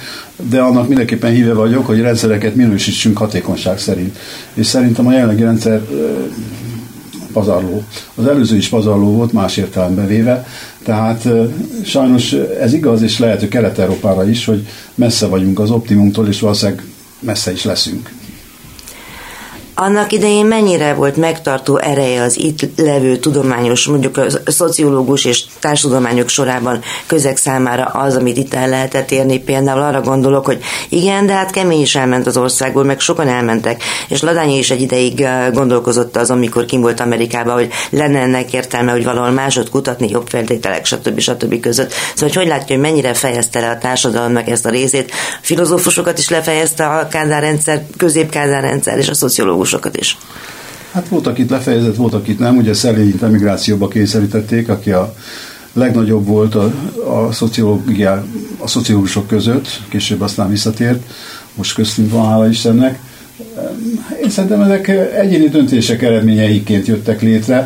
de 0.50 0.62
annak 0.62 0.88
mindenképpen 0.88 1.32
híve 1.32 1.54
vagyok, 1.54 1.86
hogy 1.86 2.00
rendszereket 2.00 2.56
minősítsünk 2.56 3.18
hatékonyság 3.18 3.80
szerint. 3.80 4.18
És 4.54 4.66
szerintem 4.66 5.08
a 5.08 5.12
jelenlegi 5.12 5.44
rendszer 5.44 5.82
pazarló. 7.34 7.84
Az 8.16 8.26
előző 8.28 8.56
is 8.56 8.68
pazarló 8.68 9.12
volt, 9.12 9.34
más 9.34 9.58
értelemben 9.58 10.08
véve, 10.08 10.48
tehát 10.84 11.28
sajnos 11.84 12.34
ez 12.62 12.74
igaz, 12.74 13.02
és 13.02 13.20
lehet, 13.20 13.40
hogy 13.40 13.50
Kelet-Európára 13.50 14.30
is, 14.30 14.46
hogy 14.46 14.68
messze 14.96 15.28
vagyunk 15.28 15.60
az 15.60 15.72
optimumtól, 15.72 16.28
és 16.28 16.40
valószínűleg 16.40 16.84
messze 17.20 17.52
is 17.52 17.64
leszünk. 17.64 18.12
Annak 19.80 20.12
idején 20.12 20.46
mennyire 20.46 20.94
volt 20.94 21.16
megtartó 21.16 21.78
ereje 21.78 22.22
az 22.22 22.38
itt 22.38 22.60
levő 22.78 23.18
tudományos, 23.18 23.86
mondjuk 23.86 24.18
a 24.18 24.52
szociológus 24.52 25.26
és 25.26 25.44
társadalmányok 25.60 26.30
sorában 26.30 26.82
közeg 27.06 27.38
számára 27.38 27.86
az, 27.86 28.16
amit 28.16 28.38
itt 28.38 28.54
el 28.54 28.70
lehetett 28.70 29.12
érni? 29.12 29.40
Például 29.40 29.82
arra 29.82 30.02
gondolok, 30.02 30.46
hogy 30.46 30.64
igen, 30.90 31.26
de 31.26 31.34
hát 31.34 31.52
kemény 31.52 31.82
is 31.82 31.96
elment 31.96 32.28
az 32.28 32.38
országból, 32.38 32.84
meg 32.84 33.00
sokan 33.00 33.28
elmentek, 33.28 33.84
és 34.08 34.22
Ladányi 34.22 34.58
is 34.58 34.72
egy 34.72 34.82
ideig 34.82 35.28
gondolkozott 35.54 36.18
az, 36.18 36.30
amikor 36.30 36.66
kim 36.66 36.82
volt 36.82 37.00
Amerikában, 37.00 37.54
hogy 37.54 37.70
lenne 37.90 38.20
ennek 38.20 38.54
értelme, 38.54 38.92
hogy 38.92 39.04
valahol 39.04 39.32
másod 39.32 39.70
kutatni, 39.70 40.10
jobb 40.10 40.28
feltételek, 40.28 40.86
stb. 40.86 41.20
stb. 41.20 41.60
között. 41.60 41.92
Szóval, 41.92 42.30
hogy 42.34 42.36
hogy 42.36 42.48
látja, 42.48 42.76
hogy 42.76 42.86
mennyire 42.86 43.14
fejezte 43.14 43.60
le 43.60 43.70
a 43.70 43.78
társadalomnak 43.78 44.50
ezt 44.50 44.66
a 44.66 44.70
részét? 44.70 45.12
Filozófusokat 45.42 46.18
is 46.18 46.30
lefejezte 46.30 46.86
a 46.86 47.08
Kádár 47.08 47.42
rendszer, 47.42 47.86
közép-Kádár 47.98 48.62
rendszer 48.62 48.98
és 48.98 49.10
a 49.10 49.14
szociológus 49.14 49.66
pedagógusokat 49.68 49.98
is? 49.98 50.18
Hát 50.92 51.08
voltak 51.08 51.38
itt 51.38 51.50
lefejezett, 51.50 51.96
voltak 51.96 52.28
itt 52.28 52.40
nem. 52.40 52.58
Ugye 52.58 52.74
Szelényit 52.74 53.24
emigrációba 53.24 53.88
kényszerítették, 53.88 54.70
aki 54.70 54.92
a 54.92 55.16
legnagyobb 55.74 56.26
volt 56.26 56.56
a, 56.56 56.72
a, 57.08 57.32
szociológia, 57.32 58.26
a 58.58 58.68
szociológusok 58.68 59.28
között, 59.28 59.68
később 59.90 60.22
aztán 60.22 60.50
visszatért, 60.50 61.04
most 61.56 61.74
köztünk 61.74 62.12
van, 62.12 62.26
hála 62.26 62.50
Istennek. 62.50 63.00
Én 64.24 64.30
szerintem 64.30 64.62
ezek 64.62 64.88
egyéni 65.18 65.50
döntések 65.50 66.02
eredményeiként 66.02 66.88
jöttek 66.88 67.22
létre. 67.22 67.66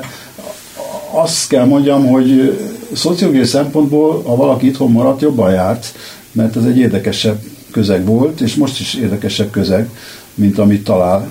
Azt 1.12 1.48
kell 1.48 1.66
mondjam, 1.66 2.08
hogy 2.08 2.60
szociológiai 2.94 3.46
szempontból, 3.46 4.24
ha 4.24 4.36
valaki 4.36 4.68
itthon 4.68 4.92
maradt, 4.92 5.22
jobban 5.22 5.52
járt, 5.52 5.94
mert 6.32 6.56
ez 6.56 6.64
egy 6.64 6.78
érdekesebb 6.78 7.42
közeg 7.72 8.06
volt, 8.06 8.42
és 8.42 8.56
most 8.56 8.80
is 8.80 8.94
érdekesebb 8.94 9.52
közeg 9.52 9.90
mint 10.36 10.58
amit 10.58 10.84
talál 10.84 11.30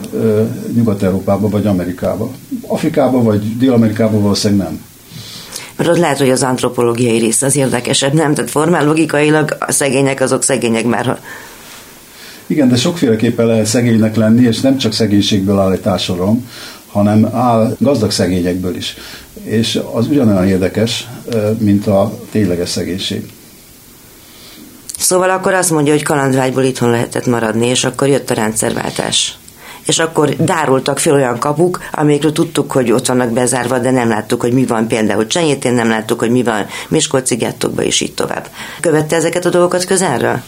Nyugat-Európában 0.75 1.51
vagy 1.51 1.67
Amerikában. 1.67 2.31
Afrikában 2.67 3.25
vagy 3.25 3.57
Dél-Amerikában 3.57 4.23
valószínűleg 4.23 4.67
nem. 4.67 4.81
Mert 5.77 5.91
ott 5.91 5.99
lehet, 5.99 6.19
hogy 6.19 6.31
az 6.31 6.43
antropológiai 6.43 7.19
rész 7.19 7.43
az 7.43 7.57
érdekesebb, 7.57 8.13
nem? 8.13 8.35
Tehát 8.35 8.51
formál 8.51 8.85
logikailag 8.85 9.57
a 9.59 9.73
szegények 9.73 10.21
azok 10.21 10.43
szegények 10.43 10.85
már. 10.85 11.07
Ha... 11.07 11.19
Igen, 12.47 12.69
de 12.69 12.77
sokféleképpen 12.77 13.47
lehet 13.47 13.67
szegénynek 13.67 14.17
lenni, 14.17 14.47
és 14.47 14.61
nem 14.61 14.77
csak 14.77 14.93
szegénységből 14.93 15.59
áll 15.59 15.73
egy 15.73 15.81
társadalom, 15.81 16.49
hanem 16.87 17.29
áll 17.33 17.77
gazdag 17.79 18.11
szegényekből 18.11 18.77
is. 18.77 18.95
És 19.43 19.81
az 19.93 20.07
ugyanolyan 20.07 20.49
érdekes, 20.49 21.09
mint 21.59 21.87
a 21.87 22.19
tényleges 22.31 22.69
szegénység. 22.69 23.31
Szóval 25.01 25.31
akkor 25.31 25.55
azt 25.55 25.71
mondja, 25.71 25.93
hogy 25.93 26.03
kalandvágyból 26.03 26.63
itthon 26.63 26.91
lehetett 26.91 27.27
maradni, 27.27 27.67
és 27.67 27.85
akkor 27.85 28.09
jött 28.09 28.31
a 28.31 28.35
rendszerváltás. 28.35 29.39
És 29.87 29.99
akkor 29.99 30.37
dárultak 30.37 30.99
fel 30.99 31.13
olyan 31.13 31.39
kapuk, 31.39 31.81
amikről 31.93 32.33
tudtuk, 32.33 32.73
hogy 32.73 32.93
ott 32.93 33.07
vannak 33.07 33.31
bezárva, 33.31 33.79
de 33.79 33.91
nem 33.91 34.09
láttuk, 34.09 34.41
hogy 34.41 34.53
mi 34.53 34.65
van 34.65 34.89
például 34.89 35.27
Csenyétén, 35.27 35.73
nem 35.73 35.89
láttuk, 35.89 36.19
hogy 36.19 36.31
mi 36.31 36.43
van 36.43 36.67
Miskolci 36.89 37.35
gettokban, 37.35 37.85
és 37.85 38.01
így 38.01 38.15
tovább. 38.15 38.49
Követte 38.81 39.17
ezeket 39.17 39.45
a 39.45 39.51
dolgokat 39.51 39.85
közelről? 39.85 40.41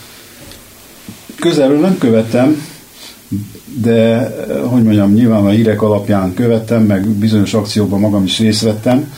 Közelről 1.41 1.81
nem 1.81 1.99
követtem, 1.99 2.67
de 3.81 4.31
hogy 4.67 4.83
mondjam, 4.83 5.13
nyilván 5.13 5.47
a 5.47 5.51
hírek 5.51 5.83
alapján 5.83 6.35
követtem, 6.35 6.83
meg 6.83 7.09
bizonyos 7.09 7.55
akciókban 7.55 8.01
magam 8.01 8.25
is 8.25 8.39
részt 8.39 8.63
vettem, 8.63 9.13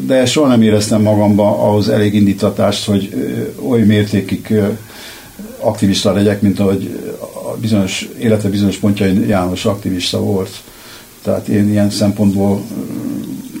de 0.00 0.26
soha 0.26 0.48
nem 0.48 0.62
éreztem 0.62 1.02
magamba 1.02 1.68
ahhoz 1.68 1.88
elég 1.88 2.14
indítatást, 2.14 2.84
hogy 2.84 3.14
oly 3.60 3.82
mértékig 3.82 4.54
aktivista 5.58 6.12
legyek, 6.12 6.40
mint 6.40 6.60
ahogy 6.60 7.12
a 7.20 7.56
bizonyos, 7.56 8.08
élete 8.18 8.48
bizonyos 8.48 8.76
pontjain 8.76 9.28
János 9.28 9.64
aktivista 9.64 10.20
volt. 10.20 10.50
Tehát 11.22 11.48
én 11.48 11.68
ilyen 11.68 11.90
szempontból 11.90 12.62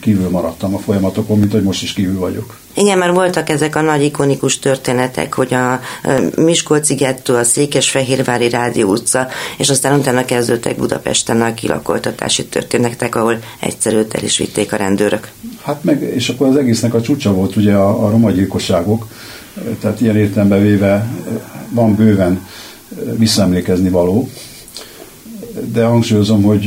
kívül 0.00 0.28
maradtam 0.28 0.74
a 0.74 0.78
folyamatokon, 0.78 1.38
mint 1.38 1.52
hogy 1.52 1.62
most 1.62 1.82
is 1.82 1.92
kívül 1.92 2.18
vagyok. 2.18 2.58
Igen, 2.74 2.98
mert 2.98 3.14
voltak 3.14 3.48
ezek 3.48 3.76
a 3.76 3.80
nagy 3.80 4.02
ikonikus 4.02 4.58
történetek, 4.58 5.34
hogy 5.34 5.54
a 5.54 5.80
Miskolci 6.36 6.94
gettó, 6.94 7.34
a 7.34 7.44
Székesfehérvári 7.44 8.48
Rádió 8.48 8.90
utca, 8.90 9.28
és 9.58 9.70
aztán 9.70 9.98
utána 9.98 10.24
kezdődtek 10.24 10.76
Budapesten 10.76 11.42
a 11.42 11.54
kilakoltatási 11.54 12.44
történetek, 12.46 13.14
ahol 13.14 13.38
egyszerűt 13.60 14.14
el 14.14 14.22
is 14.22 14.38
vitték 14.38 14.72
a 14.72 14.76
rendőrök. 14.76 15.30
Hát 15.62 15.84
meg, 15.84 16.02
és 16.02 16.28
akkor 16.28 16.46
az 16.46 16.56
egésznek 16.56 16.94
a 16.94 17.00
csúcsa 17.00 17.32
volt 17.32 17.56
ugye 17.56 17.74
a, 17.74 18.06
a 18.06 18.10
roma 18.10 18.30
gyilkosságok, 18.30 19.06
tehát 19.80 20.00
ilyen 20.00 20.16
értelemben 20.16 20.62
véve 20.62 21.08
van 21.68 21.94
bőven 21.94 22.46
visszaemlékezni 23.16 23.88
való. 23.88 24.28
de 25.72 25.84
hangsúlyozom, 25.84 26.42
hogy 26.42 26.64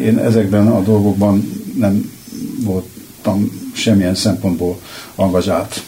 én 0.00 0.18
ezekben 0.18 0.66
a 0.66 0.82
dolgokban 0.82 1.52
nem 1.78 2.12
voltam 2.64 3.50
semmilyen 3.72 4.14
szempontból 4.14 4.78
angazsált. 5.20 5.82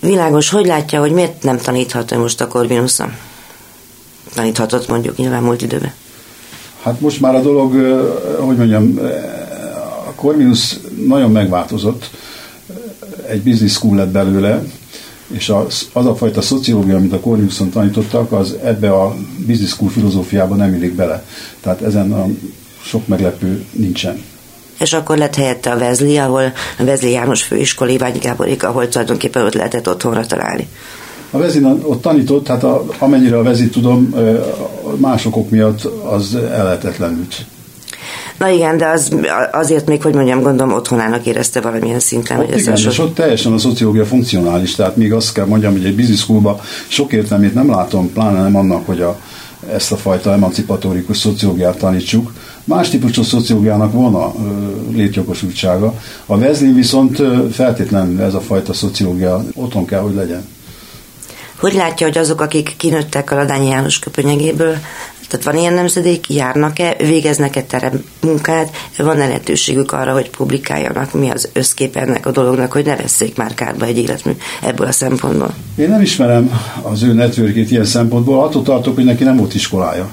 Világos, 0.00 0.48
hogy 0.48 0.66
látja, 0.66 1.00
hogy 1.00 1.12
miért 1.12 1.42
nem 1.42 1.56
taníthat 1.56 2.16
most 2.16 2.40
a 2.40 2.46
Corvinuson? 2.46 3.12
Taníthatott 4.34 4.88
mondjuk 4.88 5.16
nyilván 5.16 5.42
múlt 5.42 5.62
időben. 5.62 5.92
Hát 6.82 7.00
most 7.00 7.20
már 7.20 7.34
a 7.34 7.42
dolog, 7.42 7.72
hogy 8.38 8.56
mondjam, 8.56 8.98
a 10.06 10.12
Corvinus 10.14 10.76
nagyon 11.06 11.30
megváltozott, 11.30 12.10
egy 13.26 13.42
business 13.42 13.72
school 13.72 13.96
lett 13.96 14.08
belőle, 14.08 14.62
és 15.26 15.48
az, 15.48 15.88
az 15.92 16.06
a 16.06 16.16
fajta 16.16 16.40
szociológia, 16.40 16.96
amit 16.96 17.12
a 17.12 17.20
Corvinuson 17.20 17.70
tanítottak, 17.70 18.32
az 18.32 18.54
ebbe 18.64 18.92
a 18.92 19.16
business 19.46 19.70
school 19.70 19.90
filozófiába 19.90 20.54
nem 20.54 20.74
illik 20.74 20.94
bele. 20.94 21.24
Tehát 21.60 21.82
ezen 21.82 22.12
a 22.12 22.26
sok 22.82 23.06
meglepő 23.06 23.64
nincsen. 23.72 24.22
És 24.80 24.92
akkor 24.92 25.18
lett 25.18 25.34
helyette 25.34 25.70
a 25.70 25.78
Vezli, 25.78 26.18
ahol 26.18 26.52
a 26.78 26.84
Vezli 26.84 27.10
János 27.10 27.42
főiskolai 27.42 27.94
Iványi 27.94 28.18
Gáborik, 28.18 28.64
ahol 28.64 28.88
tulajdonképpen 28.88 29.44
ott 29.44 29.54
lehetett 29.54 29.88
otthonra 29.88 30.26
találni. 30.26 30.68
A 31.30 31.38
Vezin 31.38 31.64
ott 31.64 32.02
tanított, 32.02 32.46
hát 32.46 32.64
a, 32.64 32.84
amennyire 32.98 33.38
a 33.38 33.42
Vezi 33.42 33.68
tudom, 33.68 34.14
másokok 34.96 35.50
miatt 35.50 35.84
az 35.84 36.34
ellehetetlenült. 36.34 37.34
Na 38.38 38.48
igen, 38.48 38.76
de 38.76 38.86
az, 38.86 39.16
azért 39.52 39.86
még, 39.86 40.02
hogy 40.02 40.14
mondjam, 40.14 40.42
gondolom 40.42 40.72
otthonának 40.72 41.26
érezte 41.26 41.60
valamilyen 41.60 42.00
szinten. 42.00 42.38
Ott 42.38 42.50
hogy 42.50 42.58
igen, 42.58 42.76
és 42.76 42.98
ott 42.98 43.14
teljesen 43.14 43.52
a 43.52 43.58
szociológia 43.58 44.04
funkcionális, 44.04 44.74
tehát 44.74 44.96
még 44.96 45.12
azt 45.12 45.32
kell 45.32 45.44
mondjam, 45.46 45.72
hogy 45.72 45.84
egy 45.84 45.96
business 45.96 46.20
schoolba 46.20 46.60
sok 46.88 47.12
értelmét 47.12 47.54
nem 47.54 47.70
látom, 47.70 48.12
pláne 48.12 48.42
nem 48.42 48.56
annak, 48.56 48.86
hogy 48.86 49.00
a, 49.00 49.20
ezt 49.72 49.92
a 49.92 49.96
fajta 49.96 50.32
emancipatórikus 50.32 51.16
szociológiát 51.18 51.78
tanítsuk. 51.78 52.32
Más 52.64 52.88
típusú 52.88 53.22
szociológiának 53.22 53.92
volna 53.92 54.32
létjogosultsága. 54.92 55.94
A 56.26 56.38
Vezlin 56.38 56.74
viszont 56.74 57.22
feltétlenül 57.52 58.22
ez 58.22 58.34
a 58.34 58.40
fajta 58.40 58.72
szociológia 58.72 59.44
otthon 59.54 59.86
kell, 59.86 60.00
hogy 60.00 60.14
legyen. 60.14 60.48
Hogy 61.60 61.74
látja, 61.74 62.06
hogy 62.06 62.18
azok, 62.18 62.40
akik 62.40 62.74
kinőttek 62.76 63.30
a 63.30 63.34
Ladányi 63.34 63.68
János 63.68 63.98
köpönyegéből, 63.98 64.76
tehát 65.28 65.44
van 65.44 65.56
ilyen 65.56 65.74
nemzedék, 65.74 66.30
járnak-e, 66.34 66.96
végeznek-e 66.98 67.62
terem 67.62 68.04
munkát, 68.20 68.76
van-e 68.96 69.26
lehetőségük 69.26 69.92
arra, 69.92 70.12
hogy 70.12 70.30
publikáljanak, 70.30 71.12
mi 71.12 71.30
az 71.30 71.48
összkép 71.52 71.96
ennek 71.96 72.26
a 72.26 72.30
dolognak, 72.30 72.72
hogy 72.72 72.84
ne 72.84 72.96
veszék 72.96 73.36
már 73.36 73.54
kárba 73.54 73.84
egy 73.84 73.98
életmű 73.98 74.32
ebből 74.62 74.86
a 74.86 74.92
szempontból? 74.92 75.54
Én 75.76 75.88
nem 75.88 76.00
ismerem 76.00 76.60
az 76.82 77.02
ő 77.02 77.12
networkét 77.12 77.70
ilyen 77.70 77.84
szempontból, 77.84 78.44
attól 78.44 78.62
tartok, 78.62 78.94
hogy 78.94 79.04
neki 79.04 79.24
nem 79.24 79.36
volt 79.36 79.54
iskolája. 79.54 80.10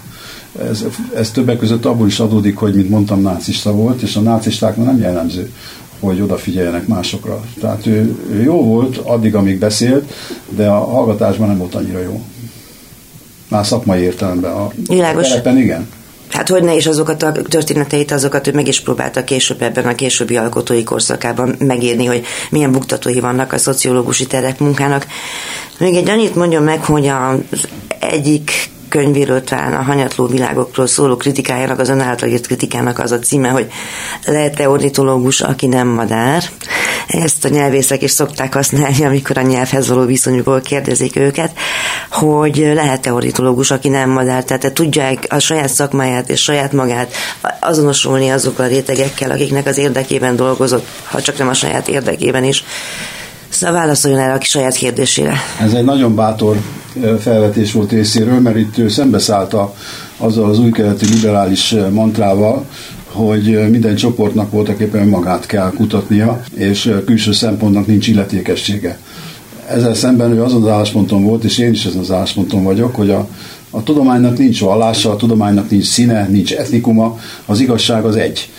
Ez, 0.70 0.86
ez 1.16 1.32
többek 1.32 1.58
között 1.58 1.86
abból 1.86 2.08
is 2.08 2.20
adódik, 2.20 2.58
hogy, 2.58 2.76
mint 2.76 2.90
mondtam, 2.90 3.22
nácista 3.22 3.72
volt, 3.72 4.02
és 4.02 4.16
a 4.16 4.20
nácistáknak 4.20 4.86
nem 4.86 5.00
jellemző, 5.00 5.52
hogy 6.00 6.22
odafigyeljenek 6.22 6.88
másokra. 6.88 7.42
Tehát 7.60 7.86
ő, 7.86 8.16
ő 8.32 8.42
jó 8.42 8.64
volt 8.64 8.98
addig, 8.98 9.36
amíg 9.36 9.60
beszélt, 9.60 10.14
de 10.50 10.68
a 10.68 10.86
hallgatásban 10.86 11.48
nem 11.48 11.58
volt 11.58 11.76
annyira 11.76 12.02
jó. 12.02 12.22
Már 13.48 13.66
szakmai 13.66 14.02
értelemben. 14.02 14.52
A 14.52 14.72
Világos. 14.88 15.28
telepen 15.28 15.58
igen. 15.58 15.88
Hát 16.30 16.50
hogy 16.50 16.64
ne 16.64 16.76
is 16.76 16.86
azokat 16.86 17.24
a 17.24 17.32
történeteit, 17.32 18.12
azokat 18.12 18.48
ő 18.48 18.52
meg 18.54 18.68
is 18.68 18.82
próbálta 18.82 19.24
később 19.24 19.62
ebben 19.62 19.86
a 19.86 19.96
későbbi 19.96 20.38
alkotói 20.38 20.84
korszakában 20.84 21.56
megírni, 21.60 22.06
hogy 22.06 22.26
milyen 22.50 22.72
buktatói 22.72 23.20
vannak 23.20 23.54
a 23.54 23.58
szociológusi 23.58 24.28
terek 24.28 24.60
munkának. 24.60 25.08
Még 25.80 25.96
egy 25.96 26.10
annyit 26.10 26.36
mondjon 26.36 26.64
meg, 26.64 26.84
hogy 26.84 27.08
az 27.08 27.68
egyik 28.00 28.70
könyvéről, 28.90 29.44
talán 29.44 29.74
a 29.74 29.82
hanyatló 29.82 30.26
világokról 30.26 30.88
szóló 30.88 31.18
kritikájának, 31.18 31.80
az 31.80 31.90
ön 31.90 32.00
által 32.00 32.30
írt 32.30 32.46
kritikának 32.46 33.00
az 33.00 33.12
a 33.12 33.20
címe, 33.20 33.50
hogy 33.50 33.68
lehet-e 34.26 34.70
ornitológus, 34.70 35.42
aki 35.42 35.68
nem 35.68 35.88
madár. 35.88 36.44
Ezt 37.08 37.46
a 37.46 37.50
nyelvészek 37.50 38.02
is 38.02 38.12
szokták 38.12 38.54
használni, 38.54 39.06
amikor 39.06 39.38
a 39.38 39.42
nyelvhez 39.42 39.88
való 39.88 40.06
viszonyukból 40.06 40.62
kérdezik 40.62 41.16
őket, 41.16 41.52
hogy 42.12 42.72
lehet-e 42.74 43.14
ornitológus, 43.14 43.72
aki 43.72 43.90
nem 43.90 44.10
madár, 44.10 44.44
tehát 44.44 44.74
tudják 44.74 45.26
a 45.30 45.40
saját 45.40 45.70
szakmáját 45.70 46.30
és 46.30 46.42
saját 46.42 46.74
magát 46.74 47.14
azonosulni 47.60 48.30
azokkal 48.30 48.66
a 48.66 48.70
rétegekkel, 48.70 49.32
akiknek 49.32 49.68
az 49.68 49.78
érdekében 49.78 50.36
dolgozott, 50.36 50.88
ha 51.04 51.22
csak 51.22 51.38
nem 51.38 51.48
a 51.48 51.54
saját 51.54 51.88
érdekében 51.88 52.44
is. 52.44 52.64
Szóval 53.50 53.76
válaszoljon 53.76 54.20
erre 54.20 54.34
a 54.34 54.42
saját 54.42 54.76
kérdésére. 54.76 55.34
Ez 55.62 55.74
egy 55.74 55.84
nagyon 55.84 56.16
bátor 56.16 56.58
felvetés 57.20 57.72
volt 57.72 57.92
részéről, 57.92 58.40
mert 58.40 58.58
itt 58.58 58.78
ő 58.78 58.88
szembeszállt 58.88 59.54
a, 59.54 59.76
azzal 60.18 60.50
az 60.50 60.60
új 60.60 60.72
keletű 60.72 61.06
liberális 61.10 61.76
mantrával, 61.92 62.66
hogy 63.12 63.70
minden 63.70 63.96
csoportnak 63.96 64.52
voltak 64.52 64.80
éppen 64.80 65.08
magát 65.08 65.46
kell 65.46 65.72
kutatnia, 65.76 66.44
és 66.54 66.94
külső 67.06 67.32
szempontnak 67.32 67.88
nincs 67.88 68.08
illetékessége. 68.08 68.98
Ezzel 69.70 69.94
szemben 69.94 70.32
ő 70.32 70.44
azon 70.44 70.64
az 70.64 70.70
állásponton 70.70 71.24
volt, 71.24 71.44
és 71.44 71.58
én 71.58 71.72
is 71.72 71.86
ezen 71.86 72.00
az 72.00 72.12
állásponton 72.12 72.64
vagyok, 72.64 72.96
hogy 72.96 73.10
a, 73.10 73.28
a 73.70 73.84
tudománynak 73.84 74.38
nincs 74.38 74.60
vallása, 74.60 75.12
a 75.12 75.16
tudománynak 75.16 75.70
nincs 75.70 75.86
színe, 75.86 76.28
nincs 76.28 76.54
etnikuma, 76.54 77.20
az 77.46 77.60
igazság 77.60 78.06
az 78.06 78.16
egy 78.16 78.50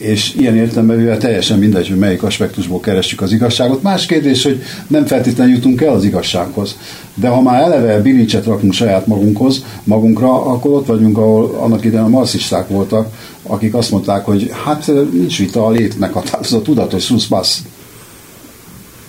és 0.00 0.34
ilyen 0.34 0.56
értelemben 0.56 1.18
teljesen 1.18 1.58
mindegy, 1.58 1.88
hogy 1.88 1.98
melyik 1.98 2.22
aspektusból 2.22 2.80
keressük 2.80 3.20
az 3.20 3.32
igazságot. 3.32 3.82
Más 3.82 4.06
kérdés, 4.06 4.42
hogy 4.42 4.62
nem 4.86 5.06
feltétlenül 5.06 5.54
jutunk 5.54 5.80
el 5.80 5.94
az 5.94 6.04
igazsághoz. 6.04 6.78
De 7.14 7.28
ha 7.28 7.40
már 7.40 7.62
eleve 7.62 8.00
bilincset 8.00 8.44
rakunk 8.44 8.72
saját 8.72 9.06
magunkhoz, 9.06 9.64
magunkra, 9.84 10.46
akkor 10.46 10.70
ott 10.70 10.86
vagyunk, 10.86 11.18
ahol 11.18 11.56
annak 11.60 11.84
idején 11.84 12.04
a 12.04 12.08
marxisták 12.08 12.68
voltak, 12.68 13.14
akik 13.42 13.74
azt 13.74 13.90
mondták, 13.90 14.24
hogy 14.24 14.50
hát 14.64 14.90
nincs 15.12 15.38
vita 15.38 15.66
a 15.66 15.70
létnek 15.70 16.16
az 16.16 16.52
a 16.52 16.62
tudatos 16.62 17.02
szuszbasz. 17.02 17.62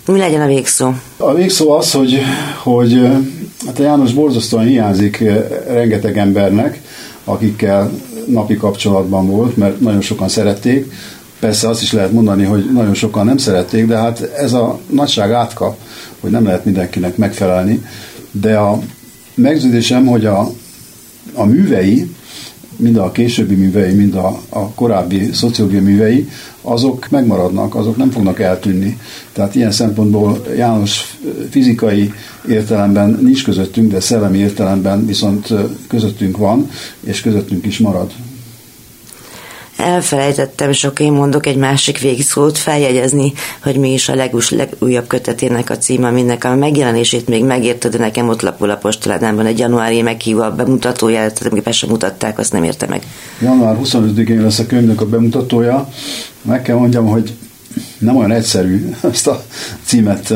Mi 0.06 0.20
legyen 0.20 0.42
a 0.42 0.48
végszó? 0.48 0.94
A 1.18 1.34
végszó 1.34 1.72
az, 1.72 1.92
hogy, 1.92 2.20
hogy 2.64 3.02
hát 3.66 3.80
a 3.80 3.84
János 3.84 4.14
borzasztóan 4.14 4.66
hiányzik 4.66 5.24
rengeteg 5.68 6.18
embernek, 6.18 6.82
akikkel 7.24 7.92
napi 8.28 8.58
kapcsolatban 8.58 9.28
volt, 9.28 9.58
mert 9.58 9.80
nagyon 9.80 10.02
sokan 10.02 10.30
szerették. 10.30 10.92
Persze 11.40 11.70
azt 11.70 11.82
is 11.82 11.92
lehet 11.92 12.12
mondani, 12.12 12.44
hogy 12.44 12.72
nagyon 12.74 12.94
sokan 12.94 13.26
nem 13.26 13.38
szerették, 13.38 13.88
de 13.88 13.98
hát 13.98 14.22
ez 14.38 14.54
a 14.54 14.80
nagyság 14.90 15.32
átka, 15.32 15.78
hogy 16.20 16.32
nem 16.32 16.46
lehet 16.46 16.66
mindenkinek 16.66 17.18
megfelelni. 17.18 17.86
De 18.32 18.58
a 18.58 18.80
meggyőződésem, 19.36 20.06
hogy 20.06 20.26
a, 20.26 20.52
a 21.34 21.46
művei, 21.46 22.12
mind 22.76 22.98
a 22.98 23.12
későbbi 23.12 23.56
művei, 23.56 23.94
mind 23.94 24.16
a, 24.16 24.42
a 24.50 24.70
korábbi 24.70 25.30
szociológiai 25.34 25.84
művei, 25.84 26.30
azok 26.62 27.10
megmaradnak, 27.10 27.76
azok 27.76 27.98
nem 27.98 28.10
fognak 28.10 28.40
eltűnni. 28.40 29.00
Tehát 29.34 29.56
ilyen 29.56 29.72
szempontból 29.72 30.46
János 30.56 31.18
fizikai 31.50 32.14
értelemben 32.50 33.20
nincs 33.22 33.44
közöttünk, 33.44 33.92
de 33.92 34.00
szellemi 34.00 34.38
értelemben 34.38 35.06
viszont 35.06 35.54
közöttünk 35.88 36.38
van, 36.38 36.70
és 37.04 37.22
közöttünk 37.22 37.66
is 37.66 37.78
marad. 37.78 38.12
Elfelejtettem, 39.78 40.72
sok 40.72 41.00
én 41.00 41.12
mondok 41.12 41.46
egy 41.46 41.56
másik 41.56 42.00
végszót 42.00 42.58
feljegyezni, 42.58 43.34
hogy 43.64 43.78
mi 43.78 43.94
is 43.94 44.10
a 44.10 44.16
legus, 44.16 44.50
legújabb 44.50 45.08
kötetének 45.08 45.70
a 45.70 45.78
címe, 45.78 46.08
aminek 46.08 46.44
a 46.44 46.56
megjelenését 46.56 47.28
még 47.28 47.44
megérte, 47.44 47.90
de 47.90 47.98
nekem 47.98 48.30
ott 48.30 48.42
lapul 48.42 48.70
a 48.70 48.76
postaládában 48.76 49.46
egy 49.46 49.60
januári 49.60 50.02
meghívó 50.02 50.42
a 50.42 50.56
bemutatóját, 50.56 51.64
be 51.64 51.72
sem 51.72 51.90
mutatták, 51.90 52.40
azt 52.40 52.52
nem 52.52 52.64
érte 52.64 52.88
meg. 52.88 53.04
Január 53.42 53.78
25-én 53.84 54.42
lesz 54.42 54.60
a 54.60 54.66
könyvnek 54.66 55.02
a 55.02 55.06
bemutatója. 55.06 55.90
Meg 56.42 56.62
kell 56.62 56.76
mondjam, 56.76 57.06
hogy 57.06 57.34
nem 57.98 58.18
olyan 58.18 58.32
egyszerű 58.32 58.96
ezt 59.12 59.28
a 59.28 59.44
címet 59.86 60.34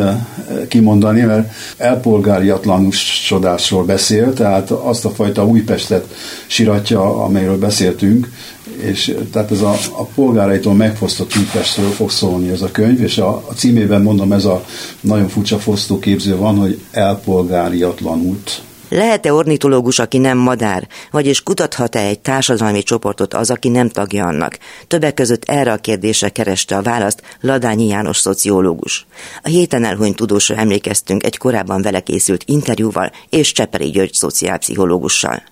kimondani, 0.67 1.21
mert 1.21 1.51
elpolgáriatlanusodásról 1.77 3.83
beszél, 3.83 4.33
tehát 4.33 4.71
azt 4.71 5.05
a 5.05 5.09
fajta 5.09 5.45
Újpestet 5.45 6.15
siratja, 6.47 7.23
amelyről 7.23 7.57
beszéltünk, 7.57 8.31
és 8.77 9.15
tehát 9.31 9.51
ez 9.51 9.61
a, 9.61 9.75
a 9.97 10.03
polgáraitól 10.03 10.73
megfosztott 10.73 11.37
Újpestről 11.37 11.89
fog 11.89 12.09
szólni 12.09 12.49
ez 12.49 12.61
a 12.61 12.71
könyv, 12.71 13.01
és 13.01 13.17
a, 13.17 13.43
a 13.47 13.53
címében 13.53 14.01
mondom, 14.01 14.31
ez 14.31 14.45
a 14.45 14.65
nagyon 15.01 15.27
furcsa 15.27 15.59
fosztóképző 15.59 16.37
van, 16.37 16.55
hogy 16.55 16.79
elpolgáriatlanult. 16.91 18.61
Lehet-e 18.89 19.33
ornitológus, 19.33 19.99
aki 19.99 20.17
nem 20.17 20.37
madár, 20.37 20.87
vagyis 21.11 21.43
kutathat-e 21.43 21.99
egy 21.99 22.19
társadalmi 22.19 22.83
csoportot 22.83 23.33
az, 23.33 23.49
aki 23.49 23.69
nem 23.69 23.89
tagja 23.89 24.25
annak? 24.25 24.57
Többek 24.87 25.13
között 25.13 25.43
erre 25.43 25.71
a 25.71 25.77
kérdésre 25.77 26.29
kereste 26.29 26.77
a 26.77 26.81
választ 26.81 27.21
Ladányi 27.41 27.87
János 27.87 28.17
szociológus. 28.17 29.05
A 29.43 29.47
héten 29.47 29.83
elhunyt 29.83 30.15
tudósra 30.15 30.55
emlékeztünk 30.55 31.23
egy 31.23 31.37
korábban 31.37 31.81
vele 31.81 31.99
készült 31.99 32.43
interjúval 32.45 33.11
és 33.29 33.51
Cseperi 33.51 33.89
György 33.89 34.13
szociálpszichológussal. 34.13 35.43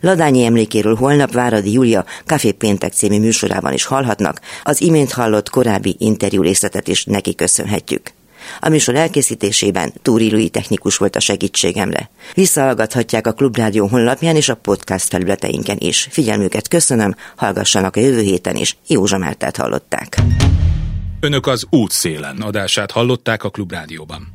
Ladányi 0.00 0.44
emlékéről 0.44 0.94
holnap 0.94 1.32
Váradi 1.32 1.72
Júlia 1.72 2.04
Café 2.26 2.52
Péntek 2.52 2.92
című 2.92 3.18
műsorában 3.18 3.72
is 3.72 3.84
hallhatnak, 3.84 4.40
az 4.62 4.80
imént 4.80 5.12
hallott 5.12 5.50
korábbi 5.50 5.96
interjú 5.98 6.42
részletet 6.42 6.88
is 6.88 7.04
neki 7.04 7.34
köszönhetjük. 7.34 8.12
A 8.60 8.68
műsor 8.68 8.94
elkészítésében 8.94 9.92
Túri 10.02 10.30
Lui 10.30 10.48
technikus 10.48 10.96
volt 10.96 11.16
a 11.16 11.20
segítségemre. 11.20 12.10
Visszahallgathatják 12.34 13.26
a 13.26 13.32
Klubrádió 13.32 13.86
honlapján 13.86 14.36
és 14.36 14.48
a 14.48 14.54
podcast 14.54 15.08
felületeinken 15.08 15.76
is. 15.80 16.08
Figyelmüket 16.10 16.68
köszönöm, 16.68 17.14
hallgassanak 17.36 17.96
a 17.96 18.00
jövő 18.00 18.20
héten 18.20 18.56
is. 18.56 18.76
Józsa 18.86 19.18
Mártát 19.18 19.56
hallották. 19.56 20.16
Önök 21.20 21.46
az 21.46 21.66
útszélen 21.70 22.40
adását 22.40 22.90
hallották 22.90 23.44
a 23.44 23.50
Klubrádióban. 23.50 24.32